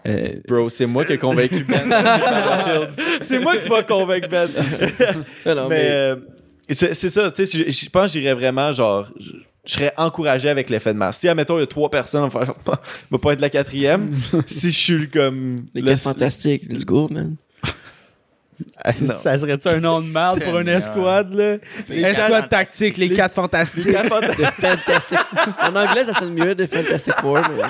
fait. 0.05 0.41
Bro, 0.47 0.69
c'est 0.69 0.85
moi 0.85 1.03
qui 1.03 1.13
ai 1.13 1.17
convaincu 1.17 1.63
Ben. 1.67 1.89
c'est 3.21 3.39
moi 3.39 3.57
qui 3.57 3.67
va 3.69 3.81
convaincre 3.83 4.29
Ben. 4.29 4.47
Non, 5.47 5.67
mais 5.67 5.69
mais- 5.69 5.89
euh, 5.89 6.15
c'est 6.73 6.93
ça, 7.09 7.29
tu 7.31 7.45
sais, 7.45 7.57
je- 7.65 7.69
je 7.69 7.89
pense 7.89 8.11
que 8.13 8.19
j'irais 8.19 8.33
vraiment 8.33 8.71
genre. 8.71 9.07
Je 9.19 9.31
je 9.67 9.73
serais 9.73 9.93
encouragé 9.97 10.47
avec 10.47 10.69
l'effet 10.69 10.93
de 10.93 10.99
masse. 10.99 11.17
Si, 11.17 11.27
admettons, 11.27 11.57
il 11.57 11.61
y 11.61 11.63
a 11.63 11.65
trois 11.67 11.89
personnes, 11.89 12.29
faire, 12.29 12.53
va 13.11 13.17
pas 13.17 13.33
être 13.33 13.41
la 13.41 13.49
quatrième. 13.49 14.15
si 14.45 14.69
je 14.71 14.77
suis 14.77 15.09
comme. 15.09 15.55
Les 15.73 15.81
le- 15.81 15.87
quatre 15.87 16.01
fantastiques, 16.01 16.63
let's 16.69 16.85
go, 16.85 17.07
man. 17.09 17.35
Non. 19.01 19.15
Ça 19.21 19.37
serait-tu 19.37 19.67
un 19.67 19.79
nom 19.81 19.99
de 19.99 20.05
merde 20.13 20.41
pour 20.43 20.59
une 20.59 20.69
escouade, 20.69 21.33
là? 21.33 21.57
Escouade 21.89 22.47
tactique, 22.47 22.95
les 22.95 23.09
quatre 23.09 23.33
fantastiques. 23.33 23.91
quatre 23.91 24.07
fantastiques. 24.61 25.19
En 25.61 25.75
anglais, 25.75 26.05
ça 26.05 26.13
sonne 26.13 26.33
mieux, 26.33 26.55
The 26.55 26.71
Fantastic 26.73 27.15
Four. 27.19 27.39
Mais... 27.57 27.63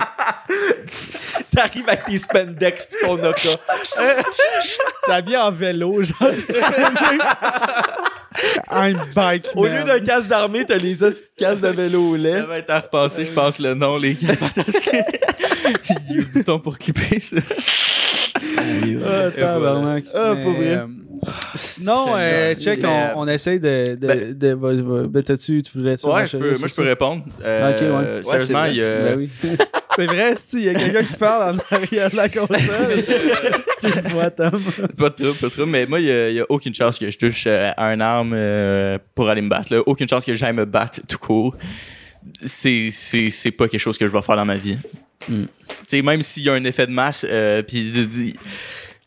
T'arrives 1.55 1.87
avec 1.87 2.05
tes 2.05 2.17
spandex 2.19 2.85
pis 2.87 2.95
ton 3.03 3.13
oka. 3.23 3.49
T'as 5.07 5.21
bien 5.21 5.45
en 5.45 5.51
vélo, 5.51 6.03
genre. 6.03 6.29
un 8.69 8.93
bike. 9.15 9.47
Au 9.55 9.65
lieu 9.65 9.83
d'un 9.83 9.99
casque 9.99 10.29
d'armée, 10.29 10.65
t'as 10.65 10.77
les 10.77 11.03
hosties 11.03 11.19
de 11.37 11.43
casque 11.45 11.61
de 11.61 11.67
vélo 11.69 12.11
au 12.11 12.15
lait. 12.15 12.39
Ça 12.39 12.45
va 12.45 12.57
être 12.59 12.69
à 12.71 12.79
repenser, 12.79 13.25
je 13.25 13.31
pense, 13.31 13.59
le 13.59 13.73
nom, 13.75 13.97
les 13.97 14.13
gars. 14.13 14.33
Il 16.09 16.15
y 16.15 16.19
a 16.19 16.21
un 16.21 16.25
bouton 16.33 16.59
pour 16.59 16.77
clipper 16.77 17.19
ça. 17.19 17.37
Ah, 18.37 19.31
tabarnak. 19.31 20.05
Ah, 20.13 20.33
Mais, 20.35 20.43
pour 20.43 20.53
vrai. 20.53 20.65
euh, 20.75 20.85
Sinon, 21.55 22.05
C'est 22.15 22.21
euh, 22.21 22.55
check, 22.55 22.83
on, 22.85 23.21
on 23.21 23.27
essaye 23.27 23.59
de. 23.59 23.95
de, 23.95 24.07
Ben- 24.07 24.33
de, 24.37 24.53
vas-y. 24.53 24.81
Ben, 25.07 25.23
t'as-tu, 25.23 25.61
tu 25.61 25.77
voulais? 25.77 25.95
Ouais, 26.05 26.25
je 26.27 26.37
peux, 26.37 26.53
moi, 26.59 26.67
je 26.67 26.75
peux 26.75 26.83
répondre. 26.83 27.23
Euh, 27.43 27.71
Ok, 27.71 27.81
ouais. 27.81 28.23
Sérieusement, 28.23 28.61
Ouais, 28.63 28.71
il 28.71 28.75
y 28.77 28.83
a. 28.83 28.91
Ben 28.91 29.17
oui. 29.17 29.29
C'est 29.95 30.05
vrai, 30.05 30.35
si, 30.35 30.57
il 30.57 30.63
y 30.63 30.69
a 30.69 30.73
quelqu'un 30.73 31.03
qui 31.03 31.13
parle 31.13 31.55
en 31.55 31.75
arrière 31.75 32.09
de 32.11 32.15
la 32.15 32.29
console. 32.29 32.59
Excuse-moi, 33.83 34.29
Tom. 34.31 34.61
Pas 34.97 35.09
trouble, 35.09 35.33
pas 35.33 35.49
trouble. 35.49 35.71
Mais 35.71 35.85
moi, 35.85 35.99
il 35.99 36.33
n'y 36.33 36.39
a, 36.39 36.45
aucune 36.49 36.73
chance 36.73 36.99
que 36.99 37.09
je 37.09 37.17
touche 37.17 37.45
euh, 37.47 37.71
à 37.77 37.87
un 37.87 37.99
arme 37.99 38.33
euh, 38.35 38.97
pour 39.13 39.29
aller 39.29 39.41
me 39.41 39.49
battre. 39.49 39.73
là. 39.73 39.81
Aucune 39.85 40.07
chance 40.07 40.25
que 40.25 40.33
j'aille 40.33 40.53
me 40.53 40.65
battre 40.65 41.01
tout 41.07 41.17
court. 41.17 41.55
C'est, 42.43 42.89
c'est, 42.91 43.29
c'est 43.29 43.51
pas 43.51 43.67
quelque 43.67 43.79
chose 43.79 43.97
que 43.97 44.07
je 44.07 44.11
vais 44.11 44.21
faire 44.21 44.35
dans 44.35 44.45
ma 44.45 44.57
vie. 44.57 44.77
Mm. 45.29 45.43
Sais, 45.85 46.01
même 46.01 46.21
s'il 46.21 46.43
y 46.43 46.49
a 46.49 46.53
un 46.53 46.63
effet 46.63 46.87
de 46.87 46.91
masse, 46.91 47.25
euh, 47.29 47.61
puis 47.61 47.91
de- 47.91 48.05
de- 48.05 48.33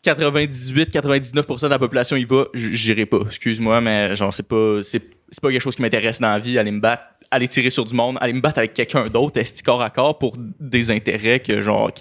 98-99% 0.03 1.63
de 1.63 1.67
la 1.67 1.79
population 1.79 2.15
y 2.15 2.23
va, 2.23 2.45
j'irai 2.53 3.05
pas. 3.05 3.19
Excuse-moi, 3.25 3.81
mais 3.81 4.15
genre, 4.15 4.33
c'est 4.33 4.47
pas, 4.47 4.79
c'est, 4.81 5.01
c'est 5.29 5.41
pas 5.41 5.51
quelque 5.51 5.61
chose 5.61 5.75
qui 5.75 5.81
m'intéresse 5.81 6.21
dans 6.21 6.29
la 6.29 6.39
vie, 6.39 6.57
aller 6.57 6.71
me 6.71 6.79
battre, 6.79 7.03
aller 7.31 7.47
tirer 7.47 7.69
sur 7.69 7.85
du 7.85 7.93
monde, 7.93 8.17
aller 8.21 8.33
me 8.33 8.41
battre 8.41 8.59
avec 8.59 8.73
quelqu'un 8.73 9.07
d'autre, 9.07 9.39
esti 9.39 9.61
corps 9.63 9.81
à 9.81 9.89
corps 9.89 10.17
pour 10.17 10.35
des 10.59 10.91
intérêts 10.91 11.39
que, 11.39 11.61
genre, 11.61 11.91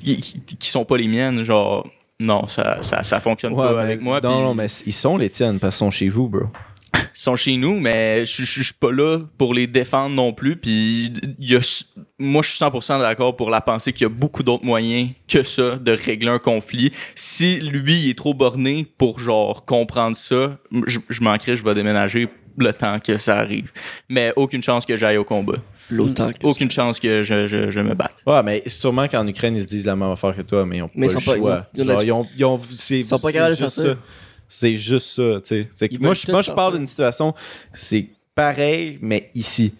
qui, 0.00 0.20
qui, 0.20 0.68
sont 0.68 0.84
pas 0.84 0.96
les 0.96 1.08
miennes, 1.08 1.42
genre, 1.42 1.88
non, 2.20 2.46
ça, 2.48 2.82
ça, 2.82 3.02
ça 3.02 3.20
fonctionne 3.20 3.54
pas 3.56 3.80
avec 3.80 4.00
moi. 4.00 4.20
Non, 4.22 4.42
non, 4.42 4.54
mais 4.54 4.66
ils 4.86 4.92
sont 4.92 5.16
les 5.16 5.30
tiennes 5.30 5.58
parce 5.58 5.76
qu'ils 5.76 5.86
sont 5.86 5.90
chez 5.90 6.08
vous, 6.08 6.28
bro. 6.28 6.44
Ils 6.94 7.20
sont 7.20 7.36
chez 7.36 7.56
nous, 7.56 7.78
mais 7.80 8.26
je 8.26 8.42
je- 8.44 8.60
je 8.60 8.62
suis 8.62 8.74
pas 8.74 8.90
là 8.92 9.20
pour 9.38 9.54
les 9.54 9.66
défendre 9.66 10.14
non 10.14 10.34
plus. 10.34 10.56
Puis 10.56 11.12
il 11.38 11.50
y 11.50 11.56
a, 11.56 11.84
moi, 12.18 12.42
je 12.42 12.48
suis 12.50 12.58
100% 12.58 12.98
d'accord 13.00 13.36
pour 13.36 13.48
la 13.48 13.62
pensée 13.62 13.92
qu'il 13.94 14.02
y 14.02 14.06
a 14.06 14.10
beaucoup 14.10 14.42
d'autres 14.42 14.64
moyens 14.66 15.10
que 15.26 15.42
ça 15.42 15.76
de 15.76 15.92
régler 15.92 16.28
un 16.30 16.38
conflit. 16.38 16.92
Si 17.14 17.56
lui 17.60 18.02
il 18.02 18.10
est 18.10 18.18
trop 18.18 18.34
borné 18.34 18.86
pour 18.98 19.18
genre 19.20 19.64
comprendre 19.64 20.16
ça, 20.16 20.58
je, 20.86 20.98
je 21.08 21.20
manquerai, 21.22 21.56
je 21.56 21.64
vais 21.64 21.74
déménager 21.74 22.28
le 22.58 22.72
temps 22.72 22.98
que 23.00 23.18
ça 23.18 23.36
arrive. 23.38 23.70
Mais 24.08 24.32
aucune 24.36 24.62
chance 24.62 24.84
que 24.86 24.96
j'aille 24.96 25.16
au 25.18 25.24
combat. 25.24 25.56
Que 25.88 26.46
Aucune 26.46 26.70
chance 26.70 26.98
que 26.98 27.22
je, 27.22 27.46
je, 27.46 27.70
je 27.70 27.80
me 27.80 27.94
batte. 27.94 28.22
Ouais, 28.26 28.42
mais 28.42 28.62
sûrement 28.66 29.06
qu'en 29.08 29.26
Ukraine, 29.26 29.54
ils 29.54 29.62
se 29.62 29.66
disent 29.66 29.86
la 29.86 29.94
même 29.96 30.10
affaire 30.10 30.34
que 30.34 30.42
toi, 30.42 30.66
mais 30.66 30.78
ils 30.78 30.82
ont 30.82 30.90
Mais 30.94 31.06
pas 31.06 31.12
ils 31.12 31.14
le 31.14 31.20
sont 31.20 31.30
pas- 31.30 31.36
choix. 31.36 31.66
ils 31.74 31.84
Genre, 31.86 32.02
ils 32.02 32.12
ont, 32.12 32.26
ils 32.36 32.44
ont- 32.44 32.60
c'est, 32.74 32.98
Ils 32.98 33.04
sont 33.04 33.18
pas 33.18 33.28
c'est 33.28 33.34
capables 33.34 33.56
de 33.56 33.66
ça. 33.68 33.82
C'est 34.48 34.74
juste 34.76 35.06
ça, 35.08 35.40
tu 35.44 35.66
sais. 35.70 35.88
Moi, 36.00 36.14
je, 36.14 36.22
tout 36.26 36.32
moi, 36.32 36.42
je 36.42 36.52
parle 36.52 36.76
d'une 36.76 36.86
situation, 36.86 37.34
c'est 37.72 38.06
pareil, 38.34 38.98
mais 39.00 39.26
ici. 39.34 39.74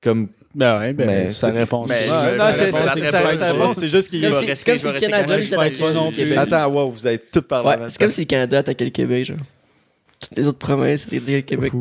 Comme. 0.00 0.28
Ben 0.54 0.78
ouais, 0.78 0.92
ben, 0.92 1.06
Mais 1.06 1.30
ça 1.30 1.48
c'est- 1.48 1.58
répond. 1.58 1.86
mais- 1.88 1.94
Ouais, 1.94 2.36
non, 2.36 2.44
c'est 2.52 2.64
répond, 2.66 2.78
ça, 2.78 3.46
répond, 3.52 3.72
c'est 3.72 3.88
juste 3.88 4.08
qu'il 4.08 4.20
va 4.22 4.28
rester. 4.38 4.54
c'est 4.54 4.64
comme 4.66 4.78
si 4.78 4.86
le 4.86 5.00
Canada 5.00 5.34
attaquait 5.34 5.92
le. 5.92 6.10
Québec. 6.12 6.38
Attends, 6.38 6.66
wow, 6.68 6.90
vous 6.92 7.06
avez 7.06 7.18
tout 7.18 7.42
parlé 7.42 7.68
Ouais, 7.82 7.88
c'est 7.88 7.98
comme 7.98 8.10
si 8.10 8.20
le 8.20 8.26
Canada 8.26 8.58
attaquait 8.58 8.84
le 8.84 8.90
Québec, 8.90 9.24
genre. 9.24 9.36
Toutes 10.28 10.38
les 10.38 10.48
autres 10.48 10.58
provinces 10.58 11.06
attaquaient 11.06 11.20
le 11.36 11.40
Québec. 11.42 11.72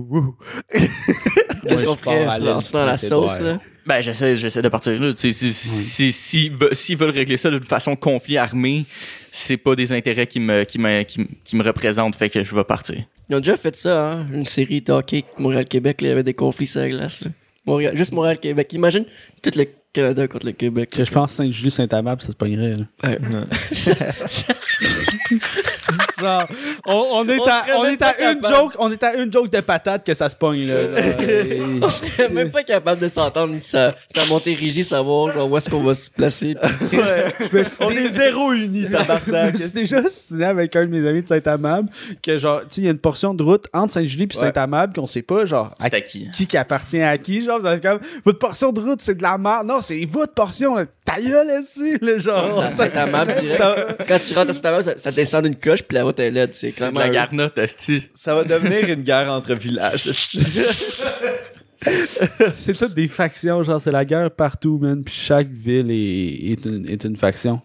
Qu'est-ce 1.68 1.84
qu'on 1.84 1.96
ferait? 1.96 2.26
à 2.26 2.62
Se 2.62 2.72
dans 2.72 2.86
la 2.86 2.98
sauce, 2.98 3.40
là? 3.40 3.60
Ben, 3.86 4.02
j'essaie, 4.02 4.36
j'essaie 4.36 4.62
de 4.62 4.70
partir 4.70 4.98
là. 5.00 5.14
Sais, 5.14 5.32
si, 5.34 5.54
si, 5.54 6.14
si- 6.14 6.50
veulent- 6.50 6.74
s'ils 6.74 6.96
veulent 6.98 7.10
régler 7.10 7.36
ça 7.36 7.50
de 7.50 7.60
façon 7.60 7.96
conflit 7.98 8.38
armé, 8.38 8.86
c'est 9.32 9.58
pas 9.58 9.76
des 9.76 9.92
intérêts 9.92 10.26
qui 10.28 10.40
me, 10.40 10.64
qui 10.64 10.80
me, 10.80 11.04
qui, 11.04 11.20
me- 11.20 11.28
qui 11.44 11.56
me 11.58 11.64
représentent, 11.64 12.16
fait 12.16 12.30
que 12.30 12.44
je 12.44 12.56
vais 12.56 12.64
partir. 12.64 12.96
Ils 13.30 13.36
ont 13.36 13.40
déjà 13.40 13.58
fait 13.58 13.76
ça, 13.76 14.12
hein? 14.14 14.28
Une 14.34 14.46
série 14.46 14.80
de 14.82 14.92
hockey 14.94 15.26
Montréal-Québec, 15.38 16.00
là, 16.02 16.08
il 16.08 16.10
y 16.10 16.14
avait 16.14 16.24
des 16.24 16.34
conflits 16.34 16.68
sur 16.68 16.80
la 16.80 16.90
glace, 16.90 17.24
là. 17.26 17.32
Montréal, 17.66 17.96
juste 17.98 18.14
Montréal-Québec. 18.14 18.72
Imagine 18.74 19.06
tout 19.42 19.52
le 19.56 19.66
Canada 19.92 20.28
contre 20.28 20.46
le 20.46 20.52
Québec. 20.54 20.90
Je 20.98 21.12
pense 21.12 21.34
Saint-Julie, 21.34 21.72
Saint-Amable, 21.72 22.22
ça 22.22 22.30
se 22.32 22.36
pognerait. 22.36 22.72
là. 22.72 22.86
Ouais. 23.10 23.20
Ça- 23.74 23.96
ça- 24.28 24.54
Genre, 26.24 26.48
on, 26.86 27.08
on 27.12 27.28
est 27.30 27.40
On 27.40 27.46
à, 27.46 27.64
on 27.78 27.86
est 27.86 28.02
à 28.02 28.32
une 28.32 28.44
joke, 28.46 28.74
on 28.80 28.92
est 28.92 29.04
à 29.04 29.16
une 29.16 29.32
joke 29.32 29.50
de 29.50 29.60
patate 29.60 30.06
que 30.06 30.14
ça 30.14 30.30
se 30.30 30.36
pogne, 30.36 30.68
là. 30.68 30.74
là. 30.74 31.02
On 31.82 31.90
serait 31.90 32.30
même 32.30 32.50
pas 32.50 32.64
capable 32.64 33.02
de 33.02 33.08
s'entendre 33.10 33.56
sa, 33.60 33.94
sa 34.14 34.26
Montérégie, 34.26 34.84
savoir 34.84 35.34
genre, 35.34 35.50
où 35.52 35.58
est-ce 35.58 35.70
qu'on 35.70 35.82
va 35.84 35.94
se 35.94 36.10
placer. 36.10 36.56
Je 36.92 37.58
me 37.58 37.64
suis 37.64 37.84
On 37.84 37.90
est 37.90 38.08
zéro 38.10 38.54
unis, 38.54 38.90
tabarnak. 38.90 39.58
Je 39.58 39.64
suis 39.64 39.70
déjà 39.72 40.08
signé 40.08 40.46
avec 40.46 40.76
un 40.76 40.84
de 40.84 40.88
mes 40.88 41.06
amis 41.08 41.22
de 41.24 41.28
Saint-Amable 41.28 41.90
que 42.22 42.38
genre, 42.38 42.62
tu 42.62 42.68
sais, 42.70 42.82
il 42.82 42.86
y 42.86 42.88
a 42.88 42.92
une 42.92 42.98
portion 42.98 43.34
de 43.34 43.44
route 43.44 43.66
entre 43.74 43.94
Saint-Julie 43.94 44.28
puis 44.28 44.38
Ouais. 44.38 44.46
Saint-Amable 44.46 44.94
qu'on 44.94 45.06
sait 45.06 45.22
pas, 45.22 45.46
genre, 45.46 45.74
à 45.80 45.86
C'est 45.86 45.94
à 45.96 46.02
qui? 46.02 46.30
qui 46.32 46.48
qui 46.48 46.58
appartient 46.58 47.02
à 47.02 47.18
qui, 47.18 47.42
genre, 47.44 47.60
c'est 47.64 47.82
comme, 47.84 48.00
votre 48.26 48.40
portion 48.40 48.72
de 48.72 48.80
route, 48.82 49.02
c'est 49.02 49.16
de 49.16 49.24
la 49.24 49.38
merde. 49.38 49.68
Non, 49.68 49.82
c'est 49.82 50.06
votre 50.06 50.34
portion, 50.34 50.76
là. 50.76 50.86
ta 51.06 51.20
gueule, 51.20 51.62
ici, 51.62 51.98
le 52.02 52.18
genre. 52.20 52.48
C'est 52.72 52.84
à 52.84 52.90
Saint-Amable. 52.90 53.34
Quand 54.08 54.18
tu 54.26 54.34
rentres 54.34 54.52
à 54.52 54.54
Saint-Amable, 54.54 54.84
ça, 54.84 54.94
ça 54.98 55.12
descend 55.12 55.44
d'une 55.44 55.56
coche, 55.56 55.84
puis 55.84 55.96
la 55.96 56.04
route 56.04 56.13
est 56.20 56.32
laide. 56.32 56.54
C'est 56.54 56.70
C'est 56.70 56.86
de 56.86 56.90
clairement. 56.92 57.00
la 57.02 57.10
garnotte, 57.10 57.58
esti. 57.58 58.08
Ça 58.14 58.36
va 58.36 58.44
devenir 58.44 58.88
une 58.90 59.04
guerre 59.04 59.30
entre 59.32 59.54
villages. 59.54 60.10
c'est 62.54 62.78
toutes 62.78 62.94
des 62.94 63.08
factions, 63.08 63.64
genre, 63.64 63.82
c'est 63.82 63.92
la 63.92 64.06
guerre 64.06 64.32
partout, 64.32 64.78
man, 64.78 65.04
puis 65.04 65.14
chaque 65.14 65.48
ville 65.48 65.90
est, 65.92 66.52
est, 66.52 66.66
une, 66.66 66.88
est 66.90 67.04
une 67.04 67.16
faction. 67.16 67.62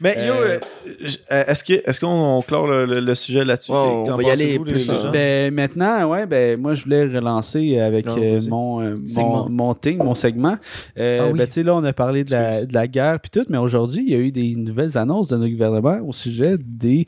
Mais 0.00 0.14
yo, 0.26 0.34
Euh, 0.34 0.58
euh, 0.86 1.08
euh, 1.32 1.44
est-ce 1.46 1.64
que 1.64 1.74
est-ce 1.88 2.00
qu'on 2.00 2.08
on 2.38 2.42
clore 2.42 2.66
le, 2.66 2.86
le- 2.86 3.00
le 3.00 3.14
sujet 3.14 3.44
là-dessus? 3.44 3.72
Ouais, 3.72 3.78
on 3.78 4.14
va 4.16 4.22
y 4.22 4.30
aller 4.30 4.58
plus 4.58 4.88
les? 4.88 5.10
Ben, 5.12 5.52
maintenant, 5.54 6.08
ouais, 6.10 6.26
ben, 6.26 6.60
moi, 6.60 6.74
je 6.74 6.84
voulais 6.84 7.04
relancer 7.04 7.78
avec 7.78 8.06
Non, 8.06 8.16
euh, 8.18 8.40
mon, 8.48 8.80
euh, 8.80 8.94
Segment. 9.06 9.48
mon, 9.48 9.50
mon 9.50 9.74
thing, 9.74 9.98
mon 9.98 10.14
segment. 10.14 10.56
Euh, 10.98 11.18
Ah 11.22 11.28
oui. 11.32 11.38
ben, 11.38 11.46
tu 11.46 11.52
sais, 11.54 11.62
là, 11.62 11.74
on 11.76 11.84
a 11.84 11.92
parlé 11.92 12.24
de 12.24 12.30
la, 12.32 12.64
de 12.64 12.74
la 12.74 12.86
guerre 12.86 13.18
puis 13.20 13.30
tout, 13.30 13.44
mais 13.50 13.58
aujourd'hui, 13.58 14.04
il 14.06 14.10
y 14.10 14.14
a 14.14 14.18
eu 14.18 14.32
des 14.32 14.54
nouvelles 14.56 14.96
annonces 14.96 15.28
de 15.28 15.36
notre 15.36 15.52
gouvernement 15.52 15.98
au 16.06 16.12
sujet 16.12 16.56
des, 16.58 17.06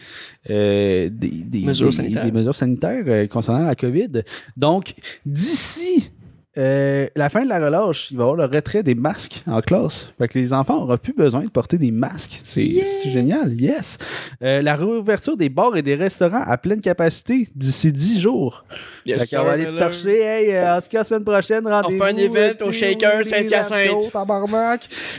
euh, 0.51 1.09
des, 1.11 1.29
des, 1.29 1.61
Mesures 1.61 1.87
des- 1.89 1.93
sanitaires. 1.93 2.25
des 2.25 2.33
mesures 2.33 2.55
sanitaires 2.55 3.05
euh, 3.07 3.27
concernant 3.27 3.65
la 3.67 3.75
COVID. 3.75 4.23
Donc, 4.57 4.95
d'ici 5.25 6.11
euh, 6.59 7.07
la 7.15 7.31
fin 7.31 7.45
de 7.45 7.49
la 7.49 7.65
relâche, 7.65 8.11
il 8.11 8.17
va 8.17 8.25
y 8.25 8.29
avoir 8.29 8.49
le 8.49 8.57
retrait 8.57 8.83
des 8.83 8.97
masques 8.97 9.45
en 9.47 9.61
classe. 9.61 10.13
Fait 10.19 10.27
que 10.27 10.37
les 10.37 10.53
enfants 10.53 10.81
n'auront 10.81 10.99
plus 10.99 11.13
besoin 11.13 11.43
de 11.45 11.49
porter 11.51 11.79
des 11.79 11.93
masques. 11.93 12.41
C'est 12.43 12.85
génial, 13.05 13.61
yes. 13.61 13.99
Euh, 14.43 14.61
la 14.61 14.75
réouverture 14.75 15.37
des 15.37 15.49
bars 15.49 15.77
et 15.77 15.83
des 15.83 15.95
restaurants 15.95 16.43
à 16.45 16.59
pleine 16.59 16.81
capacité 16.81 17.47
d'ici 17.55 17.93
10 17.93 18.21
jours. 18.21 18.65
Yes, 19.07 19.29
Fait 19.29 19.37
qu'on 19.37 19.45
va 19.45 19.53
aller 19.53 19.67
se 19.67 19.77
torcher. 19.77 20.23
Hey, 20.23 20.53
euh, 20.53 20.77
en 20.77 20.81
tout 20.81 20.89
cas, 20.91 20.99
la 20.99 21.05
semaine 21.05 21.25
prochaine, 21.25 21.67
rendez-vous. 21.69 22.03
fait 22.03 22.11
un 22.11 22.17
event 22.17 22.67
au 22.67 22.73
Shaker 22.73 23.25
Saint-Hyacinthe. 23.25 24.11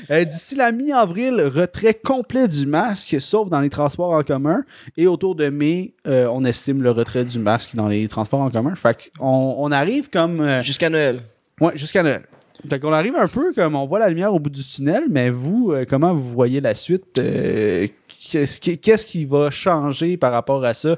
D'ici 0.10 0.56
la 0.56 0.74
mi-avril, 0.74 1.42
retrait 1.42 1.94
complet 1.94 2.50
du 2.50 2.66
masque, 2.66 3.16
sauf 3.22 3.50
dans 3.50 3.62
les 3.62 3.70
transports 3.70 4.12
en 4.12 4.24
commun. 4.24 4.64
Et 4.98 5.08
autour 5.08 5.36
de 5.36 5.48
mai, 5.48 5.94
euh, 6.08 6.28
on 6.32 6.44
estime 6.44 6.82
le 6.82 6.92
retrait 6.92 7.26
du 7.26 7.40
masque 7.40 7.76
dans 7.76 7.88
les 7.88 8.08
transports 8.08 8.42
en 8.42 8.50
commun. 8.50 8.76
Fait 8.76 9.12
qu'on 9.18 9.56
on 9.58 9.72
arrive 9.72 10.10
comme. 10.10 10.40
euh, 10.42 10.62
Jusqu'à 10.62 10.90
Noël. 10.90 11.22
ouais, 11.60 11.76
jusqu'à 11.78 12.04
Noël. 12.04 12.24
Fait 12.70 12.80
qu'on 12.80 12.94
arrive 12.94 13.16
un 13.16 13.28
peu 13.28 13.54
comme 13.54 13.76
on 13.76 13.86
voit 13.88 13.98
la 14.00 14.08
lumière 14.10 14.34
au 14.34 14.40
bout 14.40 14.50
du 14.52 14.64
tunnel, 14.64 15.06
mais 15.10 15.30
vous, 15.32 15.72
euh, 15.72 15.84
comment 15.88 16.14
vous 16.14 16.30
voyez 16.30 16.62
la 16.62 16.74
suite? 16.76 17.18
Euh, 17.20 17.88
Qu'est-ce 18.24 18.60
qui, 18.62 18.78
qu'est-ce 18.78 19.06
qui 19.08 19.26
va 19.26 19.50
changer 19.50 20.16
par 20.16 20.32
rapport 20.32 20.64
à 20.64 20.74
ça? 20.76 20.96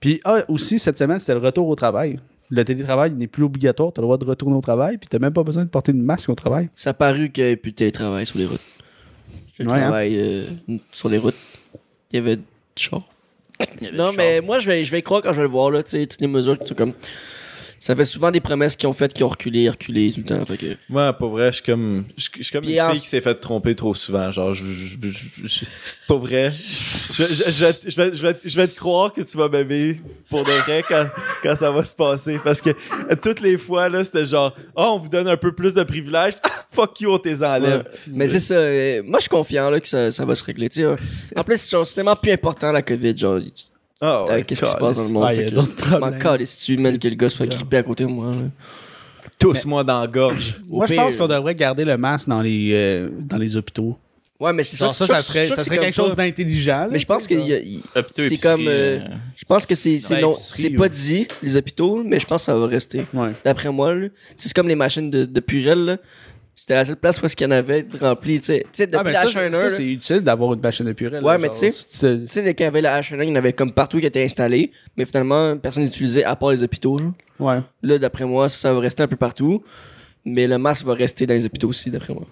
Puis 0.00 0.20
ah, 0.24 0.38
aussi, 0.48 0.78
cette 0.78 0.98
semaine, 0.98 1.18
c'était 1.18 1.32
le 1.34 1.38
retour 1.38 1.68
au 1.68 1.74
travail. 1.76 2.18
Le 2.50 2.62
télétravail 2.64 3.12
n'est 3.14 3.28
plus 3.28 3.44
obligatoire, 3.44 3.92
tu 3.92 4.00
as 4.00 4.02
le 4.02 4.06
droit 4.06 4.18
de 4.18 4.24
retourner 4.24 4.56
au 4.56 4.60
travail, 4.60 4.98
puis 4.98 5.08
tu 5.08 5.18
même 5.18 5.32
pas 5.32 5.44
besoin 5.44 5.64
de 5.64 5.68
porter 5.70 5.92
de 5.92 5.98
masque 6.02 6.28
au 6.28 6.34
travail. 6.34 6.68
Ça 6.76 6.90
a 6.90 6.92
paru 6.94 7.30
qu'il 7.30 7.42
n'y 7.44 7.46
avait 7.48 7.56
plus 7.56 7.70
de 7.70 7.76
télétravail 7.76 8.26
sur 8.26 8.38
les 8.38 8.44
routes. 8.46 8.60
Le 9.60 9.66
Ouais, 9.66 9.72
hein? 9.74 9.80
travail 9.82 10.16
euh, 10.18 10.44
sur 10.92 11.08
les 11.08 11.18
routes. 11.18 11.36
Il 12.12 12.16
y 12.16 12.18
avait 12.18 12.36
du 12.36 12.42
char. 12.76 13.00
Non, 13.92 14.12
mais 14.12 14.40
moi, 14.40 14.58
je 14.58 14.66
vais, 14.66 14.84
je 14.84 14.90
vais 14.90 14.98
y 15.00 15.02
croire 15.02 15.22
quand 15.22 15.32
je 15.32 15.36
vais 15.36 15.42
le 15.42 15.48
voir, 15.48 15.70
là, 15.70 15.82
tu 15.82 15.90
sais, 15.90 16.06
toutes 16.06 16.20
les 16.20 16.26
mesures 16.26 16.58
qui 16.58 16.66
sont 16.66 16.74
comme. 16.74 16.92
Ça 17.84 17.94
fait 17.94 18.06
souvent 18.06 18.30
des 18.30 18.40
promesses 18.40 18.76
qu'ils 18.76 18.88
ont 18.88 18.94
faites 18.94 19.12
qui 19.12 19.22
ont 19.22 19.28
reculé, 19.28 19.68
reculé 19.68 20.10
tout 20.10 20.20
le 20.20 20.24
temps. 20.24 20.46
Fait 20.46 20.56
que... 20.56 20.74
Moi, 20.88 21.12
pour 21.12 21.28
vrai, 21.28 21.48
je 21.52 21.56
suis 21.56 21.64
comme, 21.64 22.06
je, 22.16 22.28
je 22.38 22.42
suis 22.42 22.50
comme 22.50 22.64
Puis 22.64 22.72
une 22.76 22.80
en- 22.80 22.90
fille 22.92 23.00
qui 23.02 23.08
s'est 23.08 23.20
fait 23.20 23.34
tromper 23.34 23.74
trop 23.74 23.92
souvent. 23.92 24.32
Genre, 24.32 24.54
je, 24.54 24.64
je, 24.64 25.64
pour 26.06 26.20
vrai, 26.20 26.48
je, 26.50 28.56
vais, 28.56 28.66
te- 28.66 28.74
croire 28.74 29.12
que 29.12 29.20
tu 29.20 29.36
vas 29.36 29.50
m'aimer 29.50 30.00
pour 30.30 30.44
de 30.44 30.52
vrai 30.62 30.82
quand, 30.88 31.10
quand 31.42 31.56
ça 31.56 31.70
va 31.70 31.84
se 31.84 31.94
passer. 31.94 32.40
Parce 32.42 32.62
que 32.62 32.70
euh, 32.70 33.16
toutes 33.22 33.42
les 33.42 33.58
fois, 33.58 33.90
là, 33.90 34.02
c'était 34.02 34.24
genre, 34.24 34.56
oh, 34.76 34.92
on 34.94 34.98
vous 35.00 35.10
donne 35.10 35.28
un 35.28 35.36
peu 35.36 35.52
plus 35.52 35.74
de 35.74 35.82
privilèges. 35.82 36.36
Ah, 36.42 36.64
fuck 36.72 36.98
you, 37.02 37.12
on 37.12 37.18
t'es 37.18 37.42
enlève. 37.44 37.80
Ouais. 37.80 37.84
Mais 38.14 38.28
c'est 38.28 38.40
ça. 38.40 38.54
euh, 38.54 39.02
moi, 39.04 39.18
je 39.18 39.24
suis 39.24 39.28
confiant 39.28 39.68
là, 39.68 39.78
que 39.78 39.88
ça, 39.88 40.10
ça 40.10 40.24
va 40.24 40.34
se 40.34 40.42
régler. 40.42 40.70
hein. 40.78 40.96
En 41.36 41.44
plus, 41.44 41.58
c'est 41.58 41.94
tellement 41.94 42.16
plus 42.16 42.32
important 42.32 42.72
la 42.72 42.80
COVID. 42.80 43.14
Genre, 43.14 43.40
Ah, 44.06 44.24
ouais, 44.24 44.30
avec 44.32 44.46
qu'est-ce 44.46 44.62
qui 44.62 44.70
se 44.70 44.76
passe 44.76 44.96
dans 44.96 45.04
le 45.04 45.08
monde? 45.08 45.24
Ah, 45.28 45.32
fait 45.32 45.50
que- 45.50 45.54
M'en 45.54 45.64
problèmes. 45.64 46.18
calisse 46.18 46.56
tu 46.58 46.76
man, 46.76 46.98
que 46.98 47.08
le 47.08 47.14
gars 47.14 47.28
soit 47.30 47.46
grippé 47.46 47.76
à 47.78 47.82
côté 47.82 48.04
de 48.04 48.10
moi. 48.10 48.32
là? 48.32 48.36
Tous 49.38 49.64
moi 49.64 49.82
dans 49.82 50.00
la 50.00 50.06
gorge. 50.06 50.60
Au 50.70 50.76
Moi, 50.76 50.86
je 50.86 50.92
pire. 50.92 51.02
pense 51.02 51.16
qu'on 51.16 51.26
devrait 51.28 51.54
garder 51.54 51.84
le 51.84 51.96
masque 51.96 52.28
dans 52.28 52.42
les, 52.42 52.70
euh, 52.72 53.08
dans 53.20 53.38
les 53.38 53.56
hôpitaux. 53.56 53.96
Ouais, 54.38 54.52
mais 54.52 54.64
c'est 54.64 54.76
ça. 54.76 54.86
Genre, 54.86 54.94
ça, 54.94 55.06
serait, 55.20 55.46
ça 55.46 55.62
serait 55.62 55.76
que 55.76 55.80
quelque 55.82 55.94
chose 55.94 56.14
d'intelligent. 56.16 56.88
Mais 56.90 56.98
je 56.98 57.06
pense 57.06 57.26
que 57.26 57.34
que 57.34 57.40
y 57.40 57.54
a- 57.54 57.60
y- 57.60 57.80
Hôpitaux, 57.96 58.22
c'est 58.28 58.36
comme. 58.36 58.66
euh, 58.66 58.98
euh, 58.98 59.00
Je 59.36 59.44
pense 59.44 59.64
que 59.64 59.74
c'est 59.74 60.00
c'est 60.00 60.14
Ouais, 60.16 60.20
non, 60.20 60.32
épicerie, 60.32 60.62
c'est 60.62 60.70
pas 60.70 60.82
ouais. 60.82 60.88
dit, 60.90 61.26
les 61.42 61.56
hôpitaux, 61.56 62.02
mais 62.04 62.18
je 62.20 62.26
pense 62.26 62.42
que 62.42 62.46
ça 62.46 62.58
va 62.58 62.66
rester. 62.66 63.06
Ouais. 63.14 63.30
D'après 63.44 63.70
moi, 63.70 63.94
là. 63.94 64.08
Tu 64.08 64.14
sais, 64.36 64.48
c'est 64.48 64.52
comme 64.54 64.68
les 64.68 64.74
machines 64.76 65.08
de, 65.10 65.24
de 65.24 65.40
Purel, 65.40 65.78
là. 65.84 65.96
C'était 66.56 66.74
la 66.74 66.84
seule 66.84 66.96
place 66.96 67.20
où 67.20 67.26
est-ce 67.26 67.34
qu'il 67.34 67.46
y 67.46 67.48
en 67.48 67.50
avait 67.50 67.82
de 67.82 67.98
rempli, 67.98 68.38
tu 68.38 68.46
sais. 68.46 68.60
Tu 68.60 68.68
sais, 68.72 68.86
depuis 68.86 68.98
Ah, 69.00 69.02
ben 69.04 69.12
la 69.12 69.26
ça, 69.26 69.26
H1N1, 69.26 69.52
ça, 69.52 69.62
là, 69.64 69.70
c'est 69.70 69.84
utile 69.86 70.20
d'avoir 70.20 70.54
une 70.54 70.60
machine 70.60 70.86
de 70.86 70.92
purée. 70.92 71.18
Ouais, 71.18 71.36
mais 71.38 71.50
tu 71.50 71.70
sais- 71.70 71.70
tu 71.70 72.28
sais, 72.28 72.54
quand 72.54 72.62
il 72.62 72.64
y 72.64 72.68
avait 72.68 72.80
la 72.80 73.00
H1N1, 73.00 73.24
il 73.24 73.28
y 73.30 73.32
en 73.32 73.36
avait 73.36 73.52
comme 73.52 73.72
partout 73.72 73.98
qui 73.98 74.06
était 74.06 74.22
installé, 74.22 74.70
mais 74.96 75.04
finalement, 75.04 75.56
personne 75.56 75.82
n'utilisait 75.82 76.22
à 76.24 76.36
part 76.36 76.50
les 76.52 76.62
hôpitaux, 76.62 76.96
là. 76.98 77.06
Ouais. 77.40 77.60
Là, 77.82 77.98
d'après 77.98 78.24
moi, 78.24 78.48
ça, 78.48 78.56
ça 78.56 78.72
va 78.72 78.78
rester 78.80 79.02
un 79.02 79.08
peu 79.08 79.16
partout, 79.16 79.64
mais 80.24 80.46
le 80.46 80.58
masque 80.58 80.84
va 80.86 80.94
rester 80.94 81.26
dans 81.26 81.34
les 81.34 81.44
hôpitaux 81.44 81.68
aussi, 81.68 81.90
d'après 81.90 82.14
moi. 82.14 82.24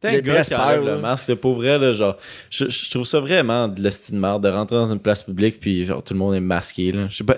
T'es 0.00 0.08
un 0.08 0.12
gars 0.20 0.20
qui 0.20 0.38
j'espère, 0.38 0.60
enlève 0.60 0.84
là. 0.84 0.94
le 0.94 1.00
masque, 1.00 1.28
là, 1.28 1.36
pour 1.36 1.54
vrai, 1.56 1.76
là, 1.76 1.92
genre, 1.92 2.16
je, 2.50 2.68
je 2.68 2.88
trouve 2.90 3.04
ça 3.04 3.18
vraiment 3.18 3.66
de 3.66 3.80
l'estime 3.82 4.14
de 4.14 4.20
merde 4.20 4.42
de 4.44 4.48
rentrer 4.48 4.76
dans 4.76 4.90
une 4.92 5.00
place 5.00 5.24
publique 5.24 5.58
puis 5.58 5.84
genre 5.84 6.02
tout 6.04 6.14
le 6.14 6.18
monde 6.20 6.34
est 6.36 6.40
masqué, 6.40 6.92
là. 6.92 7.08
Je 7.10 7.16
sais 7.16 7.24
pas, 7.24 7.34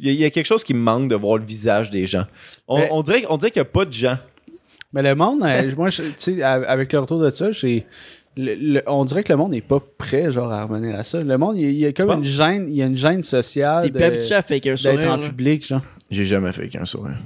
il 0.00 0.06
y, 0.06 0.08
a- 0.08 0.12
il 0.12 0.18
y 0.20 0.24
a 0.24 0.30
quelque 0.30 0.46
chose 0.46 0.64
qui 0.64 0.72
me 0.72 0.80
manque 0.80 1.08
de 1.10 1.14
voir 1.14 1.36
le 1.36 1.44
visage 1.44 1.90
des 1.90 2.06
gens. 2.06 2.24
On, 2.66 2.78
Mais- 2.78 2.88
on 2.90 3.02
dirait, 3.02 3.24
on 3.28 3.36
dirait 3.36 3.50
qu'il 3.50 3.60
n'y 3.60 3.68
a 3.68 3.70
pas 3.70 3.84
de 3.84 3.92
gens. 3.92 4.16
Mais 4.92 5.02
le 5.02 5.14
monde, 5.14 5.42
euh, 5.44 5.70
moi, 5.76 5.88
je- 5.90 6.02
tu 6.02 6.12
sais, 6.16 6.42
avec 6.42 6.92
le 6.92 6.98
retour 7.00 7.20
de 7.20 7.30
ça, 7.30 7.50
j'ai. 7.52 7.86
le- 8.36 8.54
le- 8.54 8.82
on 8.86 9.04
dirait 9.04 9.22
que 9.24 9.32
le 9.32 9.36
monde 9.36 9.52
n'est 9.52 9.60
pas 9.60 9.80
prêt 9.98 10.30
genre 10.30 10.50
à 10.52 10.64
revenir 10.64 10.94
à 10.94 11.04
ça. 11.04 11.20
Le 11.22 11.38
monde, 11.38 11.56
il 11.56 11.62
y 11.62 11.66
a, 11.66 11.68
il 11.70 11.78
y 11.78 11.86
a 11.86 11.92
comme 11.92 12.10
une 12.18 12.24
gêne, 12.24 12.66
il 12.68 12.76
y 12.76 12.82
a 12.82 12.86
une 12.86 12.96
gêne 12.96 13.22
sociale 13.22 13.84
T'es 13.84 13.90
de- 13.90 13.98
plus 13.98 14.04
habitué 14.06 14.34
à 14.34 14.42
faire 14.42 14.56
un 14.56 14.60
d'être 14.60 14.76
sourire, 14.78 15.10
en 15.12 15.16
là? 15.16 15.26
public, 15.28 15.66
genre. 15.66 15.82
J'ai 16.10 16.24
jamais 16.24 16.52
fait 16.52 16.68
qu'un 16.68 16.84
sourire. 16.84 17.16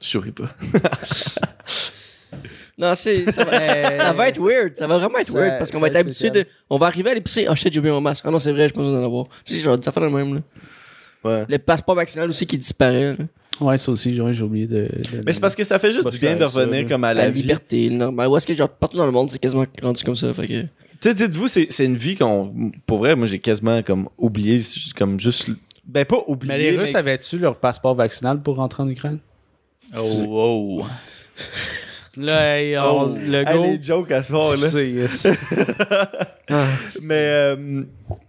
Je 0.00 0.06
souris 0.06 0.32
pas. 0.32 0.50
Non, 2.78 2.94
c'est, 2.94 3.30
ça, 3.30 3.44
va, 3.44 3.96
ça 3.96 4.12
va 4.12 4.28
être 4.28 4.40
weird. 4.40 4.74
Ça 4.76 4.86
va 4.86 4.96
vraiment 4.98 5.18
être 5.18 5.30
Ça- 5.30 5.38
weird 5.38 5.58
parce 5.58 5.70
qu'on 5.70 5.78
va 5.78 5.88
ça 5.88 5.90
être 5.92 6.06
habitué 6.06 6.30
de. 6.30 6.44
On 6.70 6.78
va 6.78 6.86
arriver 6.86 7.10
à 7.10 7.14
l'épicerie. 7.14 7.46
Oh 7.48 7.54
shit, 7.54 7.70
j'ai 7.72 7.78
oublié 7.78 7.92
mon 7.92 8.00
masque. 8.00 8.24
Ah 8.26 8.30
non, 8.30 8.38
c'est 8.38 8.50
vrai, 8.52 8.62
j'ai 8.68 8.72
pas 8.74 8.80
besoin 8.80 8.98
d'en 8.98 9.04
avoir. 9.04 9.26
Tu 9.44 9.54
sais, 9.54 9.60
genre, 9.60 9.76
des 9.76 9.86
affaires 9.86 10.02
de 10.02 10.08
même, 10.08 10.34
là. 10.36 10.40
Ouais. 11.24 11.44
Le 11.48 11.58
passeport 11.58 11.94
vaccinal 11.94 12.28
aussi 12.28 12.46
qui 12.46 12.58
disparaît, 12.58 13.16
là. 13.16 13.24
Ouais, 13.60 13.78
ça 13.78 13.92
aussi, 13.92 14.14
j'ai 14.14 14.32
j'ai 14.32 14.42
oublié 14.42 14.66
de. 14.66 14.74
de- 14.88 15.22
Mais 15.24 15.32
c'est 15.32 15.40
parce 15.40 15.54
que 15.54 15.62
ça 15.62 15.78
fait 15.78 15.92
juste 15.92 16.08
du 16.10 16.18
bien 16.18 16.34
de 16.34 16.40
ça, 16.40 16.46
revenir 16.48 16.88
comme 16.88 17.04
à 17.04 17.14
La, 17.14 17.24
la, 17.24 17.30
vie. 17.30 17.42
liberté, 17.42 17.88
le 17.88 17.96
normal. 17.96 18.28
Où 18.28 18.36
est-ce 18.36 18.46
que, 18.46 18.54
genre, 18.54 18.68
partout 18.68 18.96
dans 18.96 19.06
le 19.06 19.12
monde, 19.12 19.30
c'est 19.30 19.38
quasiment 19.38 19.64
rendu 19.82 20.02
comme 20.02 20.16
ça. 20.16 20.32
Fait 20.34 20.48
que. 20.48 20.62
Tu 20.62 20.68
sais, 21.00 21.14
dites-vous, 21.14 21.48
c'est 21.48 21.66
c'est 21.70 21.84
une 21.84 21.96
vie 21.96 22.16
qu'on. 22.16 22.72
Pour 22.86 22.98
vrai, 22.98 23.14
moi, 23.14 23.26
j'ai 23.26 23.38
quasiment 23.38 23.82
comme 23.82 24.08
oublié, 24.18 24.60
comme 24.96 25.20
juste. 25.20 25.50
Ben, 25.84 26.04
pas 26.04 26.22
oublié. 26.26 26.54
Mais 26.54 26.58
les 26.70 26.76
Russes 26.78 26.92
mais- 26.92 26.98
avaient-tu 26.98 27.38
leur 27.38 27.56
passeport 27.56 27.94
vaccinal 27.94 28.40
pour 28.40 28.56
rentrer 28.56 28.82
en 28.82 28.88
Ukraine? 28.88 29.18
Oh, 29.96 30.00
oh. 30.28 30.86
Là, 32.16 32.58
hey, 32.60 32.76
on- 32.78 33.04
Oh. 33.12 33.16
le 33.18 33.38
Hey, 33.38 33.56
go. 33.56 33.62
les 33.64 33.80
jokes 33.82 34.12
à 34.12 34.22
ce 34.22 34.28
soir, 34.30 34.54
là. 34.56 34.68
c'est- 35.08 35.32
Mais, 37.02 37.14
euh, 37.14 37.82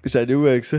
j'allais 0.06 0.34
où 0.36 0.46
avec 0.48 0.64
ça? 0.66 0.78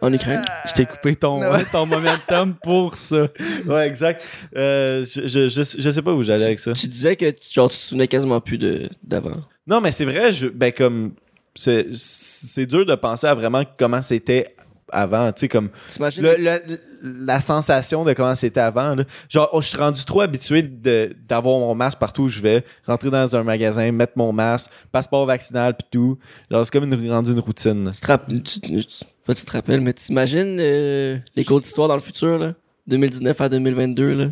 En 0.00 0.12
Ukraine. 0.12 0.44
Je 0.68 0.74
t'ai 0.74 0.86
coupé 0.86 1.16
ton, 1.16 1.40
ton 1.72 1.86
momentum 1.86 2.54
pour 2.62 2.96
ça. 2.96 3.28
Ouais, 3.66 3.88
exact. 3.88 4.22
Euh, 4.56 5.04
je, 5.04 5.26
je, 5.26 5.48
je, 5.48 5.62
je 5.80 5.90
sais 5.90 6.02
pas 6.02 6.12
où 6.12 6.22
j'allais 6.22 6.44
avec 6.44 6.60
ça. 6.60 6.72
Tu 6.72 6.86
disais 6.86 7.16
que, 7.16 7.30
tu- 7.30 7.52
genre, 7.52 7.68
tu 7.68 7.76
te 7.76 7.82
souvenais 7.82 8.06
quasiment 8.06 8.40
plus 8.40 8.58
de, 8.58 8.88
d'avant. 9.02 9.32
Non, 9.66 9.80
mais 9.80 9.90
c'est 9.90 10.04
vrai, 10.04 10.30
je, 10.32 10.46
ben 10.46 10.72
comme. 10.72 11.12
C'est 11.56 11.88
c'est 11.92 12.66
dur 12.66 12.86
de 12.86 12.94
penser 12.94 13.26
à 13.26 13.34
vraiment 13.34 13.64
comment 13.76 14.00
c'était 14.00 14.54
avant, 14.92 15.30
tu 15.32 15.40
sais, 15.40 15.48
comme. 15.48 15.68
T'imagines? 15.88 16.22
le- 16.22 16.36
le- 16.38 16.80
la 17.26 17.38
sensation 17.40 18.04
de 18.04 18.12
comment 18.12 18.34
c'était 18.34 18.60
avant. 18.60 18.94
là. 18.94 19.04
Genre, 19.28 19.48
oh, 19.52 19.60
je 19.60 19.68
suis 19.68 19.76
rendu 19.78 20.04
trop 20.04 20.20
habitué 20.20 20.62
de- 20.62 21.14
d'avoir 21.28 21.58
mon 21.60 21.74
masque 21.74 21.98
partout 21.98 22.22
où 22.22 22.28
je 22.28 22.40
vais, 22.40 22.64
rentrer 22.86 23.10
dans 23.10 23.36
un 23.36 23.42
magasin, 23.44 23.90
mettre 23.92 24.14
mon 24.16 24.32
masque, 24.32 24.70
passeport 24.90 25.24
vaccinal, 25.26 25.74
puis 25.76 25.86
tout. 25.90 26.18
Genre, 26.50 26.64
c'est 26.64 26.72
comme 26.72 26.84
une, 26.92 27.10
rendu 27.12 27.30
une 27.32 27.38
routine. 27.40 27.90
Tu 27.94 28.00
te 28.00 28.06
rappelles, 28.06 28.42
tu, 28.42 28.60
tu- 28.60 28.84
pas 29.24 29.34
tu 29.34 29.44
te 29.44 29.50
rappelles, 29.52 29.80
mais 29.80 29.92
t'imagines 29.92 30.56
euh, 30.58 31.18
les 31.36 31.44
cours 31.44 31.60
d'histoire 31.60 31.86
dans 31.88 31.94
le 31.96 32.00
futur, 32.02 32.38
là? 32.38 32.54
2019 32.86 33.40
à 33.40 33.48
2022, 33.48 34.14
là. 34.14 34.26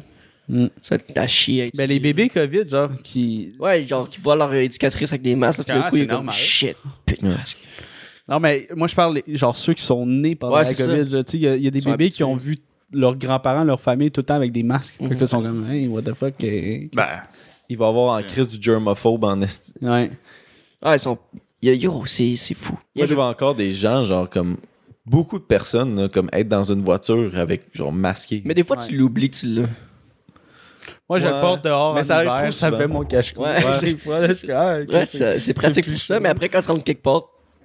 Mm. 0.49 0.67
Ça 0.81 0.97
à 1.17 1.27
chier. 1.27 1.63
avec 1.63 1.77
Ben, 1.77 1.89
les 1.89 1.99
bébés 2.01 2.29
COVID, 2.29 2.69
genre, 2.69 2.91
qui. 3.05 3.53
Ouais, 3.59 3.83
genre, 3.83 4.09
qui 4.09 4.21
voient 4.21 4.37
leur 4.37 4.53
éducatrice 4.55 5.11
avec 5.13 5.23
des 5.23 5.35
masques, 5.37 5.59
là, 5.59 5.65
tout 5.65 5.73
Ah, 5.75 5.77
le 5.77 5.83
coup, 5.91 5.97
c'est 5.97 6.03
ils 6.03 6.07
comme 6.07 6.17
normal. 6.17 6.35
shit, 6.35 6.77
putain 7.05 7.27
de 7.29 7.33
masque. 7.35 7.59
Non, 8.29 8.41
mais 8.41 8.67
moi, 8.75 8.89
je 8.89 8.95
parle, 8.95 9.23
genre, 9.29 9.55
ceux 9.55 9.75
qui 9.75 9.83
sont 9.85 10.05
nés 10.07 10.35
pendant 10.35 10.57
Ouais, 10.57 10.65
la 10.65 10.75
COVID. 10.75 11.11
là. 11.11 11.23
Tu 11.25 11.33
sais, 11.33 11.37
il 11.39 11.43
y, 11.43 11.49
a- 11.49 11.57
il 11.57 11.63
y 11.63 11.69
a 11.69 11.71
des 11.71 11.81
bébés 11.81 12.11
qui 12.11 12.25
ont 12.25 12.35
vu 12.35 12.57
leurs 12.93 13.17
grands-parents, 13.17 13.63
leur 13.65 13.81
famille, 13.81 14.11
tout 14.11 14.21
le 14.21 14.25
temps 14.27 14.35
avec 14.35 14.51
des 14.53 14.63
masques. 14.63 14.97
Là, 15.01 15.09
Mhm. 15.09 15.17
ils 15.21 15.29
sont 15.29 15.43
comme, 15.43 15.71
hey, 15.71 15.87
what 15.89 16.03
the 16.03 16.15
fuck. 16.15 16.35
euh, 16.43 16.87
Ben, 16.95 17.05
Il 17.69 17.77
va 17.79 17.89
avoir 17.89 18.17
en 18.19 18.23
crise 18.23 18.47
du 18.47 18.63
germophobe 18.63 19.25
en 19.25 19.41
esti. 19.43 19.73
Ouais. 19.83 20.11
Ah, 20.83 20.95
ils 20.95 21.01
sont. 21.01 21.19
Yo, 21.63 22.05
c'est 22.07 22.37
c'est 22.37 22.55
fou. 22.55 22.79
Moi, 22.95 23.07
je 23.07 23.15
vois 23.15 23.27
encore 23.29 23.55
des 23.57 23.73
gens, 23.73 24.05
genre, 24.05 24.29
comme 24.31 24.57
beaucoup 25.05 25.39
de 25.39 25.45
personnes, 25.45 25.97
là, 26.01 26.09
comme 26.09 26.29
être 26.33 26.49
dans 26.49 26.63
une 26.63 26.83
voiture 26.85 27.33
avec, 27.37 27.63
genre, 27.75 27.91
masqué. 27.93 28.43
Mais 28.45 28.55
des 28.55 28.63
fois, 28.63 28.77
Ouais. 28.77 28.87
tu 28.87 28.97
l'oublies 28.97 29.31
tu 29.31 29.47
l'as. 29.47 29.63
Moi, 31.09 31.19
je 31.19 31.27
Ouais. 31.27 31.33
le 31.35 31.41
porte 31.41 31.65
dehors. 31.65 31.95
Mais 31.95 32.03
ça 32.05 32.17
arrive 32.19 32.31
trop 32.31 32.51
Ça 32.53 32.67
souvent. 32.67 32.79
fait 32.79 32.87
mon 32.89 33.05
cache 33.05 33.35
Ouais, 33.37 33.47
ah, 34.53 34.79
Ouais, 34.89 35.07
c'est- 35.07 35.55
pratique 35.55 35.85
plus 35.87 35.93
pour 35.95 36.01
ça, 36.01 36.21
mais 36.21 36.29
après, 36.29 36.49
quand 36.49 36.61
tu 36.61 36.69
rentres 36.71 36.85
quelque 36.85 37.03
part, 37.03 37.23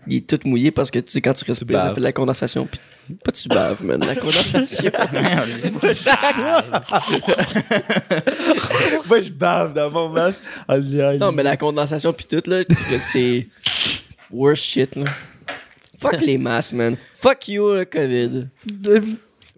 il 0.07 0.17
est 0.17 0.27
tout 0.27 0.39
mouillé 0.45 0.71
parce 0.71 0.89
que 0.91 0.99
tu 0.99 1.11
sais, 1.11 1.21
quand 1.21 1.33
tu 1.33 1.45
respires, 1.45 1.79
ça 1.79 1.89
fait 1.93 1.99
de 1.99 2.05
la 2.05 2.13
condensation. 2.13 2.67
Puis, 2.69 2.79
pas 3.23 3.31
tu 3.31 3.47
baves, 3.47 3.83
man. 3.83 3.99
La 4.05 4.15
condensation. 4.15 4.91
Moi, 9.07 9.21
je 9.21 9.31
bave 9.31 9.73
dans 9.73 9.89
mon 9.91 10.09
masque. 10.09 10.39
non, 11.19 11.31
mais 11.31 11.43
la 11.43 11.57
condensation, 11.57 12.13
puis 12.13 12.25
tout, 12.25 12.41
là, 12.49 12.63
tu- 12.63 12.75
c'est. 13.01 13.47
Worst 14.31 14.63
shit, 14.63 14.95
là. 14.95 15.03
Fuck 15.99 16.21
les 16.21 16.37
masques, 16.37 16.73
man. 16.73 16.95
Fuck 17.15 17.47
you, 17.49 17.73
le 17.73 17.85
COVID. 17.85 18.47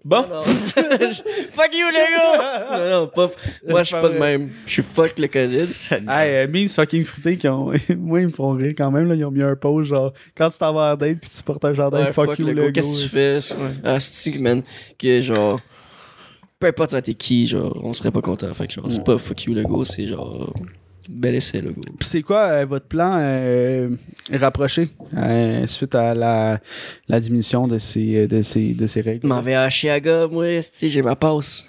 Bon, 0.04 0.20
Non. 0.28 0.42
fuck 0.42 1.70
you, 1.72 1.86
les 1.88 1.98
gars! 1.98 2.76
Non, 2.76 2.90
non, 2.90 3.06
pas. 3.06 3.30
Moi, 3.66 3.80
je 3.82 3.86
suis 3.86 3.94
pas 3.94 4.08
de 4.10 4.18
même. 4.18 4.50
Je 4.66 4.72
suis 4.72 4.82
fuck 4.82 5.18
le 5.18 5.28
COVID. 5.28 6.10
Hey, 6.10 6.44
euh, 6.44 6.46
memes 6.46 6.68
fucking 6.68 7.04
fruités 7.04 7.38
qui 7.38 7.48
ont. 7.48 7.72
Moi, 7.98 8.20
ils 8.20 8.26
me 8.26 8.32
font 8.32 8.50
rire 8.52 8.74
quand 8.76 8.90
même. 8.90 9.08
Là. 9.08 9.14
Ils 9.14 9.24
ont 9.24 9.30
mis 9.30 9.42
un 9.42 9.56
post 9.56 9.88
genre 9.88 10.12
quand 10.36 10.50
tu 10.50 10.58
t'en 10.58 10.74
vas 10.74 10.92
en 10.92 10.96
date 10.96 11.20
puis 11.20 11.30
tu 11.34 11.42
portes 11.42 11.64
un 11.64 11.72
jardin 11.72 12.04
Ouais, 12.04 12.12
fuck, 12.12 12.38
you, 12.38 12.44
le 12.46 12.52
le 12.52 12.60
go. 12.62 12.66
go. 12.66 12.72
Qu'est-ce 12.72 12.98
que 12.98 13.02
tu 13.04 13.08
fais? 13.08 13.38
Ah, 13.82 13.98
c'est 13.98 14.38
man. 14.38 14.62
Que 14.98 15.20
genre. 15.22 15.58
Peu 16.58 16.66
importe 16.66 16.90
ça 16.90 17.00
t'es 17.02 17.14
qui, 17.14 17.46
genre, 17.46 17.74
on 17.82 17.94
serait 17.94 18.10
pas 18.12 18.20
content. 18.20 18.52
Fait 18.52 18.66
que 18.66 18.74
genre, 18.74 18.86
c'est 18.90 19.04
pas 19.04 19.16
fuck 19.16 19.42
you 19.44 19.54
le 19.54 19.62
go, 19.62 19.84
c'est 19.86 20.06
genre. 20.06 20.52
Bel 21.08 21.34
essai 21.34 21.60
le. 21.60 21.72
Puis 21.72 22.08
c'est 22.08 22.22
quoi 22.22 22.40
euh, 22.46 22.64
votre 22.64 22.86
plan 22.86 23.16
euh, 23.18 23.90
rapproché 24.32 24.88
euh, 25.16 25.66
suite 25.66 25.94
à 25.94 26.14
la, 26.14 26.60
la 27.08 27.20
diminution 27.20 27.66
de 27.68 27.78
ces, 27.78 28.26
de 28.26 28.42
ces, 28.42 28.74
de 28.74 28.86
ces 28.86 29.00
règles? 29.00 29.20
Je 29.22 29.28
m'en 29.28 29.40
vais 29.42 29.54
à 29.54 29.68
Chiaga, 29.68 30.26
moi, 30.28 30.60
si 30.62 30.88
j'ai 30.88 31.02
ma 31.02 31.16
passe. 31.16 31.68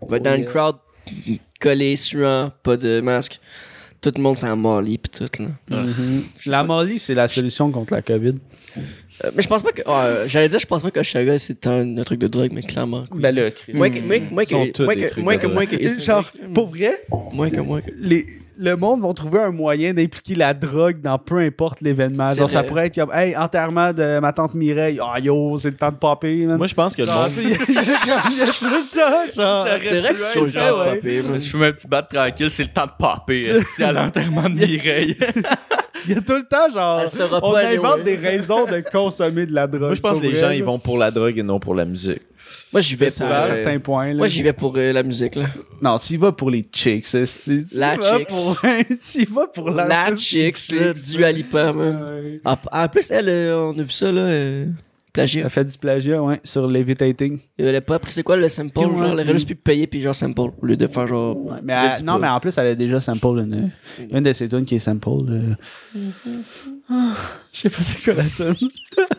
Dans 0.00 0.08
Oh, 0.10 0.16
une 0.34 0.42
yeah. 0.42 0.44
crowd, 0.44 0.76
collé, 1.60 1.96
suant, 1.96 2.50
pas 2.62 2.76
de 2.76 3.00
masque. 3.00 3.40
Tout 4.00 4.12
le 4.16 4.22
monde 4.22 4.36
s'en 4.36 4.56
molly 4.56 4.98
pis 4.98 5.10
tout, 5.10 5.28
là. 5.38 5.82
Mhm. 5.84 6.22
La 6.46 6.64
Molly, 6.64 6.98
c'est 6.98 7.14
la 7.14 7.28
solution 7.28 7.70
contre 7.70 7.92
la 7.94 8.02
COVID. 8.02 8.34
Euh, 9.24 9.30
mais 9.36 9.42
je 9.42 9.46
pense 9.48 9.62
pas 9.62 9.70
que. 9.70 9.82
ah, 9.86 10.26
J'allais 10.26 10.48
dire, 10.48 10.58
je 10.58 10.66
pense 10.66 10.82
pas 10.82 10.90
que 10.90 11.02
Chiaga 11.04 11.38
c'est 11.38 11.66
un, 11.68 11.96
un 11.98 12.02
truc 12.02 12.18
de 12.18 12.26
drogue, 12.26 12.50
mais 12.52 12.62
clairement. 12.62 13.04
Ben 13.14 13.32
là, 13.32 13.50
Chris. 13.52 13.74
Moins 13.74 13.90
que, 13.90 13.98
Ils 13.98 14.46
sont 14.48 14.66
que, 14.66 14.70
tous 14.72 14.82
moins 14.84 14.94
des 14.96 15.02
que, 15.02 15.46
trucs 15.46 15.70
de 15.70 15.76
que, 15.94 16.00
Genre, 16.00 16.32
pour 16.52 16.68
vrai, 16.68 16.94
moins 17.32 17.48
que, 17.48 17.60
moins 17.60 17.80
que. 17.80 17.90
les, 17.96 18.26
le 18.62 18.76
monde 18.76 19.02
va 19.02 19.12
trouver 19.12 19.40
un 19.40 19.50
moyen 19.50 19.92
d'impliquer 19.92 20.36
la 20.36 20.54
drogue 20.54 21.00
dans 21.00 21.18
peu 21.18 21.38
importe 21.38 21.80
l'événement. 21.80 22.28
Genre, 22.28 22.48
ça 22.48 22.62
pourrait 22.62 22.86
être 22.86 22.94
comme, 22.94 23.12
hey, 23.12 23.36
enterrement 23.36 23.92
de 23.92 24.20
ma 24.20 24.32
tante 24.32 24.54
Mireille. 24.54 25.00
Ah 25.02 25.18
yo, 25.18 25.56
c'est 25.56 25.70
le 25.70 25.76
temps 25.76 25.90
de 25.90 25.96
popper. 25.96 26.46
man. 26.46 26.56
moi, 26.56 26.68
je 26.68 26.74
pense 26.74 26.94
que 26.94 27.02
le 27.02 27.08
monde. 27.08 27.28
il 27.36 27.74
y 27.74 27.80
a 27.80 28.22
il 28.30 28.38
y 28.38 28.42
a 28.42 28.46
tout 28.46 28.64
le 28.64 28.88
temps, 28.88 29.34
genre. 29.34 29.66
C'est 29.80 30.00
vrai 30.00 30.14
que 30.14 30.20
c'est 30.20 30.26
toujours 30.32 30.46
le 30.46 30.52
temps 30.52 30.78
de 30.78 30.94
popper. 30.94 31.22
Je 31.34 31.38
fume 31.38 31.62
un 31.62 31.72
petit 31.72 31.88
bat 31.88 32.02
tranquille, 32.02 32.50
c'est 32.50 32.64
le 32.64 32.70
temps 32.70 32.86
de 32.86 32.92
popper. 32.98 33.42
C'est 33.70 33.84
à 33.84 33.92
l'enterrement 33.92 34.48
de 34.48 34.54
Mireille? 34.54 35.16
Il 36.06 36.14
y 36.14 36.18
a 36.18 36.20
tout 36.20 36.34
le 36.34 36.42
temps, 36.42 36.70
genre, 36.72 37.02
on 37.42 37.54
invente 37.54 38.00
anyway. 38.00 38.04
des 38.04 38.16
raisons 38.16 38.64
de 38.64 38.82
consommer 38.90 39.46
de 39.46 39.54
la 39.54 39.66
drogue. 39.66 39.82
Moi, 39.82 39.94
je 39.94 40.00
pense 40.00 40.18
que 40.18 40.24
les 40.24 40.32
vrai, 40.32 40.40
gens, 40.40 40.46
là. 40.48 40.54
ils 40.54 40.64
vont 40.64 40.78
pour 40.78 40.98
la 40.98 41.10
drogue 41.10 41.38
et 41.38 41.42
non 41.42 41.58
pour 41.58 41.74
la 41.74 41.84
musique. 41.84 42.22
Moi, 42.72 42.80
j'y 42.80 42.96
vais 42.96 43.06
à 43.08 43.10
pour. 43.10 43.26
un 43.26 43.30
euh, 43.42 43.46
certain 43.64 43.78
point. 43.80 44.08
Là. 44.08 44.14
Moi, 44.14 44.26
j'y 44.28 44.42
vais 44.42 44.52
pour 44.52 44.74
euh, 44.76 44.92
la 44.92 45.02
musique, 45.02 45.34
là. 45.36 45.46
Non, 45.80 45.98
tu 45.98 46.14
y 46.14 46.16
vas 46.16 46.32
pour 46.32 46.50
les 46.50 46.64
chicks. 46.72 47.04
tu 47.06 47.62
La 47.74 47.96
vas 47.96 48.18
chicks. 48.18 48.28
Pour... 48.28 48.60
tu 49.12 49.22
y 49.22 49.24
vas 49.26 49.46
pour 49.46 49.70
la 49.70 49.86
La 49.86 50.16
chicks, 50.16 50.70
là, 50.72 50.92
du 50.92 51.24
Alipa, 51.24 51.72
man. 51.72 52.02
Ouais. 52.22 52.40
En, 52.44 52.56
en 52.70 52.88
plus, 52.88 53.10
elle, 53.10 53.28
euh, 53.28 53.72
on 53.74 53.78
a 53.78 53.82
vu 53.82 53.90
ça, 53.90 54.10
là, 54.12 54.22
euh, 54.22 54.66
plagiat. 55.12 55.42
Elle 55.44 55.50
fait 55.50 55.64
du 55.64 55.76
plagiat, 55.76 56.22
ouais, 56.22 56.40
sur 56.42 56.66
Levitating. 56.66 57.38
Elle 57.58 57.76
a 57.76 57.80
pas 57.82 57.96
appris 57.96 58.12
c'est 58.12 58.22
quoi 58.22 58.36
le 58.36 58.48
sample, 58.48 58.78
Ouais. 58.78 58.84
genre, 58.84 59.04
elle 59.08 59.20
aurait 59.20 59.32
juste 59.34 59.46
pu 59.48 59.54
payer 59.54 59.86
puis 59.86 60.00
genre 60.00 60.14
sample, 60.14 60.40
au 60.60 60.66
lieu 60.66 60.76
de 60.76 60.86
faire 60.86 61.06
genre. 61.06 61.36
Mais 61.62 61.74
elle- 61.74 62.04
non, 62.04 62.14
pas. 62.14 62.18
mais 62.20 62.28
en 62.28 62.40
plus, 62.40 62.56
elle 62.56 62.68
a 62.68 62.74
déjà 62.74 62.98
sample 63.00 63.26
une, 63.40 63.70
une 64.10 64.22
de 64.22 64.32
ses 64.32 64.48
tunes 64.48 64.64
qui 64.64 64.76
est 64.76 64.78
sample. 64.78 65.08
euh. 65.28 65.54
Ah, 66.90 67.12
je 67.52 67.60
sais 67.60 67.70
pas 67.70 67.82
c'est 67.82 68.02
quoi 68.02 68.14
la 68.14 68.24
tune. 68.24 68.68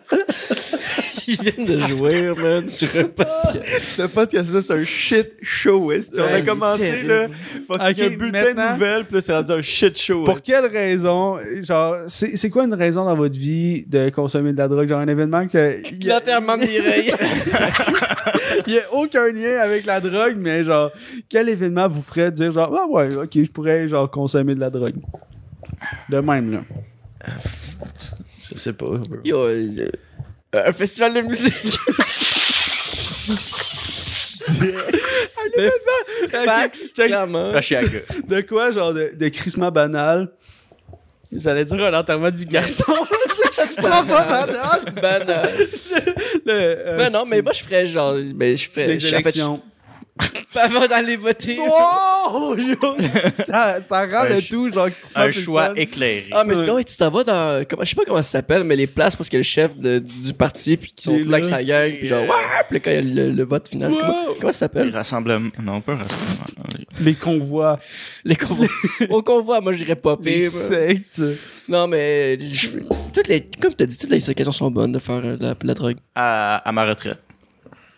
Ils 1.27 1.39
viennent 1.41 1.65
de 1.65 1.79
jouer, 1.79 2.33
man, 2.35 2.69
sur 2.69 2.87
un 2.97 3.03
podcast. 3.05 3.61
C'était 3.85 4.07
pas 4.07 4.25
que 4.25 4.43
ça, 4.43 4.61
c'est 4.61 4.73
un 4.73 4.83
shit 4.83 5.27
show. 5.41 5.91
On 5.91 6.19
a 6.19 6.25
Ouais, 6.25 6.43
commencé, 6.45 7.03
là. 7.03 7.27
Ok, 7.69 7.79
un 7.79 7.93
bulletin 8.09 8.31
maintenant- 8.31 8.67
de 8.67 8.73
nouvelles, 8.73 9.05
puis 9.05 9.15
là, 9.15 9.21
c'est 9.21 9.33
rendu 9.33 9.51
un 9.51 9.61
shit 9.61 9.97
show. 9.99 10.23
Pour 10.23 10.41
quelle 10.41 10.65
raison, 10.65 11.37
genre, 11.61 11.95
c'est 12.07 12.49
quoi 12.49 12.65
une 12.65 12.73
raison 12.73 13.05
dans 13.05 13.15
votre 13.15 13.37
vie 13.37 13.83
de 13.87 14.09
consommer 14.09 14.51
de 14.53 14.57
la 14.57 14.67
drogue? 14.67 14.87
Genre 14.87 14.99
un 14.99 15.07
événement 15.07 15.47
que. 15.47 15.81
il 15.91 16.03
y 16.03 16.11
a- 16.11 16.15
L'enterrement 16.15 16.57
de. 16.57 16.63
Il 18.65 18.73
n'y 18.73 18.79
a 18.79 18.93
aucun 18.93 19.31
lien 19.31 19.57
avec 19.59 19.85
la 19.85 19.99
drogue, 19.99 20.35
mais 20.37 20.63
genre, 20.63 20.91
quel 21.27 21.49
événement 21.49 21.87
vous 21.87 22.01
ferait 22.01 22.31
dire 22.31 22.51
genre, 22.51 22.71
ah 22.73 22.87
ouais, 22.89 23.15
ok, 23.15 23.29
je 23.33 23.49
pourrais 23.51 23.87
genre 23.87 24.09
consommer 24.09 24.55
de 24.55 24.59
la 24.59 24.69
drogue? 24.69 24.95
De 26.09 26.19
même, 26.19 26.51
là. 26.51 26.61
Je 28.39 28.57
sais 28.57 28.73
pas. 28.73 28.85
bro. 28.85 28.99
Yo, 29.23 29.43
euh, 29.47 29.89
un 30.53 30.71
festival 30.71 31.13
de 31.13 31.21
musique. 31.21 31.53
Fax, 36.45 36.93
check. 36.93 37.07
clairement. 37.07 37.51
De 37.51 38.41
quoi, 38.41 38.71
genre, 38.71 38.93
de, 38.93 39.11
de 39.15 39.27
crissement 39.29 39.71
banal? 39.71 40.29
J'allais 41.31 41.65
dire 41.65 41.83
un 41.83 41.93
enterrement 41.99 42.29
de 42.29 42.37
vie 42.37 42.45
de 42.45 42.51
garçon. 42.51 42.83
c'est 43.71 43.81
pas 43.81 44.03
banal? 44.03 44.93
Banal. 45.01 45.49
Le, 46.45 46.51
euh, 46.51 46.97
Ben 46.97 47.11
non, 47.11 47.25
mais 47.25 47.41
moi, 47.41 47.53
je 47.53 47.63
ferais 47.63 47.87
genre. 47.87 48.15
Ben, 48.35 48.55
je 48.57 48.69
ferais. 48.69 48.87
les 48.87 48.99
je- 48.99 49.07
en 49.07 49.11
fait, 49.11 49.19
élections. 49.21 49.61
Avant 50.55 50.87
d'aller 50.87 51.15
voter. 51.15 51.57
Oh! 51.59 52.55
ça, 53.47 53.77
ça 53.81 54.05
rend 54.05 54.25
le 54.25 54.47
tout, 54.47 54.71
genre, 54.71 54.87
Un 55.15 55.31
choix 55.31 55.67
fun. 55.67 55.73
éclairé. 55.75 56.27
Ah, 56.31 56.43
mais 56.43 56.53
Ouais. 56.55 56.65
toi, 56.67 56.83
tu 56.83 56.95
t'en 56.95 57.09
vas 57.09 57.23
dans. 57.23 57.65
Comment, 57.67 57.83
je 57.83 57.89
sais 57.89 57.95
pas 57.95 58.03
comment 58.05 58.21
ça 58.21 58.29
s'appelle, 58.29 58.63
mais 58.63 58.75
les 58.75 58.85
places 58.85 59.15
parce 59.15 59.27
qu'il 59.29 59.37
y 59.37 59.39
a 59.39 59.41
le 59.41 59.43
chef 59.43 59.75
de- 59.75 59.97
du 59.99 60.33
parti, 60.33 60.77
puis 60.77 60.93
qui 60.95 61.03
sont 61.03 61.17
là 61.17 61.37
avec 61.37 61.45
sa 61.45 61.63
gang, 61.63 61.91
puis 61.97 62.07
genre, 62.07 62.21
ouais, 62.21 62.29
puis 62.69 62.75
là, 62.75 62.79
quand 62.79 62.91
il 62.91 62.93
y 62.93 62.97
a 62.97 63.01
le, 63.25 63.31
le 63.31 63.43
vote 63.43 63.67
final. 63.67 63.91
Wow. 63.91 63.99
Comment, 63.99 64.13
comment 64.25 64.39
ça 64.39 64.47
Le 64.47 64.51
s'appelle 64.53 64.89
rassemblement. 64.91 65.49
Non, 65.61 65.81
pas 65.81 65.93
un 65.93 65.97
rassemblement. 65.97 66.67
les- 66.99 67.05
Les 67.05 67.15
convois. 67.15 67.79
Les 68.23 68.35
convois. 68.35 68.67
Au 69.09 69.23
convoi, 69.23 69.59
moi, 69.61 69.71
j'irais 69.73 69.95
pas 69.95 70.15
Les 70.21 70.49
pire. 70.49 70.51
Non, 71.67 71.87
mais. 71.87 72.39
je- 72.39 72.69
toutes 73.13 73.27
les, 73.27 73.49
comme 73.59 73.73
t'as 73.73 73.85
dit, 73.87 73.97
toutes 73.97 74.11
les 74.11 74.29
occasions 74.29 74.51
sont 74.51 74.69
bonnes 74.69 74.91
de 74.91 74.99
faire 74.99 75.21
euh, 75.25 75.37
de 75.37 75.43
la, 75.43 75.53
de 75.55 75.67
la 75.67 75.73
drogue. 75.73 75.97
À, 76.13 76.57
à 76.57 76.71
ma 76.71 76.85
retraite. 76.85 77.19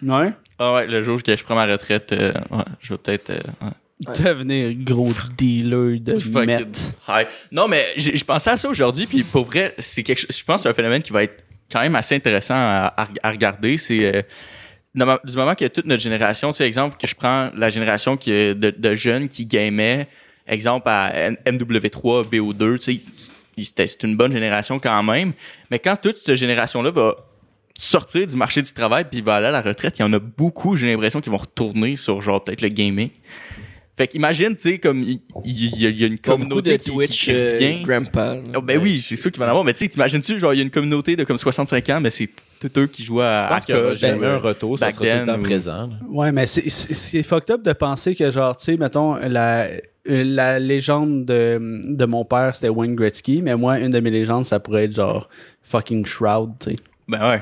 Ouais? 0.02 0.32
Ah 0.60 0.74
ouais, 0.74 0.88
le 0.88 1.02
jour 1.02 1.22
que 1.22 1.36
je 1.36 1.44
prends 1.44 1.56
ma 1.56 1.66
retraite, 1.66 2.12
euh, 2.14 2.32
ouais, 2.52 2.64
je 2.80 2.94
vais 2.94 2.98
peut-être. 2.98 3.30
euh, 3.32 3.40
ouais. 3.62 4.14
Devenir 4.24 4.74
gros 4.84 5.12
dealer 5.38 6.00
de 6.02 6.14
meth. 6.46 6.94
high. 7.08 7.28
Non, 7.52 7.68
mais 7.68 7.86
je 7.98 8.24
pensais 8.26 8.50
à 8.52 8.58
ça 8.58 8.68
aujourd'hui, 8.70 9.06
puis 9.08 9.24
pour 9.24 9.46
vrai, 9.46 9.74
c'est 9.80 10.04
quelque 10.04 10.20
chose. 10.20 10.38
Je 10.38 10.44
pense 10.44 10.58
que 10.58 10.62
c'est 10.64 10.70
un 10.70 10.74
phénomène 10.74 11.02
qui 11.02 11.14
va 11.14 11.24
être 11.24 11.44
quand 11.72 11.80
même 11.82 11.96
assez 11.96 12.14
intéressant 12.16 12.56
à, 12.56 12.94
à- 12.98 13.08
à 13.24 13.32
regarder. 13.32 13.78
C'est 13.78 14.16
euh, 14.16 14.22
du 14.94 15.36
moment 15.38 15.56
que 15.56 15.66
toute 15.68 15.86
notre 15.86 16.02
génération, 16.02 16.52
tu 16.52 16.58
sais, 16.58 16.68
exemple, 16.68 16.98
que 17.00 17.08
je 17.08 17.16
prends 17.16 17.50
la 17.56 17.70
génération 17.70 18.16
qui, 18.18 18.32
de, 18.32 18.54
de 18.78 18.96
jeunes 18.96 19.28
qui 19.30 19.46
gamaient, 19.46 20.08
exemple 20.48 20.88
à 20.90 21.12
N- 21.16 21.38
MW3, 21.46 22.30
BO2, 22.30 22.80
tu 22.80 22.98
sais, 23.00 23.88
c'est 23.88 24.04
une 24.04 24.16
bonne 24.18 24.32
génération 24.34 24.78
quand 24.80 25.04
même. 25.04 25.32
Mais 25.72 25.80
quand 25.80 25.96
toute 25.96 26.18
cette 26.18 26.36
génération-là 26.36 26.92
va 26.92 27.16
sortir 27.78 28.26
du 28.28 28.36
marché 28.36 28.62
du 28.62 28.72
travail 28.72 29.06
puis 29.10 29.22
va 29.22 29.36
aller 29.36 29.48
à 29.48 29.52
la 29.52 29.62
retraite, 29.62 29.98
il 30.00 30.02
y 30.02 30.06
en 30.06 30.14
a 30.14 30.20
beaucoup, 30.20 30.76
j'ai 30.76 30.88
l'impression, 30.88 31.22
qui 31.22 31.30
vont 31.30 31.38
retourner 31.38 31.96
sur 31.96 32.22
genre 32.22 32.44
peut-être 32.44 32.62
le 32.62 32.70
gaming. 32.70 33.10
Fait 33.98 34.08
qu'imagine, 34.08 34.50
tu 34.58 34.62
sais, 34.72 34.78
comme 34.78 35.02
il 35.04 35.22
il 35.46 35.80
y, 35.82 35.86
a- 35.86 35.90
il 35.90 35.98
y 35.98 36.04
a 36.04 36.08
une 36.08 36.16
beaucoup 36.16 36.22
de 36.22 36.32
communauté 36.44 36.78
qui, 36.78 36.90
Twitch, 36.92 37.12
qui, 37.12 37.26
qui 37.28 37.32
euh, 37.32 37.54
revient. 37.54 37.84
Grandpa. 37.84 38.36
Oh, 38.54 38.62
ben 38.62 38.78
oui, 38.82 39.00
c'est 39.02 39.16
sûr 39.16 39.32
qu'il 39.32 39.40
va 39.40 39.46
en 39.46 39.50
avoir. 39.50 39.64
Mais 39.64 39.72
tu 39.72 39.80
sais, 39.80 39.88
t'imagines-tu, 39.88 40.38
genre, 40.38 40.54
il 40.54 40.58
y 40.58 40.60
a 40.60 40.64
une 40.64 40.70
communauté 40.70 41.16
de 41.16 41.24
comme 41.24 41.38
65 41.38 41.90
ans, 41.92 42.02
mais 42.02 42.10
c'est 42.10 42.30
tous 42.60 42.78
eux 42.82 42.88
qui 42.88 43.06
jouent 43.06 43.22
à, 43.22 43.46
Je 43.46 43.54
pense 43.54 43.66
qu'il 43.66 43.76
y 43.76 43.78
aura 43.78 43.96
jamais 43.96 44.18
ou, 44.20 44.24
euh, 44.26 44.36
un 44.36 44.40
retour, 44.40 44.78
ça 44.78 44.92
sera 44.92 44.98
tout 44.98 45.04
le 45.06 45.10
then, 45.12 45.26
temps 45.26 45.40
ou- 45.40 45.44
présent. 45.44 45.88
là. 45.88 45.96
Ouais, 46.10 46.32
mais 46.34 46.46
c'est- 46.46 47.24
fucked 47.24 47.52
up 47.56 47.62
de 47.64 47.72
penser 47.72 48.16
que, 48.16 48.30
genre, 48.32 48.58
tu 48.58 48.66
sais, 48.66 48.76
mettons, 48.78 49.14
la, 49.16 49.70
la 50.06 50.60
légende 50.60 51.24
de, 51.24 51.80
de 51.86 52.06
mon 52.06 52.26
père, 52.26 52.54
c'était 52.54 52.68
Wayne 52.68 52.96
Gretzky, 52.96 53.42
mais 53.42 53.56
moi, 53.56 53.80
une 53.80 53.92
de 53.92 54.00
mes 54.02 54.12
légendes, 54.12 54.44
ça 54.44 54.60
pourrait 54.60 54.84
être 54.86 54.96
genre 54.96 55.30
fucking 55.64 56.06
Shroud, 56.06 56.52
tu 56.60 56.72
sais. 56.72 56.76
Ben 57.08 57.20
ouais. 57.30 57.42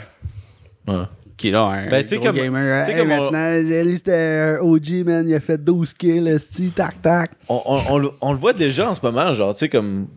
Ouais. 0.87 1.03
Qui 1.37 1.47
est 1.47 1.51
là, 1.51 1.63
un 1.63 1.89
Ben, 1.89 2.03
tu 2.03 2.09
sais, 2.09 2.15
gros 2.17 2.27
comme- 2.27 2.35
gamer. 2.35 2.85
tu 2.85 2.91
sais, 2.91 2.97
Hey, 2.97 3.01
comme 3.01 3.11
on- 3.11 3.31
maintenant, 3.31 3.83
lui, 3.85 3.95
c'était 3.97 4.13
un 4.13 4.59
OG, 4.61 5.03
man, 5.03 5.27
il 5.27 5.33
a 5.33 5.39
fait 5.39 5.57
12 5.57 5.93
kills, 5.93 6.27
esti, 6.27 6.69
tac, 6.71 7.01
tac. 7.01 7.31
On, 7.49 7.61
on- 7.65 7.81
on 7.89 7.97
le- 7.97 8.11
on 8.21 8.31
le 8.33 8.37
voit 8.37 8.53
déjà 8.53 8.89
en 8.89 8.93
ce 8.93 8.99
moment, 9.03 9.33
genre, 9.33 9.53
tu 9.53 9.59
sais, 9.59 9.69
comme 9.69 10.07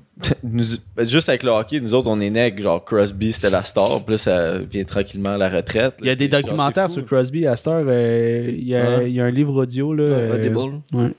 nous, 0.43 0.65
juste 0.99 1.29
avec 1.29 1.43
le 1.43 1.51
hockey, 1.51 1.81
nous 1.81 1.95
autres, 1.95 2.09
on 2.11 2.21
est 2.21 2.31
nègres. 2.31 2.63
Genre, 2.63 2.85
Crosby, 2.85 3.33
c'était 3.33 3.51
la 3.51 3.63
star. 3.63 4.03
Puis 4.05 4.13
là, 4.15 4.19
ça 4.19 4.59
vient 4.59 4.85
tranquillement 4.85 5.35
à 5.35 5.39
la 5.39 5.49
retraite. 5.49 5.95
Il 6.01 6.07
y 6.07 6.11
a 6.11 6.15
des 6.15 6.29
genre, 6.31 6.43
documentaires 6.43 6.91
sur. 6.91 7.05
Crosby 7.07 7.47
à 7.47 7.55
cette 7.57 7.69
heure. 7.69 7.85
euh, 7.87 8.47
il, 8.51 8.67
y 8.69 8.75
a, 8.77 8.97
Hein? 8.99 9.03
il 9.03 9.13
y 9.13 9.21
a 9.21 9.25
un 9.25 9.31
livre 9.31 9.55
audio. 9.63 9.95
Là, 9.95 10.05
euh, 10.05 10.35
Audible. 10.37 10.81
ouais. 10.93 11.13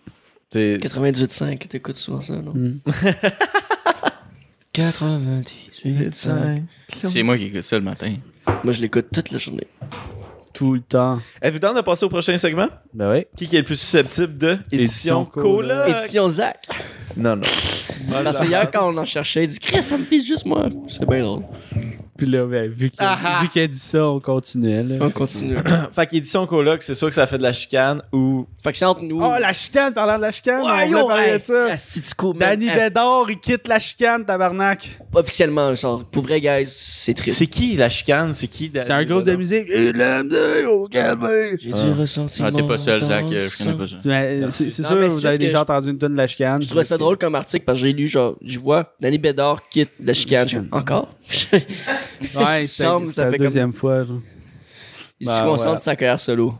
C'est- 0.50 0.78
98.5, 0.82 1.68
t'écoutes 1.68 1.98
souvent 1.98 2.22
ça, 2.22 2.34
non? 2.34 2.54
Mm. 2.54 2.80
98.5. 4.78 6.62
C'est 7.02 7.24
moi 7.24 7.36
qui 7.36 7.46
écoute 7.46 7.64
ça 7.64 7.80
le 7.80 7.84
matin. 7.84 8.14
Moi, 8.64 8.74
je 8.74 8.80
l'écoute 8.80 9.08
toute 9.12 9.32
la 9.32 9.40
journée. 9.40 9.66
Tout 10.54 10.76
le 10.76 10.82
temps. 10.82 11.20
Êtes-vous 11.42 11.58
dans 11.58 11.74
de 11.74 11.82
passer 11.82 12.06
au 12.06 12.10
prochain 12.10 12.38
segment? 12.38 12.68
Ben 12.94 13.12
oui. 13.12 13.26
Qui, 13.36 13.48
qui 13.48 13.56
est 13.56 13.60
le 13.60 13.66
plus 13.66 13.80
susceptible 13.80 14.38
de 14.38 14.60
Édition 14.72 15.24
Édition 15.24 15.26
Cola. 15.26 15.84
Cola? 15.84 16.00
Édition 16.00 16.30
Zach. 16.30 16.68
Non, 17.16 17.38
non. 17.38 17.42
Parce 18.24 18.40
que 18.40 18.46
hier, 18.46 18.70
quand 18.72 18.94
on 18.94 18.98
en 18.98 19.06
cherchait, 19.06 19.46
il 19.46 19.48
dit 19.48 19.58
Chris, 19.58 19.82
ça 19.82 19.98
me 19.98 20.04
fait 20.04 20.22
juste 20.22 20.46
moi. 20.46 20.70
C'est 20.88 21.10
bien 21.10 21.24
drôle. 21.24 21.44
Puis 22.18 22.26
là, 22.26 22.46
ben, 22.46 22.70
vu 22.70 22.90
qu'il 22.90 23.00
Ah 23.02 23.18
ah. 23.24 23.40
vu 23.44 23.50
qu'il 23.50 23.62
a 23.62 23.68
dit 23.68 23.78
ça, 23.80 24.06
on 24.08 24.20
continuait. 24.20 24.82
Là. 24.84 24.96
On 25.02 25.10
continue. 25.12 25.56
fait 25.94 26.08
qu'édition 26.08 26.48
Coloc, 26.48 26.82
c'est 26.82 26.96
sûr 26.96 27.08
que 27.10 27.14
ça 27.14 27.28
fait 27.28 27.38
de 27.38 27.44
la 27.44 27.54
chicane 27.54 28.02
ou. 28.12 28.48
fait 28.64 28.72
que 28.72 28.78
c'est 28.78 28.86
entre 28.86 29.04
nous. 29.04 29.22
Oh, 29.22 29.34
la 29.40 29.54
chicane, 29.54 29.94
parlant 29.94 30.18
de 30.18 30.24
la 30.24 30.32
chicane, 30.32 30.62
on 30.62 30.66
Ouais, 30.66 30.88
voulait 30.88 31.00
yo, 31.00 31.08
parler 31.08 31.34
de 31.34 31.40
ça. 31.40 31.76
Danny 32.36 32.68
Hey, 32.70 32.76
Bédard, 32.76 33.26
il 33.30 33.40
quitte 33.40 33.68
la 33.68 33.80
chicane, 33.80 34.26
tabarnak. 34.26 35.00
Officiellement, 35.14 35.74
genre, 35.76 36.04
pour 36.06 36.24
vrai, 36.24 36.42
guys, 36.42 36.66
c'est 36.68 37.14
triste. 37.14 37.38
C'est 37.38 37.48
qui 37.48 37.76
la 37.76 37.90
chicane? 37.90 38.34
C'est 38.34 38.48
qui? 38.48 38.72
C'est 38.74 38.92
un 38.92 39.04
groupe 39.06 39.24
de 39.24 39.36
musique. 39.36 39.66
Il 39.74 39.92
l'aime 39.92 40.28
de 40.30 40.66
au 40.68 40.88
calme. 40.88 41.28
J'ai 41.60 41.72
Ah. 41.74 41.84
du 41.84 41.92
ressentiment. 42.00 42.48
Ah, 42.48 42.52
t'es 42.52 42.64
pas 42.68 42.78
seul, 42.78 43.02
Zach. 43.04 43.26
euh, 43.32 43.38
Je 43.38 43.64
connais 43.64 43.78
pas 43.78 43.88
ça. 43.88 44.50
C'est 44.52 44.70
sûr, 44.84 45.08
vous 45.10 45.26
avez 45.26 45.38
déjà 45.38 45.62
entendu 45.62 45.90
une 45.92 45.98
tonne 45.98 46.14
de 46.14 46.18
la 46.18 46.28
chicane. 46.28 46.62
Je 46.62 46.68
trouvais 46.68 46.84
ça 46.84 46.98
drôle 46.98 47.18
comme 47.18 47.36
article 47.36 47.66
parce 47.66 47.80
que 47.80 47.86
j'ai 47.86 47.94
lu, 47.94 48.08
genre, 48.08 48.36
je 48.44 48.60
vois 48.60 48.94
Danny 49.00 49.18
Bédard 49.18 49.62
quitte 49.70 49.92
la 50.04 50.14
chicane. 50.14 50.68
Encore? 50.72 51.10
Ouais, 52.36 52.62
Il 52.64 52.68
semble, 52.68 53.08
ça 53.08 53.26
la 53.26 53.32
fait 53.32 53.38
comme- 53.38 53.48
deuxième 53.48 53.74
fois. 53.74 54.04
genre. 54.04 54.20
Il 55.20 55.26
Ben, 55.28 55.34
se 55.36 55.42
concentre 55.42 55.64
voilà. 55.64 55.78
sur 55.80 55.84
sa 55.84 55.96
carrière 55.96 56.20
solo. 56.20 56.54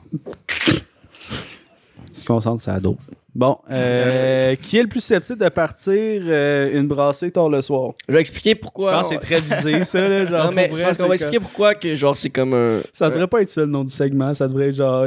Il 2.12 2.18
se 2.18 2.26
concentre 2.26 2.64
la 2.68 2.80
dope. 2.80 2.98
Bon, 3.36 3.60
euh, 3.70 4.56
qui 4.56 4.78
est 4.80 4.82
le 4.82 4.88
plus 4.88 5.00
susceptible 5.00 5.38
de 5.38 5.50
partir 5.50 5.94
euh, 5.94 6.72
une 6.80 6.88
brassée 6.88 7.30
tard 7.30 7.50
le 7.50 7.62
soir? 7.62 7.92
Je 8.10 8.14
vais 8.14 8.20
expliquer 8.20 8.52
Je 8.56 8.60
pourquoi. 8.62 8.94
pense 8.94 9.10
que 9.10 9.14
c'est 9.14 9.20
très 9.20 9.40
visé, 9.40 9.84
ça. 9.84 10.10
Là, 10.10 10.26
genre, 10.26 10.46
Non, 10.46 10.52
mais 10.56 10.68
vrai, 10.70 10.96
qu'on 10.98 11.08
va 11.08 11.14
expliquer 11.14 11.40
pourquoi 11.40 11.76
que, 11.76 11.94
genre, 11.94 12.18
c'est 12.18 12.32
comme 12.32 12.56
un. 12.56 12.80
Ça 12.92 13.10
devrait 13.12 13.28
pas 13.28 13.44
être 13.44 13.50
ça 13.52 13.62
le 13.62 13.68
nom 13.68 13.84
du 13.84 13.94
segment. 13.94 14.34
Ça 14.34 14.48
devrait 14.48 14.70
être 14.70 14.76
genre 14.76 15.06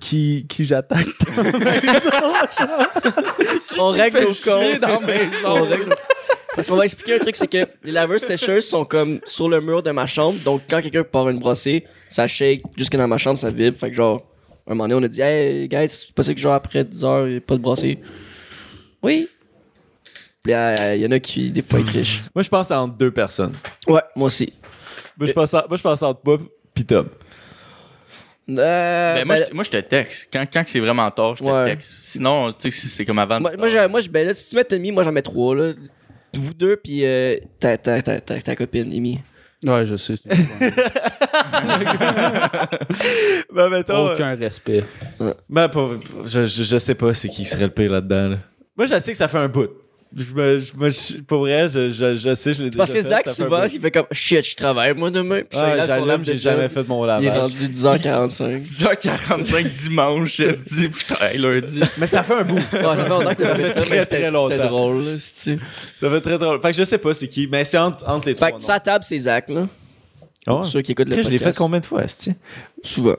qui, 0.00 0.46
qui 0.48 0.64
j'attaque 0.66 1.06
dans 1.36 1.42
ma 1.42 1.52
maison. 1.58 2.10
On 3.78 3.88
règle 3.88 4.20
nos 4.20 4.26
comptes. 4.34 4.80
dans 4.80 5.00
la 5.00 5.06
maison. 5.06 5.28
On 5.44 5.62
règle- 5.64 5.94
Parce 6.54 6.68
qu'on 6.68 6.76
va 6.76 6.84
expliquer 6.84 7.14
un 7.16 7.18
truc, 7.18 7.36
c'est 7.36 7.46
que 7.48 7.66
les 7.84 7.92
laveuses 7.92 8.22
sécheuses 8.22 8.66
sont 8.68 8.84
comme 8.84 9.20
sur 9.26 9.48
le 9.48 9.60
mur 9.60 9.82
de 9.82 9.90
ma 9.90 10.06
chambre. 10.06 10.38
Donc, 10.44 10.62
quand 10.68 10.80
quelqu'un 10.80 11.04
part 11.04 11.28
une 11.28 11.38
brossée, 11.38 11.84
ça 12.08 12.26
shake 12.26 12.62
jusque 12.76 12.96
dans 12.96 13.08
ma 13.08 13.18
chambre, 13.18 13.38
ça 13.38 13.50
vibre. 13.50 13.76
Fait 13.76 13.90
que, 13.90 13.96
genre, 13.96 14.22
un 14.66 14.74
moment 14.74 14.88
donné, 14.88 15.00
on 15.00 15.04
a 15.04 15.08
dit, 15.08 15.20
hey, 15.20 15.68
guys, 15.68 15.88
c'est 15.88 16.12
possible 16.12 16.36
que, 16.36 16.40
genre, 16.40 16.54
après 16.54 16.82
10 16.84 17.04
heures, 17.04 17.26
il 17.26 17.30
n'y 17.30 17.36
ait 17.36 17.40
pas 17.40 17.54
de 17.56 17.60
brossée? 17.60 17.98
Oui. 19.02 19.28
Puis, 20.42 20.54
euh, 20.54 20.94
il 20.96 21.02
y 21.02 21.06
en 21.06 21.10
a 21.10 21.18
qui, 21.20 21.50
des 21.50 21.62
fois, 21.62 21.80
ils 21.80 21.86
trichent. 21.86 22.22
Moi, 22.34 22.42
je 22.42 22.48
pense 22.48 22.70
entre 22.70 22.94
deux 22.96 23.10
personnes. 23.10 23.54
Ouais, 23.86 24.00
moi 24.14 24.28
aussi. 24.28 24.52
Moi, 25.18 25.26
je 25.28 25.32
pense, 25.32 25.52
à- 25.54 25.66
moi, 25.68 25.76
je 25.76 25.82
pense 25.82 26.02
entre 26.02 26.20
moi 26.24 26.38
pis 26.74 26.84
Tom. 26.84 27.08
Euh, 28.48 29.14
Ben, 29.16 29.24
moi, 29.26 29.36
ben, 29.36 29.46
je, 29.48 29.54
moi, 29.54 29.64
je 29.64 29.70
te 29.70 29.76
texte. 29.78 30.28
Quand, 30.32 30.44
quand 30.52 30.62
c'est 30.66 30.78
vraiment 30.80 31.10
tard, 31.10 31.34
je 31.36 31.42
te 31.42 31.48
Ouais. 31.48 31.64
texte. 31.64 31.98
Sinon, 32.04 32.52
tu 32.52 32.70
sais, 32.70 32.70
c'est- 32.70 32.88
c'est 32.88 33.04
comme 33.04 33.18
avant. 33.18 33.40
moi, 33.40 33.50
10 33.50 33.56
moi, 33.58 33.88
moi, 33.88 34.00
je- 34.00 34.08
ben 34.08 34.26
là, 34.26 34.34
si 34.34 34.48
tu 34.50 34.54
mets 34.56 34.62
Tommy, 34.64 34.92
moi, 34.92 35.02
j'en 35.02 35.10
mets 35.12 35.22
trois, 35.22 35.54
là. 35.56 35.72
Vous 36.34 36.54
deux, 36.54 36.76
puis 36.76 37.04
euh, 37.04 37.36
ta, 37.58 37.76
ta, 37.78 38.00
ta, 38.02 38.20
ta, 38.20 38.40
ta 38.40 38.54
copine, 38.56 38.92
Amy. 38.92 39.20
Ouais, 39.66 39.84
je 39.86 39.96
sais. 39.96 40.14
Ben, 43.52 43.68
mettons. 43.70 44.08
euh, 44.08 44.14
Aucun 44.14 44.34
respect. 44.34 44.84
ben, 45.48 45.68
pas- 45.68 45.90
je, 46.24 46.46
je, 46.46 46.62
je 46.62 46.78
sais 46.78 46.94
pas 46.94 47.14
c'est 47.14 47.28
qui 47.28 47.44
serait 47.44 47.64
le 47.64 47.70
pire 47.70 47.90
là-dedans. 47.90 48.28
là. 48.30 48.36
Moi, 48.76 48.86
je 48.86 48.98
sais 48.98 49.12
que 49.12 49.16
ça 49.18 49.28
fait 49.28 49.38
un 49.38 49.48
bout. 49.48 49.68
Je 50.18 50.32
me, 50.32 50.58
je 50.58 50.72
me- 50.78 50.88
je- 50.88 51.20
pour 51.24 51.40
vrai, 51.40 51.68
je, 51.68 51.90
je, 51.90 52.16
je 52.16 52.34
sais, 52.34 52.54
je 52.54 52.62
l'ai 52.62 52.70
déjà 52.70 52.78
Parce 52.78 52.90
que 52.90 53.02
fait, 53.02 53.08
Zach, 53.08 53.24
fait 53.24 53.34
souvent, 53.34 53.64
il 53.64 53.78
fait 53.80 53.90
comme 53.90 54.06
shit, 54.12 54.42
je 54.48 54.56
travaille 54.56 54.94
moi 54.94 55.10
demain. 55.10 55.42
Puis 55.42 55.58
Ouais, 55.58 55.76
là, 55.76 55.86
j'allume, 55.86 56.18
de 56.22 56.24
j'ai 56.24 56.38
jamais 56.38 56.70
fait 56.70 56.88
mon 56.88 57.04
Il 57.04 57.26
est 57.26 57.26
lavage. 57.26 57.38
rendu 57.42 57.68
10h45. 57.68 58.58
10h45 58.62 59.72
dimanche, 59.72 60.36
je 60.38 60.44
dis, 60.62 60.88
puis 60.88 61.00
je 61.06 61.14
travaille 61.14 61.36
lundi. 61.36 61.80
Mais 61.98 62.06
ça 62.06 62.22
fait 62.22 62.32
un 62.32 62.44
bout. 62.44 62.54
Ouais, 62.54 62.62
ça 62.82 62.96
fait 62.96 63.08
longtemps 63.10 63.34
que 63.34 63.42
Ça 63.44 63.54
fait 63.56 63.62
fait 63.64 63.70
ça, 63.74 63.82
très, 63.82 64.06
très 64.06 64.30
longtemps. 64.30 64.54
c'était 64.54 64.68
drôle, 64.68 65.04
là, 65.04 65.18
si 65.18 65.34
tu- 65.56 65.60
Ça 66.00 66.10
fait 66.10 66.20
très 66.22 66.38
drôle. 66.38 66.62
Fait 66.62 66.70
que 66.70 66.76
je 66.78 66.84
sais 66.84 66.98
pas 66.98 67.12
c'est 67.12 67.28
qui, 67.28 67.46
mais 67.46 67.64
c'est 67.66 67.76
entre, 67.76 68.08
entre 68.08 68.28
les 68.28 68.34
trois. 68.34 68.48
Fait 68.48 68.54
que 68.56 68.62
sa 68.62 68.80
table, 68.80 69.04
c'est 69.06 69.18
Zach, 69.18 69.50
là. 69.50 69.68
Pour 70.46 70.64
ceux 70.66 70.80
qui 70.80 70.92
écoutent 70.92 71.08
le 71.08 71.14
Chris, 71.16 71.24
je 71.24 71.28
l'ai 71.28 71.36
fait 71.38 71.44
podcast. 71.44 71.58
combien 71.58 71.80
de 71.80 71.84
fois, 71.86 72.04
Esti? 72.04 72.32
Souvent. 72.82 73.16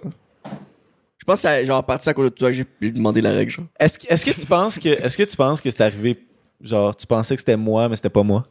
Je 1.20 1.26
pense 1.26 1.41
que 1.43 1.48
c'est 1.48 1.66
genre 1.66 1.84
parti 1.86 2.10
à 2.10 2.14
cause 2.14 2.32
de 2.32 2.36
toi 2.36 2.50
que 2.50 2.56
j'ai 2.56 2.64
pu 2.64 2.89
demander 2.91 3.22
la 3.22 3.34
règle, 3.34 3.52
genre. 3.52 3.66
Est-ce 3.80 4.00
que, 4.00 4.08
est-ce 4.12 4.26
que 4.26 4.32
tu 4.32 4.45
penses 4.48 4.80
que 4.80 4.88
est-ce 4.89 5.16
que 5.18 5.24
tu 5.24 5.36
penses 5.36 5.60
que 5.62 5.70
c'est 5.70 5.82
arrivé 5.82 6.18
genre 6.62 6.95
tu 6.95 7.05
pensais 7.05 7.36
que 7.36 7.41
c'était 7.41 7.58
moi 7.58 7.88
mais 7.89 7.95
c'était 7.95 8.10
pas 8.10 8.24
moi 8.24 8.45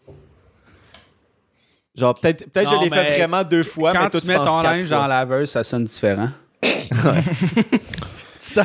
Genre 1.96 2.14
peut-être 2.14 2.50
peut-être 2.52 2.70
Non, 2.70 2.78
je 2.78 2.84
l'ai 2.84 2.90
fait 2.90 3.04
mais 3.04 3.18
vraiment 3.18 3.42
deux 3.42 3.62
fois 3.62 3.90
mais 3.92 3.98
Quand 3.98 4.10
toi 4.10 4.20
tu 4.20 4.26
tu, 4.26 4.32
mets 4.32 4.44
ton 4.44 4.60
linge 4.60 4.90
dans 4.90 5.06
la 5.06 5.08
laveuse, 5.08 5.50
ça 5.50 5.64
sonne 5.64 5.84
différent. 5.84 6.28
ça 8.38 8.64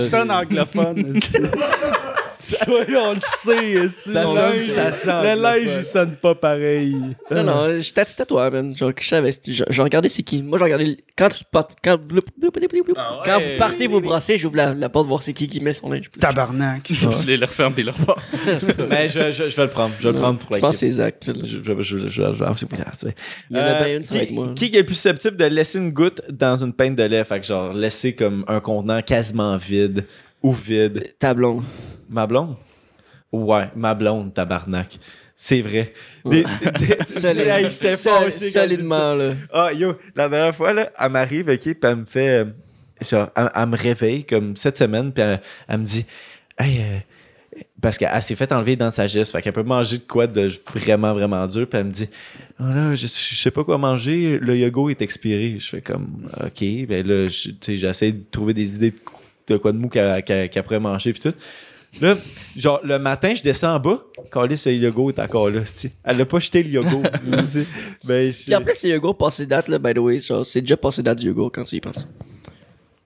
sonne 0.00 0.30
anglophone. 0.30 1.20
on 2.68 3.12
le 3.12 3.20
sait. 3.20 3.88
Ça 4.04 4.22
le 4.22 4.26
sonne- 4.28 4.36
linge, 4.36 4.66
ça 4.74 4.92
sent 4.92 5.10
le 5.36 5.40
linge, 5.42 5.68
il 5.78 5.84
sonne 5.84 6.16
pas 6.16 6.34
pareil. 6.34 6.94
Non, 7.30 7.42
non, 7.42 7.78
j'étais 7.78 8.00
à 8.00 8.24
toi, 8.24 8.50
man. 8.50 8.76
Genre, 8.76 8.92
je 9.00 9.06
savais, 9.08 9.30
je, 9.46 9.64
je 9.68 9.82
regardais 9.82 10.08
c'est 10.08 10.22
qui. 10.22 10.42
Moi, 10.42 10.58
je 10.58 10.64
regardais. 10.64 10.96
Quand 11.16 11.28
quand, 11.82 11.96
bloup, 11.98 12.20
bloup, 12.38 12.50
bloup, 12.50 12.68
bloup, 12.68 12.84
bloup. 12.84 12.94
Ah 12.96 13.12
ouais. 13.16 13.22
quand 13.24 13.38
vous 13.40 13.58
partez 13.58 13.86
vous 13.86 14.00
brasser, 14.00 14.36
j'ouvre 14.38 14.56
la, 14.56 14.74
la 14.74 14.88
porte 14.88 15.06
voir 15.06 15.22
c'est 15.22 15.32
qui 15.32 15.48
qui 15.48 15.60
met 15.60 15.74
son 15.74 15.90
linge. 15.90 16.10
Tabarnak. 16.18 16.82
Tu 16.84 16.96
les 17.26 17.36
leur 17.36 17.50
fermes 17.52 17.74
et 17.76 17.82
leur 17.82 17.96
pas. 17.96 18.16
Mais 18.90 19.08
je, 19.08 19.30
je, 19.32 19.48
je 19.50 19.56
vais 19.56 19.64
le 19.64 19.70
prendre, 19.70 19.92
je 19.98 20.08
vais 20.08 20.12
le 20.14 20.18
prendre 20.20 20.38
pour 20.38 20.50
Je 20.50 20.54
la 20.56 20.60
pense 20.60 20.76
que 20.76 20.80
c'est 20.80 20.90
Zach. 20.90 21.16
je, 21.26 21.32
je, 21.44 21.58
je, 21.62 21.82
je, 21.82 21.82
je, 21.82 22.08
je- 22.08 22.08
je- 22.08 22.44
ah, 22.44 22.92
sais. 22.92 23.14
Il 23.50 23.56
y 23.56 23.60
en 23.60 23.62
a 23.62 23.66
Euh, 23.66 23.84
bien 23.84 23.96
une, 23.98 24.04
ça 24.04 24.14
va 24.14 24.20
qui, 24.20 24.26
être 24.26 24.30
moi. 24.32 24.52
qui 24.54 24.66
est 24.66 24.78
le 24.78 24.86
plus 24.86 24.94
susceptible 24.94 25.36
de 25.36 25.44
laisser 25.44 25.78
une 25.78 25.90
goutte 25.90 26.20
dans 26.30 26.56
une 26.62 26.72
pinte 26.72 26.96
de 26.96 27.02
lait? 27.04 27.24
Fait 27.24 27.40
que 27.40 27.46
genre, 27.46 27.72
laisser 27.72 28.14
comme 28.14 28.44
un 28.48 28.60
contenant 28.60 29.02
quasiment 29.02 29.56
vide 29.56 30.04
ou 30.42 30.52
vide. 30.52 31.14
Tablon. 31.18 31.62
Ma 32.08 32.26
blonde? 32.26 32.56
Ouais, 33.30 33.68
ma 33.74 33.94
blonde, 33.94 34.34
tabarnak. 34.34 34.98
C'est 35.34 35.62
vrai. 35.62 35.88
Des- 36.24 36.44
des- 36.78 36.98
Solide. 37.08 37.46
Hey, 37.46 37.70
j'étais 37.70 37.96
Sol- 37.96 38.12
fâché 38.12 38.22
quand 38.22 38.30
j'ai 38.32 38.46
dit 38.46 38.50
ça. 38.52 38.60
Solidement, 38.62 39.14
là. 39.14 39.32
Ah, 39.52 39.72
yo, 39.72 39.94
la 40.14 40.28
dernière 40.28 40.54
fois, 40.54 40.72
là, 40.72 40.90
elle 40.98 41.08
m'arrive, 41.10 41.48
OK, 41.48 41.58
puis 41.60 41.76
elle 41.82 41.96
me 41.96 42.04
fait... 42.04 42.28
euh, 42.28 42.44
genre, 43.00 43.30
elle, 43.34 43.50
elle 43.54 43.66
me 43.66 43.76
réveille, 43.76 44.24
comme 44.24 44.56
cette 44.56 44.76
semaine, 44.78 45.12
puis 45.12 45.22
elle, 45.24 45.40
elle 45.68 45.78
me 45.78 45.84
dit... 45.84 46.04
Hey, 46.58 46.78
euh, 46.82 46.98
parce 47.80 47.96
qu'elle 47.98 48.22
s'est 48.22 48.34
fait 48.36 48.52
enlever 48.52 48.76
dans 48.76 48.90
sa 48.90 49.08
sagesse, 49.08 49.32
fait 49.32 49.40
qu'elle 49.42 49.52
peut 49.54 49.62
manger 49.62 49.98
de 49.98 50.04
quoi 50.04 50.26
de 50.26 50.50
vraiment, 50.74 51.12
vraiment 51.14 51.46
dur, 51.46 51.66
puis 51.66 51.78
elle 51.80 51.86
me 51.86 51.92
dit... 51.92 52.08
Oh 52.60 52.64
là, 52.64 52.94
je, 52.94 53.06
je 53.06 53.34
sais 53.34 53.50
pas 53.50 53.64
quoi 53.64 53.78
manger, 53.78 54.38
le 54.38 54.56
yoga 54.56 54.90
est 54.90 55.00
expiré. 55.02 55.56
Je 55.58 55.68
fais 55.68 55.80
comme... 55.80 56.30
OK, 56.44 56.62
ben 56.86 57.06
là, 57.06 57.26
je- 57.28 57.48
tu 57.48 57.56
sais, 57.62 57.76
j'essaie 57.78 58.12
de 58.12 58.22
trouver 58.30 58.52
des 58.54 58.76
idées 58.76 58.90
de, 58.90 58.96
de 59.48 59.56
quoi 59.56 59.72
de 59.72 59.78
mou 59.78 59.88
qu'elle 59.88 60.48
pourrait 60.64 60.80
manger, 60.80 61.12
puis 61.12 61.22
tout. 61.22 61.34
Là, 62.00 62.14
genre, 62.56 62.80
le 62.82 62.98
matin, 62.98 63.34
je 63.34 63.42
descends 63.42 63.74
en 63.74 63.78
bas. 63.78 64.02
Calé, 64.32 64.56
ce 64.56 64.70
yoga 64.70 65.02
est 65.10 65.18
encore 65.18 65.50
là, 65.50 65.62
c'ti. 65.66 65.90
Elle 66.04 66.20
a 66.22 66.24
pas 66.24 66.38
jeté 66.38 66.62
le 66.62 66.70
yoga. 66.70 67.02
c'ti. 67.38 67.66
ben, 68.04 68.32
Puis 68.32 68.54
en 68.54 68.62
plus, 68.62 68.74
c'est 68.76 68.88
yogourt 68.88 69.16
passé 69.18 69.44
date, 69.44 69.68
là, 69.68 69.78
by 69.78 69.92
the 69.92 69.98
way. 69.98 70.18
genre, 70.18 70.46
C'est 70.46 70.62
déjà 70.62 70.76
passé 70.78 71.02
date 71.02 71.18
du 71.18 71.26
yogourt 71.26 71.52
quand 71.52 71.64
tu 71.64 71.76
y 71.76 71.80
penses. 71.80 72.06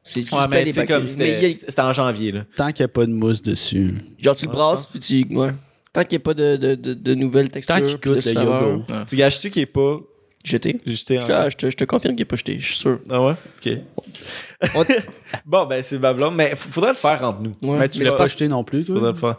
C'est 0.04 0.20
juste 0.20 0.32
Ouais, 0.32 0.38
pas 0.38 0.48
mais 0.48 0.70
tu 0.70 0.86
comme 0.86 1.04
c'était 1.08 1.50
a- 1.78 1.86
en 1.88 1.92
janvier, 1.92 2.30
là. 2.30 2.44
Tant 2.54 2.70
qu'il 2.70 2.84
n'y 2.84 2.84
a 2.84 2.88
pas 2.88 3.06
de 3.06 3.10
mousse 3.12 3.42
dessus. 3.42 3.92
Genre, 4.20 4.36
tu 4.36 4.46
le 4.46 4.52
brasses, 4.52 4.86
puis 4.86 5.00
tu. 5.00 5.34
Ouais. 5.34 5.52
Tant 5.92 6.04
qu'il 6.04 6.18
n'y 6.18 6.22
a 6.22 6.24
pas 6.24 6.34
de, 6.34 6.56
de, 6.56 6.74
de, 6.76 6.94
de 6.94 7.14
nouvelles 7.14 7.50
textures. 7.50 7.74
Tant 7.74 7.82
qu'il 7.82 7.98
goûte 8.12 8.24
le 8.24 8.32
yogourt. 8.34 8.84
Tu 9.08 9.16
gâches-tu 9.16 9.50
qu'il 9.50 9.62
est 9.62 9.66
pas 9.66 9.98
Jeté. 10.46 10.80
jeté 10.86 11.18
Je, 11.18 11.24
en. 11.24 11.26
te- 11.44 11.50
je 11.50 11.56
te, 11.56 11.70
je 11.70 11.76
te 11.76 11.84
confirme 11.84 12.14
qu'il 12.14 12.22
n'est 12.22 12.28
pas 12.28 12.36
jeté, 12.36 12.58
je 12.60 12.66
suis 12.66 12.76
sûr. 12.76 13.00
Ah 13.10 13.20
ouais? 13.22 13.32
Ok. 13.58 13.72
On- 14.76 14.84
Bon, 15.44 15.66
ben, 15.66 15.82
c'est 15.82 15.98
ma 15.98 16.12
blonde, 16.14 16.36
mais 16.36 16.52
f- 16.52 16.56
faudrait 16.56 16.90
le 16.92 16.96
faire 16.96 17.22
entre 17.24 17.40
nous. 17.42 17.52
Ouais. 17.62 17.78
Mais 17.78 17.88
tu 17.88 18.02
l'as 18.04 18.12
pas 18.12 18.26
jeté 18.26 18.46
non 18.48 18.62
plus, 18.64 18.84
toi? 18.84 18.94
Faudrait 18.94 19.12
le 19.12 19.18
faire. 19.18 19.36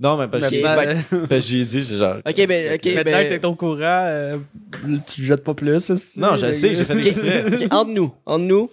Non, 0.00 0.16
mais 0.16 0.28
parce 0.28 0.44
que 0.44 0.48
Ok, 0.48 0.54
j'ai- 0.54 0.62
fait- 0.62 1.16
parce 1.28 1.28
que 1.28 1.40
j'ai 1.40 1.64
dit, 1.64 1.82
j'ai 1.82 1.96
genre. 1.96 2.16
Ok, 2.26 2.46
ben, 2.46 2.74
ok, 2.74 2.84
Maintenant 2.86 3.02
ben. 3.04 3.28
que 3.28 3.34
t'es 3.36 3.46
au 3.46 3.54
courant, 3.54 3.78
euh, 4.06 4.36
tu 5.06 5.24
jettes 5.24 5.42
pas 5.44 5.54
plus. 5.54 5.90
Non, 6.16 6.34
je 6.36 6.52
sais, 6.52 6.74
j'ai 6.74 6.84
fait 6.84 7.06
exprès. 7.06 7.44
ok, 7.46 7.72
entre 7.72 7.90
nous, 7.90 8.12
entre 8.26 8.44
nous, 8.44 8.70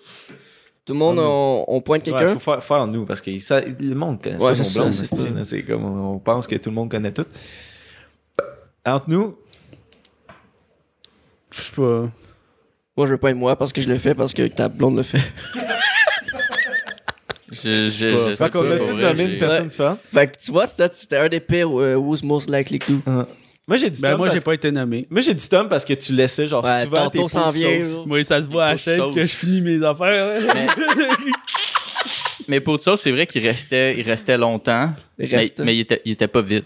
tout 0.85 0.93
le 0.93 0.99
monde, 0.99 1.17
on, 1.19 1.65
on 1.67 1.81
pointe 1.81 2.05
Ouais, 2.07 2.13
quelqu'un. 2.13 2.33
faut 2.33 2.39
faire, 2.39 2.63
faire 2.63 2.77
entre 2.77 2.93
nous 2.93 3.05
parce 3.05 3.21
que 3.21 3.37
ça, 3.39 3.61
le 3.61 3.95
monde 3.95 4.21
connaît 4.21 4.35
Ouais, 4.37 4.53
pas 4.53 4.83
mon 4.83 5.43
C'est 5.43 5.63
comme 5.63 5.83
on 5.85 6.19
pense 6.19 6.45
que 6.47 6.55
tout 6.57 6.69
le 6.69 6.75
monde 6.75 6.91
connaît 6.91 7.11
tout. 7.11 7.25
Entre 8.85 9.05
nous, 9.09 9.35
Je 11.55 11.61
sais 11.61 11.75
pas. 11.75 12.09
Moi, 12.97 13.05
je 13.07 13.11
veux 13.11 13.17
pas 13.17 13.31
être 13.31 13.37
moi 13.37 13.55
parce 13.57 13.73
que 13.73 13.81
je 13.81 13.89
le 13.89 13.97
fais 13.97 14.15
parce 14.15 14.33
que 14.33 14.47
ta 14.47 14.69
blonde 14.69 14.97
le 14.97 15.03
fait. 15.03 15.21
Je, 17.51 17.89
je, 17.89 17.89
je 17.89 18.29
fait 18.31 18.35
sais 18.35 18.49
qu'on 18.49 18.63
pas, 18.63 18.73
a 18.73 18.77
vrai, 18.77 19.13
nommé 19.13 19.23
une 19.23 19.39
personne 19.39 19.67
différente. 19.67 19.99
Fait 20.13 20.27
que 20.27 20.37
tu 20.43 20.51
vois, 20.51 20.67
c'était 20.67 20.89
c'était 20.91 21.17
un 21.17 21.29
des 21.29 21.39
pires 21.39 21.69
euh, 21.79 21.95
Who's 21.95 22.21
Most 22.21 22.49
Likely 22.49 22.79
to. 22.79 22.93
Ouais. 23.05 23.23
Moi, 23.67 23.77
j'ai 23.77 23.89
dit 23.89 24.01
Ben, 24.01 24.09
Tom. 24.09 24.17
moi, 24.17 24.27
parce... 24.27 24.39
j'ai 24.39 24.43
pas 24.43 24.53
été 24.53 24.71
nommé. 24.71 25.07
Moi, 25.09 25.21
j'ai 25.21 25.33
dit 25.33 25.47
Tom 25.47 25.69
parce 25.69 25.85
que 25.85 25.93
tu 25.93 26.13
laissais 26.13 26.47
genre 26.47 26.63
Ouais, 26.65 26.83
souvent 26.83 27.09
tes 27.09 27.17
tantôt 27.19 27.29
s'en 27.29 27.49
vient. 27.51 27.81
Moi, 28.05 28.23
ça 28.23 28.41
se 28.41 28.47
voit 28.49 28.65
à 28.65 28.77
chaîne 28.77 29.11
que 29.13 29.21
je 29.21 29.35
finis 29.35 29.61
mes 29.61 29.83
affaires. 29.83 30.41
Mais, 30.53 30.67
mais 32.47 32.59
pour 32.59 32.79
ça, 32.79 32.95
c'est 32.95 33.11
vrai 33.11 33.25
qu'il 33.25 33.43
restait, 33.47 33.97
il 33.97 34.03
restait 34.03 34.37
longtemps. 34.37 34.93
Il 35.17 35.27
mais, 35.31 35.51
mais 35.63 35.75
il, 35.75 35.79
était, 35.79 36.01
il 36.05 36.11
était 36.11 36.27
pas 36.27 36.41
vide. 36.41 36.65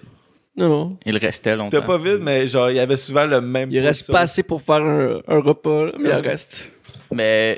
Non, 0.59 0.67
non. 0.69 0.97
Il 1.05 1.17
restait 1.17 1.55
longtemps. 1.55 1.79
T'es 1.79 1.85
pas 1.85 1.97
vide, 1.97 2.19
mais 2.21 2.45
genre, 2.47 2.69
il 2.69 2.75
y 2.75 2.79
avait 2.79 2.97
souvent 2.97 3.25
le 3.25 3.39
même. 3.41 3.69
Il 3.71 3.79
reste 3.79 4.11
pas 4.11 4.21
assez 4.21 4.43
pour 4.43 4.61
faire 4.61 4.83
un, 4.83 5.21
un 5.27 5.39
repas, 5.39 5.85
là, 5.87 5.91
mais 5.99 6.09
il 6.09 6.13
en 6.13 6.21
reste. 6.21 6.69
Mais 7.13 7.57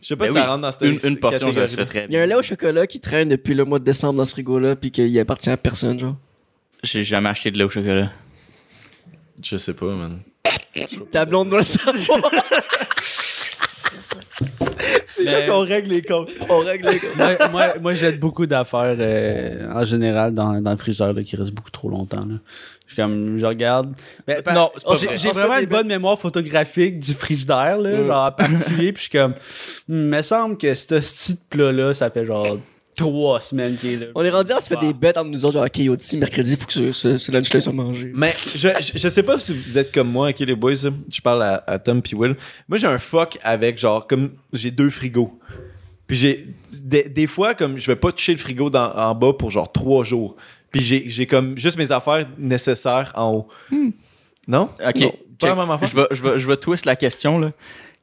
Je 0.00 0.08
sais 0.08 0.16
pas 0.16 0.24
mais 0.24 0.30
si 0.30 0.34
oui, 0.34 0.40
ça 0.40 0.46
rentre 0.48 0.62
dans 0.62 0.72
cette 0.72 0.82
une, 1.04 1.10
une 1.10 1.18
portion, 1.18 1.52
ça 1.52 1.66
se 1.68 1.76
fait 1.76 1.84
très 1.84 2.06
Il 2.08 2.12
y 2.12 2.16
a 2.16 2.20
un 2.20 2.26
bien. 2.26 2.34
lait 2.34 2.38
au 2.38 2.42
chocolat 2.42 2.86
qui 2.88 2.98
traîne 3.00 3.28
depuis 3.28 3.54
le 3.54 3.64
mois 3.64 3.78
de 3.78 3.84
décembre 3.84 4.18
dans 4.18 4.24
ce 4.24 4.32
frigo-là, 4.32 4.74
puis 4.76 4.90
qu'il 4.90 5.16
appartient 5.20 5.50
à 5.50 5.56
personne, 5.56 5.98
genre. 6.00 6.16
J'ai 6.82 7.04
jamais 7.04 7.28
acheté 7.28 7.50
de 7.52 7.58
lait 7.58 7.64
au 7.64 7.68
chocolat. 7.68 8.10
Je 9.42 9.56
sais 9.56 9.74
pas, 9.74 9.86
man. 9.86 10.20
Ta 11.12 11.24
blonde 11.24 11.48
doit 11.50 11.58
le 11.60 11.64
savoir. 11.64 12.28
C'est 15.24 15.30
là 15.30 15.46
qu'on 15.46 15.60
règle 15.60 15.90
les 15.90 16.02
comptes. 16.02 16.28
On 16.48 16.58
règle 16.58 16.88
les 16.90 16.98
comptes. 16.98 17.50
moi, 17.52 17.74
moi, 17.80 17.92
beaucoup 18.20 18.46
d'affaires 18.46 18.96
euh, 18.98 19.72
en 19.72 19.84
général 19.84 20.34
dans, 20.34 20.60
dans 20.60 20.70
le 20.70 20.76
frigidaire 20.76 21.12
là, 21.12 21.22
qui 21.22 21.36
reste 21.36 21.52
beaucoup 21.52 21.70
trop 21.70 21.88
longtemps. 21.88 22.24
Là. 22.24 22.34
Je, 22.86 22.94
suis 22.94 23.02
comme, 23.02 23.38
je 23.38 23.46
regarde. 23.46 23.94
Mais, 24.28 24.42
Non, 24.54 24.70
c'est 24.76 24.84
pas 24.86 24.94
j'ai- 24.96 25.28
vrai. 25.30 25.32
Vraiment 25.32 25.58
une 25.58 25.66
bonne 25.66 25.86
mémoire 25.86 26.18
photographique 26.18 26.98
du 27.00 27.14
frigidaire, 27.14 27.78
là, 27.78 28.04
genre 28.04 28.26
en 28.26 28.32
particulier. 28.32 28.92
puis 28.92 29.04
je 29.04 29.08
suis 29.10 29.18
comme, 29.18 29.34
Hmm, 29.88 30.08
me 30.08 30.22
semble 30.22 30.58
que 30.58 30.74
ce 30.74 30.86
petit 30.86 31.36
plat-là, 31.50 31.94
ça 31.94 32.10
fait 32.10 32.26
genre 32.26 32.58
trois 32.96 33.40
semaines 33.40 33.76
qu'il 33.76 33.90
est 33.90 33.96
là. 33.96 34.06
On 34.14 34.22
est 34.24 34.30
rendu 34.30 34.52
à 34.52 34.60
se 34.60 34.68
faire 34.68 34.78
des 34.78 34.92
bêtes 34.92 35.16
entre 35.16 35.30
nous 35.30 35.44
autres, 35.44 35.54
genre, 35.54 35.64
ok, 35.64 35.78
Yoti, 35.78 36.16
mercredi, 36.16 36.56
faut 36.56 36.66
que 36.66 36.72
ce, 36.72 36.92
ce, 36.92 37.18
ce 37.18 37.32
lunch-là 37.32 37.60
soit 37.60 37.72
mangé. 37.72 38.10
Mais 38.14 38.34
je, 38.54 38.68
je, 38.80 38.92
je 38.98 39.08
sais 39.08 39.22
pas 39.22 39.38
si 39.38 39.54
vous 39.54 39.78
êtes 39.78 39.92
comme 39.92 40.10
moi, 40.10 40.30
ok, 40.30 40.38
les 40.40 40.54
boys. 40.54 40.74
Je 40.74 41.20
parle 41.22 41.42
à, 41.42 41.62
à 41.66 41.78
Tom 41.78 42.02
puis 42.02 42.14
Will. 42.16 42.36
Moi, 42.68 42.78
j'ai 42.78 42.86
un 42.86 42.98
fuck 42.98 43.38
avec 43.42 43.78
genre, 43.78 44.06
comme 44.06 44.32
j'ai 44.52 44.70
deux 44.70 44.90
frigos. 44.90 45.38
Puis 46.06 46.16
j'ai. 46.16 46.46
Des, 46.82 47.04
des 47.08 47.26
fois, 47.26 47.54
comme 47.54 47.78
je 47.78 47.86
vais 47.86 47.96
pas 47.96 48.12
toucher 48.12 48.32
le 48.32 48.38
frigo 48.38 48.68
dans- 48.70 48.92
en 48.94 49.14
bas 49.14 49.32
pour 49.32 49.50
genre 49.50 49.70
trois 49.70 50.04
jours. 50.04 50.36
Puis 50.70 50.80
j'ai 50.80 51.04
j'ai 51.08 51.26
comme 51.26 51.56
juste 51.56 51.76
mes 51.78 51.92
affaires 51.92 52.26
nécessaires 52.38 53.12
en 53.14 53.32
haut. 53.32 53.48
Non? 54.48 54.68
Ok, 54.86 55.00
Non, 55.00 55.12
pas 55.38 55.48
la 55.48 55.54
même 55.54 55.70
affaire? 55.70 55.88
je 55.88 55.96
vais, 55.96 56.06
je 56.10 56.22
vais, 56.22 56.38
je 56.38 56.46
vais 56.48 56.56
twist 56.56 56.84
la 56.86 56.96
question 56.96 57.38
là. 57.38 57.52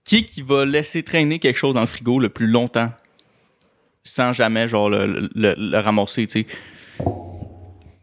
Qui 0.06 0.24
qui 0.26 0.42
va 0.42 0.66
laisser 0.66 1.04
traîner 1.04 1.40
quelque 1.40 1.58
chose 1.58 1.74
dans 1.74 1.82
le 1.82 1.88
frigo 1.88 2.20
le 2.20 2.30
plus 2.30 2.48
longtemps? 2.48 2.92
Sans 4.04 4.34
jamais 4.34 4.68
genre 4.68 4.90
le, 4.90 5.30
le, 5.36 5.56
le 5.58 5.78
ramasser, 5.80 6.26
tu 6.28 6.42
sais? 6.42 6.48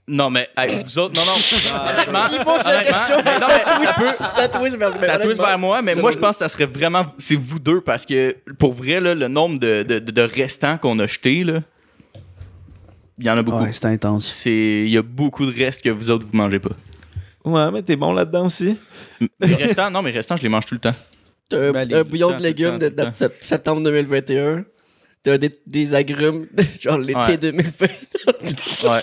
Non 0.08 0.30
mais 0.30 0.48
hey, 0.56 0.84
vous 0.84 0.98
autres, 1.00 1.18
non 1.20 1.26
non, 1.26 1.32
honnêtement, 1.90 2.26
Il 2.30 2.44
pose 2.44 2.64
la 2.64 2.76
honnêtement, 2.76 2.96
question, 2.96 3.16
mais 3.24 3.38
non, 3.40 3.46
mais 3.48 3.86
ça 3.86 3.94
peut, 3.94 4.24
Ça 4.36 4.48
twist 4.48 4.76
vers 4.76 4.98
ça 5.00 5.18
twist 5.18 5.40
vers 5.40 5.58
moi, 5.58 5.82
mais 5.82 5.96
moi 5.96 6.12
je 6.12 6.18
pense 6.18 6.36
que 6.36 6.38
ça 6.38 6.48
serait 6.48 6.66
vraiment 6.66 7.06
c'est 7.18 7.34
vous 7.34 7.58
deux 7.58 7.80
parce 7.80 8.06
que 8.06 8.36
pour 8.56 8.72
vrai 8.72 9.00
là, 9.00 9.16
le 9.16 9.26
nombre 9.26 9.58
de, 9.58 9.82
de, 9.82 9.98
de- 9.98 10.12
de 10.12 10.22
restants 10.22 10.78
qu'on 10.78 10.96
a 11.00 11.08
jetés 11.08 11.42
là, 11.42 11.60
il 13.18 13.26
y 13.26 13.30
en 13.30 13.36
a 13.36 13.42
beaucoup. 13.42 13.62
Ouais, 13.64 13.72
c'est 13.72 13.86
intense. 13.86 14.26
C'est 14.26 14.52
il 14.84 14.90
y 14.90 14.96
a 14.96 15.02
beaucoup 15.02 15.44
de 15.44 15.52
restes 15.64 15.82
que 15.82 15.90
vous 15.90 16.08
autres 16.12 16.24
vous 16.24 16.36
mangez 16.36 16.60
pas. 16.60 16.70
Ouais, 17.44 17.70
mais 17.72 17.82
t'es 17.82 17.96
bon 17.96 18.12
là-dedans 18.12 18.46
aussi. 18.46 18.76
Les 19.40 19.54
restants, 19.56 19.90
non 19.90 20.02
mais 20.02 20.12
les 20.12 20.18
restants 20.18 20.36
je 20.36 20.42
les 20.44 20.48
mange 20.48 20.66
tout 20.66 20.74
le 20.74 20.80
temps. 20.80 20.94
Un, 21.52 21.72
Ben, 21.72 21.88
les- 21.88 21.96
un 21.96 22.04
bouillon 22.04 22.28
tout 22.28 22.34
le 22.34 22.38
de 22.38 22.42
temps, 22.42 22.44
légumes 22.44 22.72
tout 22.74 22.78
de 22.78 22.84
le 22.84 22.90
temps, 22.94 23.04
date 23.04 23.14
sept- 23.14 23.36
septembre 23.40 23.82
2021. 23.82 24.64
T'as 25.22 25.38
des, 25.38 25.48
des 25.66 25.94
agrumes, 25.94 26.46
genre 26.80 26.98
l'été 26.98 27.18
Ouais. 27.18 27.36
2020. 27.36 27.86
Ouais. 28.84 29.00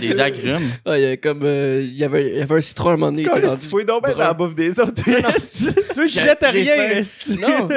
Des 0.00 0.18
agrumes. 0.18 0.70
Ah, 0.86 0.98
il 0.98 1.02
y 1.02 1.06
a 1.06 1.16
comme. 1.18 1.42
euh, 1.44 1.82
Il 1.84 1.94
y 1.96 2.04
avait 2.04 2.26
il 2.30 2.38
y 2.38 2.40
avait 2.40 2.54
un 2.56 2.60
citron 2.60 2.88
à 2.88 2.92
un 2.94 2.96
moment 2.96 3.12
donné. 3.12 3.24
Quand 3.24 3.38
tu 3.40 3.66
fouilles 3.66 3.84
donc 3.84 4.02
dans 4.08 4.16
la 4.16 4.32
bouffe 4.32 4.54
des 4.54 4.80
autres. 4.80 4.94
Toi, 5.04 6.06
je 6.06 6.10
jette 6.10 6.38
j'ai 6.52 6.62
rien. 6.62 7.02
Non, 7.40 7.68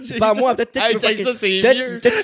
c'est 0.00 0.16
pas 0.18 0.32
moi. 0.32 0.54
Peut-être 0.54 0.76
Hey, 0.76 0.94
peut-être 0.96 1.16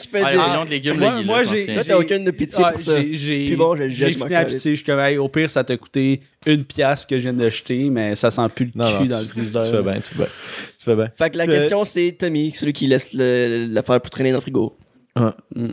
qu'il 0.00 0.10
fait 0.10 0.22
Ah, 0.24 0.30
des. 0.30 0.36
les 0.36 0.42
millions 0.42 0.64
de 0.64 0.70
légumes, 0.70 0.96
Moi- 0.98 1.22
moi, 1.22 1.42
j'ai- 1.42 1.74
Toi, 1.74 1.82
t'as 1.84 1.98
aucune 1.98 2.24
de 2.24 2.30
pitié 2.30 2.62
Ah, 2.64 2.70
pour 2.70 2.80
ça. 2.80 2.94
Puis 3.02 3.56
bon, 3.56 3.76
je 3.76 3.82
le 3.82 3.88
jette, 3.90 4.08
J'ai 4.10 4.14
fini 4.14 4.34
à 4.34 4.44
pitié. 4.44 4.70
Je 4.70 4.76
suis 4.76 4.84
comme, 4.84 5.00
au 5.18 5.28
pire, 5.28 5.50
ça 5.50 5.64
t'a 5.64 5.76
coûté 5.76 6.20
une 6.46 6.64
pièce 6.64 7.04
que 7.04 7.18
je 7.18 7.24
viens 7.24 7.32
de 7.32 7.50
jeter, 7.50 7.90
mais 7.90 8.14
ça 8.14 8.30
sent 8.30 8.42
plus 8.54 8.66
le 8.66 8.70
cul 8.70 9.08
dans 9.08 9.18
le 9.18 9.26
tu, 9.26 9.32
tu 9.34 9.40
frigidaire. 9.40 9.62
fais 9.70 9.82
bien, 9.82 9.94
tu 9.96 10.02
fais 10.02 10.16
bien. 10.18 10.26
Tu 10.86 10.92
fais 10.92 10.96
bien. 10.96 11.08
Fait 11.16 11.30
que 11.30 11.38
la 11.38 11.44
Euh, 11.44 11.46
question, 11.48 11.84
c'est 11.84 12.12
Tommy, 12.18 12.52
celui 12.54 12.72
qui 12.72 12.86
laisse 12.86 13.12
l'affaire 13.12 14.00
pour 14.00 14.10
traîner 14.10 14.30
dans 14.30 14.36
le 14.36 14.40
frigo. 14.42 14.76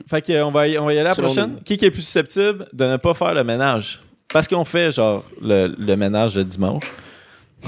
Fait 0.10 0.22
que, 0.24 0.32
euh, 0.34 0.46
on, 0.46 0.52
va 0.52 0.68
y, 0.68 0.78
on 0.80 0.86
va 0.86 0.94
y 0.94 0.98
aller 0.98 1.08
à 1.08 1.12
la 1.12 1.16
prochaine. 1.16 1.58
Qui, 1.64 1.78
qui 1.78 1.86
est 1.86 1.92
plus 1.92 2.02
susceptible 2.02 2.68
de 2.74 2.86
ne 2.86 2.98
pas 2.98 3.14
faire 3.14 3.34
le 3.34 3.44
ménage? 3.44 4.02
Parce 4.32 4.48
qu'on 4.48 4.66
fait, 4.66 4.90
genre, 4.92 5.24
le, 5.42 5.68
le 5.78 5.96
ménage 5.96 6.36
le 6.38 6.44
dimanche, 6.46 6.84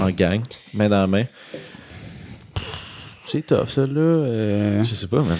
en 0.00 0.10
gang, 0.10 0.40
main 0.74 0.88
dans 0.88 1.00
la 1.02 1.06
main. 1.06 1.24
C'est 3.26 3.46
tough, 3.46 3.68
ça, 3.68 3.82
là. 3.82 4.00
euh. 4.00 4.82
Je 4.82 4.94
sais 4.94 5.06
pas, 5.06 5.20
man. 5.22 5.36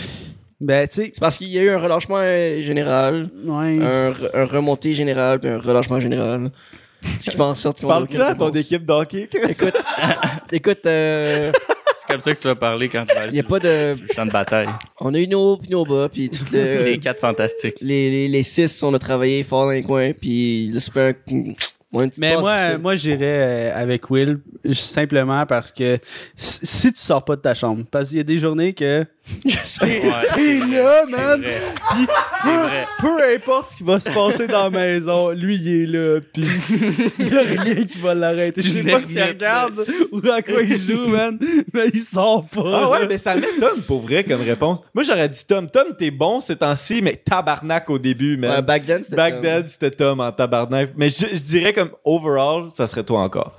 Ben, 0.61 0.87
tu 0.89 0.95
sais, 0.97 1.11
C'est 1.15 1.21
parce 1.21 1.37
qu'il 1.39 1.49
y 1.49 1.59
a 1.59 1.63
eu 1.63 1.71
un 1.71 1.79
relâchement 1.79 2.19
euh, 2.21 2.61
général, 2.61 3.29
ouais. 3.45 3.79
un, 3.83 4.13
un 4.35 4.45
remontée 4.45 4.95
général, 4.95 5.39
puis 5.41 5.51
un 5.51 5.59
relâchement 5.59 6.01
général. 6.01 6.51
Ce 7.21 7.31
qui 7.31 7.37
fait 7.37 7.43
en 7.43 7.55
sorte 7.55 7.81
Parles-tu 7.87 8.21
à 8.21 8.35
ton 8.35 8.51
équipe 8.51 8.85
d'hockey? 8.85 9.29
Écoute, 9.49 9.75
écoute, 10.53 10.87
euh, 10.87 11.53
C'est 12.07 12.13
comme 12.13 12.23
ça 12.23 12.35
que 12.35 12.39
tu 12.39 12.49
vas 12.49 12.55
parler 12.55 12.89
quand 12.89 13.05
tu 13.05 13.15
vas 13.15 13.21
il 13.21 13.23
aller 13.25 13.33
n'y 13.33 13.39
a 13.39 13.43
sur 13.43 13.49
pas 13.49 13.61
de. 13.61 13.95
le 14.01 14.15
champ 14.15 14.27
de 14.27 14.31
bataille. 14.31 14.69
On 15.01 15.15
a 15.15 15.19
eu 15.19 15.27
nos 15.27 15.53
hauts 15.53 15.57
puis 15.57 15.71
nos 15.71 15.85
bas, 15.85 16.09
puis 16.13 16.31
toutes 16.31 16.51
les, 16.53 16.85
Les 16.85 16.99
quatre 16.99 17.21
fantastiques. 17.21 17.77
les, 17.81 18.11
les, 18.11 18.29
les 18.29 18.43
six, 18.43 18.83
on 18.83 18.95
a 18.95 18.99
travaillé 18.99 19.43
fort 19.43 19.65
dans 19.65 19.71
les 19.73 19.83
coins, 19.83 20.13
puis 20.13 20.71
là, 20.73 20.81
ça 20.81 20.93
fait 20.93 21.09
un, 21.09 21.13
petite 22.09 22.19
Mais 22.19 22.35
passe 22.35 22.43
moi, 22.43 22.79
moi 22.79 22.95
j'irais 22.95 23.25
euh, 23.25 23.77
avec 23.77 24.11
Will 24.11 24.41
simplement 24.73 25.47
parce 25.47 25.73
que 25.73 25.99
si 26.35 26.67
si 26.67 26.93
tu 26.93 27.01
sors 27.01 27.25
pas 27.25 27.37
de 27.37 27.41
ta 27.41 27.55
chambre, 27.55 27.85
parce 27.91 28.09
qu'il 28.09 28.19
y 28.19 28.21
a 28.21 28.25
des 28.25 28.39
journées 28.39 28.75
que 28.75 29.07
Je 29.45 29.59
sais. 29.65 30.03
T'es 30.35 30.59
là, 30.61 31.05
man. 31.11 31.43
Puis 31.43 32.07
C'est 32.43 32.57
vrai. 32.57 32.87
peu 33.01 33.35
importe 33.35 33.71
ce 33.71 33.77
qui 33.77 33.83
va 33.83 33.99
se 33.99 34.09
passer 34.11 34.47
dans 34.47 34.65
la 34.65 34.71
maison, 34.71 35.31
lui 35.31 35.57
il 35.57 35.83
est 35.83 35.87
là, 35.87 36.21
puis 36.33 36.45
il 37.19 37.33
y 37.33 37.37
a 37.37 37.43
rien 37.43 37.85
qui 37.85 37.99
va 37.99 38.15
l'arrêter. 38.15 38.63
Je 38.63 38.71
sais 38.71 38.83
pas 38.85 39.01
s'il 39.01 39.21
regarde 39.23 39.85
ou 40.13 40.19
à 40.31 40.43
quoi 40.43 40.63
il 40.63 40.79
joue, 40.81 41.09
man, 41.09 41.39
mais 41.75 41.89
il 41.93 42.01
sort 42.01 42.47
pas. 42.47 42.63
Ah 42.85 42.91
ouais, 42.91 43.01
là. 43.01 43.07
mais 43.09 43.19
ça 43.19 43.35
m'étonne 43.35 43.83
pour 43.87 44.01
vrai 44.01 44.23
comme 44.23 44.43
réponse. 44.43 44.81
Moi, 44.95 45.03
j'aurais 45.03 45.29
dit 45.29 45.45
Tom. 45.45 45.69
Tom, 45.69 45.89
t'es 45.99 46.11
bon 46.13 46.39
ces 46.41 46.55
temps-ci, 46.57 47.03
mais 47.03 47.17
tabarnak 47.17 47.91
au 47.91 47.99
début, 47.99 48.37
man. 48.37 48.51
Ouais, 48.53 48.63
back 48.63 48.87
then, 48.87 49.03
c'était 49.03 49.17
Back 49.17 49.35
comme- 49.35 49.43
then, 49.43 49.65
c'était 49.69 49.91
Tom 49.91 50.21
en 50.21 50.31
tabarnak. 50.31 50.91
Mais 50.97 51.11
je, 51.11 51.27
je 51.33 51.39
dirais 51.41 51.73
comme 51.73 51.91
overall, 52.05 52.71
ça 52.71 52.87
serait 52.87 53.03
toi 53.05 53.21
encore. 53.23 53.59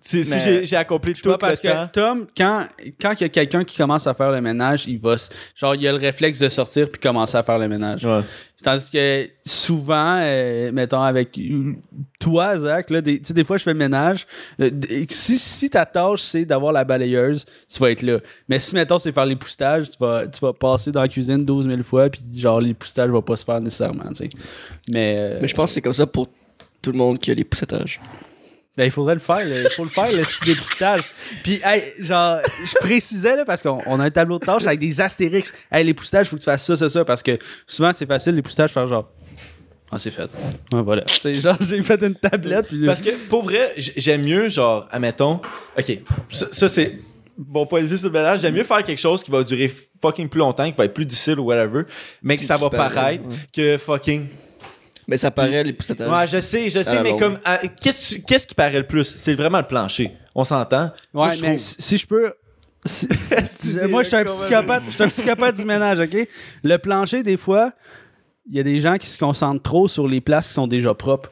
Si, 0.00 0.24
si 0.24 0.38
j'ai- 0.64 0.76
accompli 0.76 1.14
tout 1.14 1.30
le 1.30 1.36
parce 1.36 1.60
temps. 1.60 1.86
que 1.88 1.92
Tom, 1.92 2.26
quand 2.36 2.64
quand 3.00 3.12
il 3.18 3.22
y 3.22 3.24
a 3.24 3.28
quelqu'un 3.28 3.64
qui 3.64 3.76
commence 3.76 4.06
à 4.06 4.14
faire 4.14 4.30
le 4.30 4.40
ménage, 4.40 4.86
il 4.86 4.98
va 4.98 5.16
genre 5.56 5.74
il 5.74 5.86
a 5.88 5.92
le 5.92 5.98
réflexe 5.98 6.38
de 6.38 6.48
sortir 6.48 6.88
puis 6.90 7.00
commencer 7.00 7.36
à 7.36 7.42
faire 7.42 7.58
le 7.58 7.66
ménage. 7.68 8.04
Ouais. 8.04 8.20
Tandis 8.62 8.90
que 8.90 9.28
souvent, 9.44 10.18
euh, 10.20 10.70
mettons 10.72 11.00
avec 11.02 11.36
euh, 11.38 11.74
toi, 12.20 12.56
Zach, 12.58 12.90
là, 12.90 13.00
des, 13.00 13.18
tu 13.20 13.26
sais, 13.26 13.34
des 13.34 13.44
fois 13.44 13.56
je 13.56 13.62
fais 13.64 13.72
le 13.72 13.78
ménage. 13.78 14.26
euh, 14.60 14.70
si, 15.10 15.38
si 15.38 15.70
ta 15.70 15.84
tâche 15.86 16.22
c'est 16.22 16.44
d'avoir 16.44 16.72
la 16.72 16.84
balayeuse, 16.84 17.44
tu 17.72 17.78
vas 17.80 17.90
être 17.90 18.02
là. 18.02 18.18
Mais 18.48 18.58
si 18.60 18.74
mettons 18.74 18.98
c'est 18.98 19.12
faire 19.12 19.26
l'époussage, 19.26 19.90
tu 19.90 19.96
vas, 20.00 20.26
tu 20.26 20.40
vas 20.40 20.52
passer 20.52 20.90
dans 20.92 21.02
la 21.02 21.08
cuisine 21.08 21.44
12 21.44 21.68
000 21.68 21.82
fois, 21.82 22.08
puis 22.10 22.22
genre 22.36 22.60
l'époussage 22.60 23.10
va 23.10 23.22
pas 23.22 23.36
se 23.36 23.44
faire 23.44 23.60
nécessairement. 23.60 24.08
tu 24.10 24.16
sais. 24.16 24.30
Mais, 24.90 25.16
euh, 25.18 25.38
Mais 25.42 25.48
je 25.48 25.54
pense 25.54 25.70
que 25.70 25.74
c'est 25.74 25.82
comme 25.82 25.92
ça 25.92 26.06
pour 26.06 26.28
tout 26.80 26.92
le 26.92 26.98
monde 26.98 27.18
qui 27.18 27.30
a 27.30 27.34
les 27.34 27.44
poussetages. 27.44 28.00
Ben, 28.78 28.84
il 28.84 28.92
faudrait 28.92 29.14
le 29.14 29.20
faire, 29.20 29.44
là. 29.44 29.62
il 29.62 29.70
faut 29.70 29.82
le 29.82 29.90
faire, 29.90 30.12
le 30.12 30.22
d'époussage. 30.46 31.00
Puis, 31.42 31.60
hey, 31.64 31.94
genre, 31.98 32.38
je 32.64 32.74
précisais, 32.76 33.34
là, 33.34 33.44
parce 33.44 33.60
qu'on 33.60 33.82
on 33.86 33.98
a 33.98 34.04
un 34.04 34.10
tableau 34.10 34.38
de 34.38 34.44
tâches 34.44 34.68
avec 34.68 34.78
des 34.78 35.00
astérix. 35.00 35.52
Hey, 35.72 35.84
l'époussage, 35.84 36.28
faut 36.28 36.36
que 36.36 36.42
tu 36.42 36.44
fasses 36.44 36.64
ça, 36.64 36.76
ça, 36.76 36.88
ça, 36.88 37.04
parce 37.04 37.24
que 37.24 37.36
souvent, 37.66 37.92
c'est 37.92 38.06
facile, 38.06 38.36
l'époussage, 38.36 38.70
faire 38.70 38.86
genre. 38.86 39.10
Ah, 39.90 39.98
c'est 39.98 40.12
fait. 40.12 40.30
Ouais, 40.72 40.82
voilà. 40.82 41.02
Genre, 41.24 41.56
j'ai 41.60 41.82
fait 41.82 42.00
une 42.02 42.14
tablette, 42.14 42.68
puis. 42.68 42.86
Parce 42.86 43.02
que 43.02 43.10
pour 43.28 43.42
vrai, 43.42 43.72
j'aime 43.76 44.24
mieux, 44.24 44.48
genre, 44.48 44.86
admettons, 44.92 45.40
ok, 45.76 45.98
ça, 46.30 46.46
ça, 46.52 46.68
c'est 46.68 47.00
mon 47.36 47.66
point 47.66 47.82
de 47.82 47.86
vue 47.86 47.98
sur 47.98 48.10
le 48.10 48.12
ménage, 48.12 48.40
j'aime 48.42 48.54
mieux 48.54 48.62
faire 48.62 48.84
quelque 48.84 49.00
chose 49.00 49.24
qui 49.24 49.32
va 49.32 49.42
durer 49.42 49.72
fucking 50.00 50.28
plus 50.28 50.38
longtemps, 50.38 50.70
qui 50.70 50.76
va 50.76 50.84
être 50.84 50.94
plus 50.94 51.06
difficile 51.06 51.40
ou 51.40 51.46
whatever, 51.46 51.82
mais 52.22 52.36
que 52.36 52.44
ça 52.44 52.56
va 52.56 52.70
paraît, 52.70 52.94
paraître 52.94 53.28
ouais. 53.28 53.34
que 53.52 53.76
fucking. 53.76 54.26
Mais 55.08 55.16
ça 55.16 55.30
paraît, 55.30 55.64
les 55.64 55.72
poussetages. 55.72 56.10
Ouais, 56.10 56.26
je 56.26 56.38
sais, 56.38 56.68
je 56.68 56.82
sais, 56.82 56.96
Ah, 56.98 57.02
mais 57.02 57.10
non. 57.12 57.16
comme, 57.16 57.38
ah, 57.44 57.58
qu'est-ce 57.80 58.14
tu- 58.16 58.22
qu'est-ce 58.22 58.46
qui 58.46 58.54
paraît 58.54 58.78
le 58.78 58.86
plus? 58.86 59.14
C'est 59.16 59.34
vraiment 59.34 59.58
le 59.58 59.66
plancher. 59.66 60.12
On 60.34 60.44
s'entend? 60.44 60.92
Moi, 61.14 61.28
Ouais, 61.28 61.34
mais 61.40 61.58
si, 61.58 61.74
si 61.78 61.96
je 61.98 62.06
peux. 62.06 62.32
si- 62.84 63.08
si- 63.10 63.72
C'est 63.72 63.88
moi, 63.88 64.02
je 64.02 64.08
suis 64.08 64.16
un 64.16 64.24
psychopathe. 64.24 64.82
Je 64.86 64.90
suis 64.92 65.02
un 65.02 65.08
psychopathe 65.08 65.56
du 65.56 65.64
ménage, 65.64 65.98
OK? 65.98 66.28
Le 66.62 66.76
plancher, 66.76 67.22
des 67.22 67.38
fois, 67.38 67.72
il 68.50 68.56
y 68.56 68.60
a 68.60 68.62
des 68.62 68.80
gens 68.80 68.96
qui 68.98 69.08
se 69.08 69.18
concentrent 69.18 69.62
trop 69.62 69.88
sur 69.88 70.06
les 70.06 70.20
places 70.20 70.46
qui 70.48 70.54
sont 70.54 70.66
déjà 70.66 70.92
propres. 70.94 71.30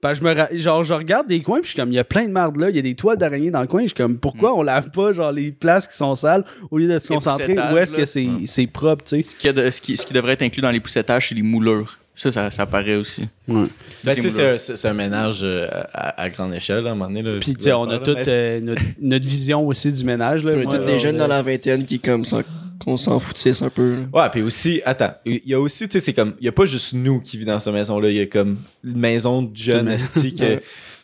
Parce 0.00 0.20
que 0.20 0.24
je 0.24 0.30
me 0.30 0.34
ra- 0.36 0.48
genre, 0.52 0.84
je 0.84 0.94
regarde 0.94 1.26
des 1.26 1.42
coins, 1.42 1.58
puis 1.58 1.64
je 1.64 1.70
suis 1.72 1.76
comme, 1.80 1.90
il 1.90 1.96
y 1.96 1.98
a 1.98 2.04
plein 2.04 2.24
de 2.24 2.30
marde 2.30 2.56
là, 2.56 2.70
il 2.70 2.76
y 2.76 2.78
a 2.78 2.82
des 2.82 2.94
toiles 2.94 3.16
d'araignée 3.18 3.50
dans 3.50 3.60
le 3.60 3.66
coin. 3.66 3.82
Je 3.82 3.88
suis 3.88 3.94
comme, 3.94 4.16
pourquoi 4.16 4.54
on 4.56 4.62
lave 4.62 4.90
pas, 4.90 5.12
genre, 5.12 5.32
les 5.32 5.50
places 5.50 5.88
qui 5.88 5.96
sont 5.96 6.14
sales 6.14 6.44
au 6.70 6.78
lieu 6.78 6.86
de 6.86 6.98
se 6.98 7.08
concentrer 7.08 7.56
où 7.72 7.76
est-ce 7.76 7.92
que 7.92 8.04
c'est 8.06 8.28
c'est 8.46 8.66
propre, 8.68 9.04
tu 9.04 9.16
sais? 9.16 9.22
Ce 9.22 9.34
qui, 9.34 9.48
a 9.48 9.52
de- 9.52 9.68
ce 9.70 9.80
qui- 9.80 9.96
ce 9.96 10.06
qui 10.06 10.14
devrait 10.14 10.34
être 10.34 10.42
inclus 10.42 10.62
dans 10.62 10.70
les 10.70 10.80
poussetages, 10.80 11.28
c'est 11.28 11.34
les 11.34 11.42
moulures. 11.42 11.98
Ça, 12.18 12.32
ça, 12.32 12.50
ça 12.50 12.66
paraît 12.66 12.96
aussi. 12.96 13.22
Ouais. 13.46 13.62
Ben, 14.04 14.14
tu 14.14 14.22
sais, 14.22 14.28
Team 14.28 14.30
c'est 14.36 14.46
un- 14.50 14.58
c'est 14.58 14.76
c'est 14.76 14.88
un 14.88 14.92
ménage 14.92 15.38
euh, 15.42 15.68
à, 15.94 16.20
à 16.22 16.28
grande 16.30 16.52
échelle, 16.52 16.82
là, 16.82 16.90
à 16.90 16.92
un 16.92 16.96
moment 16.96 17.08
donné. 17.08 17.22
là, 17.22 17.38
Puis, 17.40 17.54
on 17.72 17.88
a 17.88 17.98
toute 17.98 18.26
euh, 18.28 18.60
notre, 18.60 18.82
notre 19.00 19.26
vision 19.26 19.64
aussi 19.66 19.92
du 19.92 20.04
ménage. 20.04 20.42
Là. 20.44 20.52
On 20.56 20.60
est 20.60 20.64
Moi, 20.64 20.78
tous 20.78 20.84
des 20.84 20.98
jeunes 20.98 21.16
dans 21.16 21.24
euh, 21.24 21.28
la 21.28 21.42
vingtaine 21.42 21.84
qui, 21.84 22.00
comme, 22.00 22.24
s'en- 22.24 22.42
qu'on 22.84 22.96
s'en 22.96 23.18
foutisse 23.20 23.62
un 23.62 23.70
peu. 23.70 23.94
Ouais, 24.12 24.28
puis 24.32 24.42
aussi, 24.42 24.82
attends, 24.84 25.14
il 25.24 25.40
y 25.46 25.54
a 25.54 25.60
aussi, 25.60 25.86
tu 25.88 25.92
sais, 25.92 26.00
c'est 26.00 26.12
comme, 26.12 26.34
il 26.40 26.44
y 26.46 26.48
a 26.48 26.52
pas 26.52 26.64
juste 26.64 26.92
nous 26.92 27.20
qui 27.20 27.38
vit 27.38 27.44
dans 27.44 27.60
cette 27.60 27.72
maison-là, 27.72 28.10
il 28.10 28.16
y 28.16 28.20
a 28.20 28.26
comme 28.26 28.58
une 28.84 28.98
maison 28.98 29.42
de 29.42 29.56
jeunes 29.56 29.88
esti 29.88 30.34
que 30.34 30.60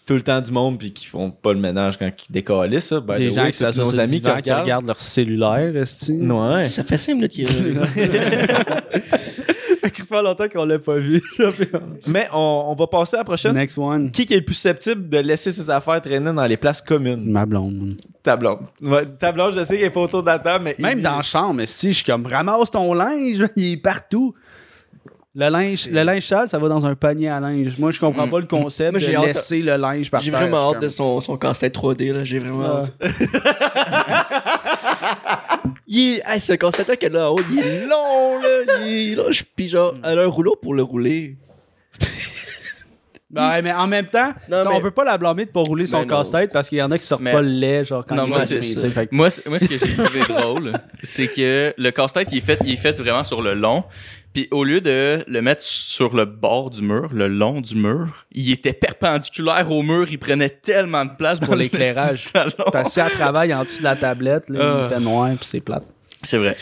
tout 0.06 0.14
le 0.14 0.22
temps 0.22 0.40
du 0.42 0.50
monde 0.52 0.78
puis 0.78 0.92
qui 0.92 1.06
font 1.06 1.30
pas 1.30 1.52
le 1.54 1.58
ménage 1.58 1.96
quand 1.98 2.10
ils 2.28 2.32
décalissent, 2.32 2.88
ça. 2.88 3.02
Des 3.16 3.30
gens 3.30 3.44
way, 3.44 3.52
qui 3.52 3.62
nos 3.62 3.90
le 3.92 3.98
amis 4.00 4.20
qui 4.20 4.28
regardent. 4.30 4.86
leur 4.86 5.00
cellulaire, 5.00 5.74
esti. 5.76 6.12
Ouais. 6.12 6.68
Ça 6.68 6.82
fait 6.82 6.98
5 6.98 7.14
minutes 7.14 7.32
qu'il 7.32 7.44
est 7.48 7.72
là. 7.72 7.86
Ça 7.86 9.33
fait 10.02 10.08
pas 10.08 10.22
longtemps 10.22 10.48
qu'on 10.48 10.64
l'a 10.64 10.78
pas 10.78 10.96
vu. 10.96 11.22
Mais 12.06 12.28
on, 12.32 12.64
on 12.68 12.74
va 12.74 12.86
passer 12.86 13.16
à 13.16 13.20
la 13.20 13.24
prochaine. 13.24 13.54
Next 13.54 13.78
one. 13.78 14.10
Qui 14.10 14.22
est 14.22 14.36
le 14.36 14.44
plus 14.44 14.54
susceptible 14.54 15.08
de 15.08 15.18
laisser 15.18 15.52
ses 15.52 15.68
affaires 15.70 16.00
traîner 16.02 16.32
dans 16.32 16.46
les 16.46 16.56
places 16.56 16.82
communes? 16.82 17.30
Ma 17.30 17.46
blonde. 17.46 17.96
Ta 18.22 18.36
blonde. 18.36 18.60
Ouais, 18.80 19.06
ta 19.06 19.32
blonde, 19.32 19.54
je 19.54 19.62
sais 19.64 19.76
qu'elle 19.76 19.86
est 19.86 19.90
pas 19.90 20.00
autour 20.00 20.22
de 20.22 20.28
la 20.28 20.38
table, 20.38 20.64
mais... 20.64 20.76
Même 20.78 21.00
dans 21.02 21.16
la 21.16 21.22
chambre, 21.22 21.60
esti, 21.60 21.88
je 21.92 21.96
suis 21.96 22.04
comme 22.04 22.26
ramasse 22.26 22.70
ton 22.70 22.94
linge, 22.94 23.44
il 23.56 23.72
est 23.72 23.76
partout. 23.76 24.34
Le 25.36 25.48
linge, 25.48 25.88
le 25.90 26.04
linge 26.04 26.22
sale, 26.22 26.48
ça 26.48 26.60
va 26.60 26.68
dans 26.68 26.86
un 26.86 26.94
panier 26.94 27.28
à 27.28 27.40
linge. 27.40 27.76
Moi, 27.76 27.90
je 27.90 27.98
comprends 27.98 28.28
pas 28.28 28.38
le 28.38 28.46
concept 28.46 28.92
Moi, 28.92 29.00
de 29.00 29.04
j'ai 29.04 29.16
hâte- 29.16 29.24
laisser 29.26 29.62
le 29.62 29.74
linge 29.76 30.08
par 30.08 30.20
J'ai 30.20 30.30
vraiment 30.30 30.70
hâte 30.70 30.80
de 30.82 30.88
son, 30.88 31.20
son 31.20 31.36
casse-tête 31.36 31.74
3D, 31.74 32.12
là. 32.12 32.24
J'ai 32.24 32.38
vraiment 32.38 32.82
hâte. 32.82 32.92
Il 35.86 36.14
est... 36.16 36.22
Hey, 36.26 36.40
ce 36.40 36.52
casse-tête 36.54 36.98
qu'elle 36.98 37.16
a 37.16 37.30
en 37.30 37.34
haut, 37.34 37.40
il 37.50 37.58
est 37.58 37.86
long, 37.86 38.38
là. 38.40 38.86
Il 38.86 39.12
est 39.12 39.14
long. 39.14 39.30
Je- 39.30 39.42
Puis 39.56 39.68
genre, 39.68 39.94
elle 40.04 40.18
a 40.18 40.22
un 40.22 40.26
rouleau 40.26 40.56
pour 40.60 40.74
le 40.74 40.82
rouler. 40.82 41.36
Ben, 43.34 43.50
ouais, 43.50 43.62
mais 43.62 43.72
en 43.72 43.86
même 43.86 44.06
temps, 44.06 44.32
Non, 44.48 44.62
ça, 44.62 44.68
mais- 44.70 44.76
on 44.76 44.80
peut 44.80 44.90
pas 44.90 45.04
la 45.04 45.18
blâmer 45.18 45.44
de 45.44 45.50
pas 45.50 45.60
rouler 45.60 45.86
son 45.86 46.00
Ben 46.02 46.08
casse-tête 46.08 46.52
parce 46.52 46.68
qu'il 46.68 46.78
y 46.78 46.82
en 46.82 46.90
a 46.90 46.98
qui 46.98 47.06
sortent 47.06 47.22
Mais- 47.22 47.32
pas 47.32 47.42
le 47.42 47.48
lait, 47.48 47.84
genre 47.84 48.04
quand 48.04 48.14
Non, 48.14 48.24
ils 48.26 48.28
moi, 48.28 48.44
c'est 48.44 48.62
fait 48.62 49.10
Moi, 49.12 49.28
moi 49.46 49.58
ce 49.58 49.64
que 49.66 49.78
j'ai 49.78 49.92
trouvé 49.94 50.20
drôle, 50.28 50.72
c'est 51.02 51.26
que 51.28 51.74
le 51.76 51.90
casse-tête, 51.90 52.28
il 52.32 52.38
est 52.38 52.40
fait, 52.40 52.58
il 52.64 52.72
est 52.72 52.76
fait 52.76 52.98
vraiment 53.00 53.24
sur 53.24 53.42
le 53.42 53.54
long. 53.54 53.84
Puis 54.32 54.48
au 54.50 54.64
lieu 54.64 54.80
de 54.80 55.24
le 55.28 55.42
mettre 55.42 55.62
sur 55.62 56.14
le 56.16 56.24
bord 56.24 56.68
du 56.70 56.82
mur, 56.82 57.08
le 57.12 57.28
long 57.28 57.60
du 57.60 57.76
mur, 57.76 58.24
il 58.32 58.50
était 58.50 58.72
perpendiculaire 58.72 59.70
au 59.70 59.82
mur. 59.82 60.06
Il 60.10 60.18
prenait 60.18 60.48
tellement 60.48 61.04
de 61.04 61.10
place 61.16 61.38
Pour 61.38 61.54
l'éclairage. 61.56 62.22
petit 62.24 62.30
salon. 62.30 62.52
Parce 62.72 62.88
que 62.88 62.92
si 62.94 63.00
elle 63.00 63.10
travaille 63.12 63.54
en 63.54 63.62
dessous 63.62 63.78
de 63.78 63.84
la 63.84 63.94
tablette, 63.96 64.48
là, 64.50 64.58
Ah. 64.60 64.88
il 64.90 64.94
fait 64.94 65.00
noir 65.00 65.28
puis 65.38 65.46
c'est 65.48 65.60
plate. 65.60 65.84
C'est 66.22 66.38
vrai. 66.38 66.56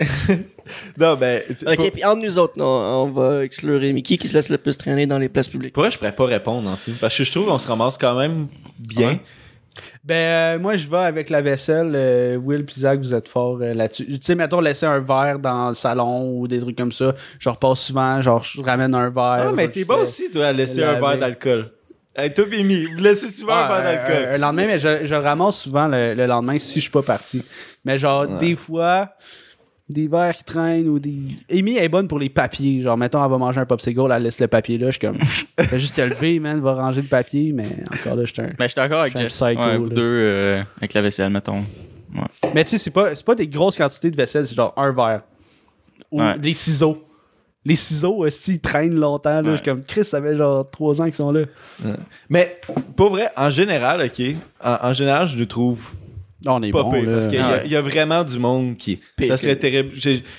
Non, 0.98 1.14
ben... 1.14 1.42
Ok, 1.66 1.76
pour- 1.76 1.90
puis 1.92 2.04
entre 2.04 2.22
nous 2.22 2.38
autres, 2.38 2.54
non, 2.56 2.64
on 2.64 3.06
va 3.10 3.44
exclure 3.44 3.80
Mickey 3.80 4.16
qui 4.16 4.28
se 4.28 4.34
laisse 4.34 4.48
le 4.48 4.58
plus 4.58 4.76
traîner 4.78 5.06
dans 5.06 5.18
les 5.18 5.28
places 5.28 5.48
publiques? 5.48 5.74
Pour 5.74 5.82
vrai, 5.82 5.90
je 5.90 5.98
pourrais 5.98 6.14
pas 6.14 6.24
répondre, 6.26 6.70
en 6.70 6.76
fait. 6.76 6.92
Parce 6.92 7.16
que 7.16 7.24
je 7.24 7.30
trouve 7.30 7.46
qu'on 7.46 7.58
se 7.58 7.68
ramasse 7.68 7.98
quand 7.98 8.14
même 8.18 8.46
bien. 8.78 9.08
Ouais. 9.08 9.20
Ben, 10.04 10.14
euh, 10.14 10.58
moi, 10.58 10.76
je 10.76 10.88
vais 10.88 10.98
avec 10.98 11.30
la 11.30 11.42
vaisselle. 11.42 11.92
euh, 11.94 12.36
Will 12.36 12.64
puis 12.64 12.76
Zach, 12.80 12.98
vous 13.00 13.12
êtes 13.14 13.28
fort 13.28 13.58
euh, 13.60 13.74
là-dessus. 13.74 14.06
Tu 14.06 14.18
sais, 14.22 14.34
mettons, 14.34 14.60
laisser 14.60 14.86
un 14.86 15.00
verre 15.00 15.38
dans 15.38 15.68
le 15.68 15.74
salon 15.74 16.30
ou 16.38 16.46
des 16.48 16.60
trucs 16.60 16.76
comme 16.76 16.92
ça. 16.92 17.14
Je 17.38 17.48
repasse 17.48 17.80
souvent, 17.80 18.20
genre, 18.20 18.42
je 18.42 18.60
ramène 18.62 18.94
un 18.94 19.08
verre. 19.10 19.46
Ah, 19.48 19.52
mais 19.54 19.68
t'es 19.68 19.84
bon 19.84 20.02
aussi, 20.02 20.30
toi, 20.30 20.46
à 20.48 20.52
laisser 20.52 20.82
un 20.82 21.00
verre 21.00 21.18
d'alcool. 21.18 21.70
Hey, 22.16 22.32
toi, 22.32 22.44
Mimi, 22.48 22.86
vous 22.86 23.02
laissez 23.02 23.28
souvent 23.30 23.54
Ah, 23.56 23.64
un 23.64 23.68
verre 23.68 23.78
euh, 23.80 23.94
d'alcool. 23.96 24.24
euh, 24.28 24.32
le 24.32 24.38
lendemain, 24.38 24.66
mais 24.66 24.78
je, 24.78 25.04
je 25.04 25.14
le 25.14 25.20
ramasse 25.20 25.56
souvent 25.56 25.88
le, 25.88 26.14
le 26.14 26.26
lendemain 26.26 26.56
si 26.58 26.76
je 26.78 26.84
suis 26.84 26.90
pas 26.92 27.02
parti. 27.02 27.42
Mais 27.84 27.98
genre, 27.98 28.22
Ouais. 28.30 28.38
des 28.38 28.54
fois, 28.54 29.10
des 29.88 30.08
verres 30.08 30.34
qui 30.36 30.44
traînent 30.44 30.88
ou 30.88 30.98
des. 30.98 31.18
Amy 31.50 31.76
est 31.76 31.88
bonne 31.88 32.08
pour 32.08 32.18
les 32.18 32.28
papiers. 32.30 32.80
Genre, 32.82 32.96
mettons, 32.96 33.22
elle 33.24 33.30
va 33.30 33.36
manger 33.38 33.60
un 33.60 33.66
popsicle, 33.66 34.00
elle 34.14 34.22
laisse 34.22 34.40
le 34.40 34.46
papier 34.48 34.78
là. 34.78 34.86
Je 34.86 34.92
suis 34.92 35.00
comme, 35.00 35.16
fais 35.60 35.78
juste 35.78 35.96
te 35.96 36.00
lever, 36.00 36.40
man, 36.40 36.60
va 36.60 36.74
ranger 36.74 37.02
le 37.02 37.08
papier. 37.08 37.52
Mais 37.52 37.66
encore 37.92 38.16
là, 38.16 38.24
je 38.24 38.32
suis 38.32 38.42
un. 38.42 38.46
Mais 38.58 38.64
je 38.64 38.66
suis 38.68 38.74
d'accord 38.76 39.00
avec 39.00 39.12
Je 39.16 39.22
Jess. 39.24 39.34
suis 39.34 39.44
un 39.44 39.48
psycho, 39.48 39.62
Ouais, 39.62 39.76
vous 39.78 39.88
là. 39.90 39.94
deux 39.94 40.02
euh, 40.02 40.62
avec 40.78 40.94
la 40.94 41.02
vaisselle, 41.02 41.30
mettons. 41.30 41.62
Mais 42.54 42.64
tu 42.64 42.70
sais, 42.70 42.78
c'est 42.78 42.90
pas, 42.92 43.14
c'est 43.14 43.24
pas 43.26 43.34
des 43.34 43.48
grosses 43.48 43.76
quantités 43.76 44.10
de 44.10 44.16
vaisselle, 44.16 44.46
c'est 44.46 44.54
genre 44.54 44.72
un 44.76 44.92
verre. 44.92 45.22
Ou 46.10 46.20
Ouais. 46.22 46.38
des 46.38 46.52
ciseaux. 46.52 47.02
Les 47.66 47.74
ciseaux, 47.74 48.16
aussi, 48.24 48.52
ils 48.52 48.60
traînent 48.60 48.94
longtemps. 48.94 49.40
Là. 49.40 49.42
Ouais. 49.42 49.50
Je 49.52 49.56
suis 49.56 49.64
comme, 49.64 49.82
Chris, 49.84 50.04
ça 50.04 50.20
fait 50.22 50.36
genre 50.36 50.70
trois 50.70 51.00
ans 51.00 51.04
qu'ils 51.06 51.14
sont 51.14 51.32
là. 51.32 51.44
Mais, 52.28 52.60
pour 52.94 53.08
vrai, 53.10 53.30
en 53.36 53.48
général, 53.50 54.02
OK, 54.02 54.22
en, 54.62 54.76
en 54.88 54.92
général, 54.92 55.26
je 55.26 55.38
le 55.38 55.46
trouve 55.46 55.92
On 56.46 56.62
est 56.62 56.70
pas 56.72 56.82
bon, 56.82 56.90
pire, 56.90 57.04
là. 57.04 57.12
parce 57.12 57.26
qu'il 57.26 57.38
y, 57.38 57.42
a- 57.42 57.50
Ouais. 57.50 57.62
il 57.64 57.72
y 57.72 57.76
a 57.76 57.80
vraiment 57.80 58.22
du 58.22 58.38
monde 58.38 58.76
qui... 58.76 59.00
Ça 59.26 59.36
serait 59.36 59.56
terrible. 59.56 59.92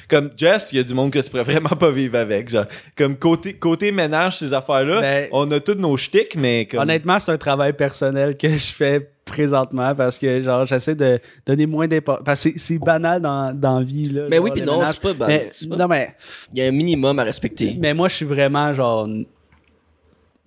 Comme 0.07 0.29
Jess, 0.37 0.69
il 0.71 0.77
y 0.77 0.79
a 0.79 0.83
du 0.83 0.93
monde 0.93 1.11
que 1.11 1.19
tu 1.19 1.29
pourrais 1.29 1.43
vraiment 1.43 1.69
pas 1.69 1.89
vivre 1.89 2.17
avec. 2.17 2.49
Genre, 2.49 2.65
comme 2.95 3.15
côté, 3.17 3.53
côté 3.53 3.91
ménage, 3.91 4.37
ces 4.37 4.53
affaires-là, 4.53 5.01
Ben- 5.01 5.29
on 5.31 5.49
a 5.51 5.59
tous 5.59 5.73
nos 5.75 5.97
shticks, 5.97 6.35
mais 6.35 6.67
comme... 6.69 6.81
Honnêtement, 6.81 7.19
c'est 7.19 7.31
un 7.31 7.37
travail 7.37 7.73
personnel 7.73 8.37
que 8.37 8.47
je 8.49 8.73
fais 8.73 9.09
présentement 9.25 9.95
parce 9.95 10.19
que 10.19 10.39
genre 10.39 10.67
j'essaie 10.67 10.93
de 10.93 11.19
donner 11.47 11.65
moins 11.65 11.87
d'importance 11.87 12.23
parce 12.23 12.43
que 12.43 12.59
c'est- 12.59 12.77
banal 12.77 13.19
dans, 13.19 13.59
dans 13.59 13.79
la 13.79 13.83
vie 13.83 14.07
là, 14.09 14.27
Mais 14.29 14.35
genre, 14.35 14.45
oui, 14.45 14.51
puis 14.53 14.61
non, 14.61 14.83
c'est 14.85 14.99
pas 14.99 15.13
banal, 15.13 15.35
mais, 15.45 15.49
c'est 15.51 15.67
pas- 15.67 15.75
non 15.77 15.87
mais 15.87 16.15
Il 16.53 16.59
y 16.59 16.61
a 16.61 16.65
un 16.67 16.71
minimum 16.71 17.17
à 17.17 17.23
respecter. 17.23 17.75
mais 17.79 17.95
moi 17.95 18.07
je 18.07 18.13
suis 18.17 18.25
vraiment 18.25 18.71
genre 18.75 19.07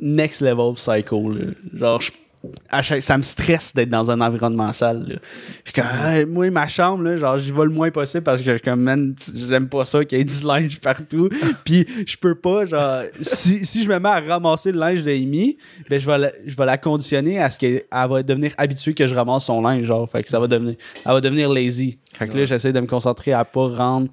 next 0.01 0.41
level 0.43 0.75
psycho 0.77 1.31
là. 1.31 1.47
genre 1.75 2.01
je- 2.01 2.13
ça 3.01 3.19
me 3.19 3.23
stresse 3.23 3.75
d'être 3.75 3.91
dans 3.91 4.11
un 4.11 4.21
environnement 4.21 4.73
sale. 4.73 5.21
Je 5.65 5.71
suis 5.71 5.73
comme, 5.73 5.91
ah, 5.91 6.25
moi 6.27 6.51
ma 6.51 6.69
chambre 6.69 7.03
là, 7.05 7.17
genre 7.17 7.39
j'y 7.39 7.51
vais 7.51 7.65
le 7.65 7.71
moins 7.71 7.91
possible 7.91 8.23
parce 8.23 8.43
que 8.43 8.57
je 8.57 8.63
comme 8.63 9.15
j'aime 9.35 9.69
pas 9.69 9.85
ça 9.85 10.05
qu'il 10.05 10.19
y 10.19 10.21
ait 10.21 10.25
du 10.25 10.43
linge 10.43 10.79
partout. 10.81 11.29
Puis 11.65 11.87
je 12.07 12.17
peux 12.17 12.35
pas 12.35 12.65
genre 12.67 13.03
si, 13.21 13.65
si 13.67 13.83
je 13.83 13.89
me 13.89 13.99
mets 13.99 14.09
à 14.09 14.21
ramasser 14.21 14.73
le 14.73 14.79
linge 14.79 15.03
d'Amy 15.03 15.57
ben 15.91 15.99
je 15.99 16.07
vais 16.07 16.19
la, 16.19 16.33
je 16.47 16.57
vais 16.57 16.67
la 16.67 16.79
conditionner 16.79 17.41
à 17.41 17.51
ce 17.51 17.59
qu'elle 17.59 17.83
elle 17.91 18.09
va 18.09 18.23
devenir 18.23 18.53
habituée 18.57 18.95
que 18.95 19.07
je 19.07 19.15
ramasse 19.15 19.45
son 19.45 19.61
linge 19.61 19.85
genre. 19.85 20.09
Fait 20.09 20.23
que 20.23 20.29
ça 20.29 20.39
va 20.39 20.47
devenir 20.47 20.77
elle 21.05 21.13
va 21.13 21.21
devenir 21.21 21.51
lazy. 21.51 21.99
Fait 22.15 22.29
que 22.29 22.37
là 22.37 22.45
j'essaie 22.45 22.73
de 22.73 22.81
me 22.81 22.87
concentrer 22.87 23.33
à 23.33 23.45
pas 23.45 23.69
rendre 23.69 24.09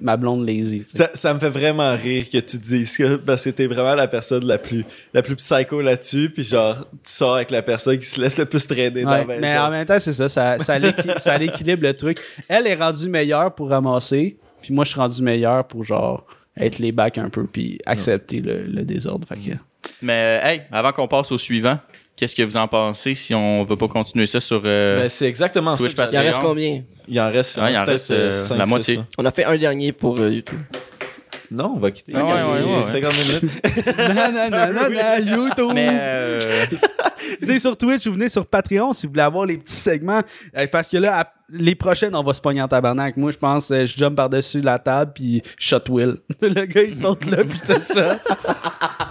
ma 0.00 0.16
blonde 0.16 0.46
lazy. 0.46 0.84
Ça, 0.94 1.10
ça 1.14 1.34
me 1.34 1.40
fait 1.40 1.48
vraiment 1.48 1.94
rire 1.96 2.28
que 2.30 2.38
tu 2.38 2.58
dises 2.58 2.96
ça 2.96 3.18
parce 3.24 3.44
que 3.44 3.50
t'es 3.50 3.66
vraiment 3.66 3.94
la 3.94 4.06
personne 4.08 4.44
la 4.46 4.58
plus, 4.58 4.84
la 5.14 5.22
plus 5.22 5.34
psycho 5.36 5.80
là-dessus. 5.80 6.30
Puis 6.30 6.44
genre, 6.44 6.76
tu 7.02 7.10
sors 7.12 7.36
avec 7.36 7.50
la 7.50 7.62
personne 7.62 7.98
qui 7.98 8.06
se 8.06 8.20
laisse 8.20 8.38
le 8.38 8.44
plus 8.44 8.66
traîner 8.66 9.02
dans 9.02 9.10
maison. 9.26 9.40
mais 9.40 9.58
en 9.58 9.70
même 9.70 9.86
temps, 9.86 9.98
c'est 9.98 10.12
ça, 10.12 10.28
ça, 10.28 10.58
ça, 10.58 10.78
l'équi- 10.78 11.18
ça 11.18 11.36
l'équilibre 11.38 11.82
le 11.84 11.94
truc. 11.94 12.18
Elle 12.48 12.66
est 12.66 12.74
rendue 12.76 13.08
meilleure 13.08 13.54
pour 13.54 13.70
ramasser, 13.70 14.36
puis 14.62 14.72
moi, 14.74 14.84
je 14.84 14.90
suis 14.90 15.00
rendu 15.00 15.22
meilleur 15.22 15.66
pour 15.66 15.84
genre 15.84 16.26
être 16.56 16.78
les 16.78 16.92
bacs 16.92 17.18
un 17.18 17.28
peu, 17.28 17.44
puis 17.46 17.78
accepter 17.86 18.40
le, 18.40 18.64
le 18.64 18.84
désordre. 18.84 19.26
Fait 19.28 19.36
que- 19.36 19.56
Mais, 20.02 20.40
hey, 20.44 20.62
avant 20.72 20.92
qu'on 20.92 21.06
passe 21.08 21.30
au 21.32 21.38
suivant, 21.38 21.78
qu'est-ce 22.18 22.34
que 22.36 22.42
vous 22.42 22.56
en 22.56 22.68
pensez 22.68 23.14
si 23.14 23.34
on 23.34 23.62
veut 23.62 23.76
pas 23.76 23.88
continuer 23.88 24.26
ça 24.26 24.40
sur. 24.40 24.60
euh, 24.64 24.98
Ben, 25.02 25.08
c'est 25.08 25.26
exactement 25.26 25.76
Twitch, 25.76 25.94
ça. 25.96 26.06
que 26.06 26.12
Il 26.12 26.18
en 26.18 26.22
reste 26.22 26.40
combien? 26.40 26.82
Il 27.08 27.20
en 27.20 27.30
reste, 27.30 27.56
Ouais, 27.56 27.72
il 27.72 27.78
en 27.78 27.84
reste, 27.84 28.10
euh, 28.10 28.30
la 28.56 28.66
moitié. 28.66 28.96
ça. 28.96 29.06
On 29.16 29.24
a 29.24 29.30
fait 29.30 29.44
un 29.44 29.56
dernier 29.56 29.92
pour 29.92 30.18
euh, 30.18 30.30
YouTube. 30.30 30.58
Non, 31.50 31.72
on 31.76 31.78
va 31.78 31.90
quitter. 31.92 32.12
Ah 32.14 32.24
ouais, 32.26 32.32
ouais, 32.32 32.62
ouais, 32.72 32.78
ouais. 32.80 32.84
50 32.84 33.12
minutes. 33.16 33.42
non, 33.98 34.14
non, 34.14 34.50
non, 34.50 34.72
non, 34.74 34.90
non, 34.90 35.36
YouTube! 35.46 35.70
Mais, 35.72 35.88
euh, 35.92 36.66
venez 37.40 37.58
sur 37.58 37.74
Twitch 37.74 38.06
ou 38.06 38.12
venez 38.12 38.28
sur 38.28 38.44
Patreon 38.44 38.92
si 38.92 39.06
vous 39.06 39.12
voulez 39.12 39.22
avoir 39.22 39.46
les 39.46 39.56
petits 39.56 39.72
segments. 39.74 40.20
Euh, 40.58 40.66
parce 40.70 40.88
que 40.88 40.98
là, 40.98 41.20
à- 41.20 41.32
les 41.50 41.74
prochaines, 41.74 42.14
on 42.14 42.22
va 42.22 42.34
se 42.34 42.42
pogner 42.42 42.60
en 42.60 42.68
tabarnak. 42.68 43.16
Moi, 43.16 43.30
je 43.30 43.38
pense, 43.38 43.70
euh, 43.70 43.86
je 43.86 43.96
jump 43.96 44.14
par-dessus 44.16 44.60
la 44.60 44.78
table, 44.78 45.12
puis 45.14 45.40
shot 45.56 45.78
Will. 45.88 46.16
le 46.42 46.66
gars, 46.66 46.82
il 46.82 46.94
saute 46.94 47.24
là, 47.24 47.38
puis 47.42 47.58
je 47.66 47.72
shot. 47.94 48.18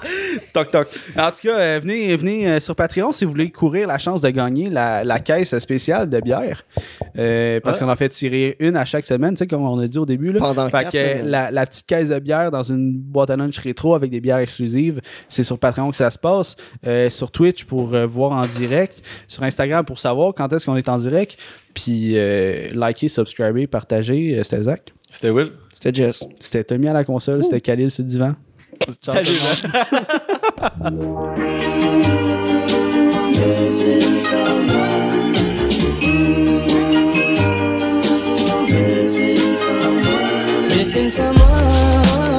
toc, 0.54 0.72
toc. 0.72 0.88
En 1.18 1.32
tout 1.32 1.38
cas, 1.44 1.58
euh, 1.58 1.80
venez, 1.82 2.16
venez 2.16 2.48
euh, 2.48 2.60
sur 2.60 2.76
Patreon 2.76 3.12
si 3.12 3.26
vous 3.26 3.32
voulez 3.32 3.52
courir 3.52 3.88
la 3.88 3.98
chance 3.98 4.22
de 4.22 4.30
gagner 4.30 4.70
la, 4.70 5.04
la 5.04 5.20
caisse 5.20 5.58
spéciale 5.60 6.10
de 6.10 6.20
bière. 6.20 6.64
Euh, 7.18 7.60
parce 7.62 7.78
Ouais. 7.80 7.86
qu'on 7.86 7.92
en 7.92 7.96
fait 7.96 8.10
tirer 8.10 8.56
une 8.60 8.76
à 8.78 8.86
chaque 8.86 9.06
semaine, 9.06 9.32
tu 9.34 9.40
sais, 9.40 9.48
comme 9.48 9.64
on 9.64 9.80
a 9.80 9.88
dit 9.88 9.98
au 9.98 10.06
début. 10.06 10.32
Là. 10.32 10.40
Pendant 10.40 10.66
Fait 10.70 10.80
quatre 10.84 10.92
que, 10.92 10.98
semaines. 10.98 11.28
la, 11.28 11.52
la 11.52 11.66
petite 11.66 11.86
caisse 11.86 12.10
de 12.10 12.20
bière 12.20 12.52
dans 12.52 12.64
une 12.64 12.94
boîte 12.98 13.30
à 13.30 13.36
lunch 13.38 13.58
rétro 13.60 13.96
avec 13.96 14.12
des 14.12 14.20
bières 14.20 14.38
exclusives, 14.38 15.02
c'est 15.28 15.44
sur 15.44 15.60
Patreon 15.60 15.92
que 15.92 15.98
ça 15.98 16.10
se 16.12 16.18
passe. 16.20 16.56
Euh, 16.86 17.10
sur 17.10 17.32
Twitch 17.32 17.66
pour 17.66 17.94
euh, 17.94 18.06
voir 18.06 18.32
en 18.34 18.42
direct. 18.42 19.02
Sur 19.28 19.44
Instagram 19.44 19.86
pour 19.86 20.00
savoir 20.00 20.34
quand 20.34 20.52
est-ce 20.54 20.66
qu'on 20.66 20.76
est 20.76 20.90
en 20.90 20.98
direct. 20.98 21.38
Puis 21.74 22.14
euh, 22.16 22.70
liker, 22.74 23.08
subscriber, 23.08 23.68
partager. 23.68 24.40
C'était 24.44 24.64
Zach. 24.64 24.94
C'était 25.12 25.30
Will. 25.30 25.52
C'était 25.74 25.94
Jess. 25.94 26.24
C'était 26.40 26.64
Tommy 26.64 26.88
à 26.88 26.94
la 26.94 27.04
console. 27.04 27.44
C'était 27.44 27.62
Khalil 27.62 27.92
sur 27.92 28.04
le 28.04 28.10
divan. 28.10 28.34
Salut, 28.90 29.64
man. 41.38 42.37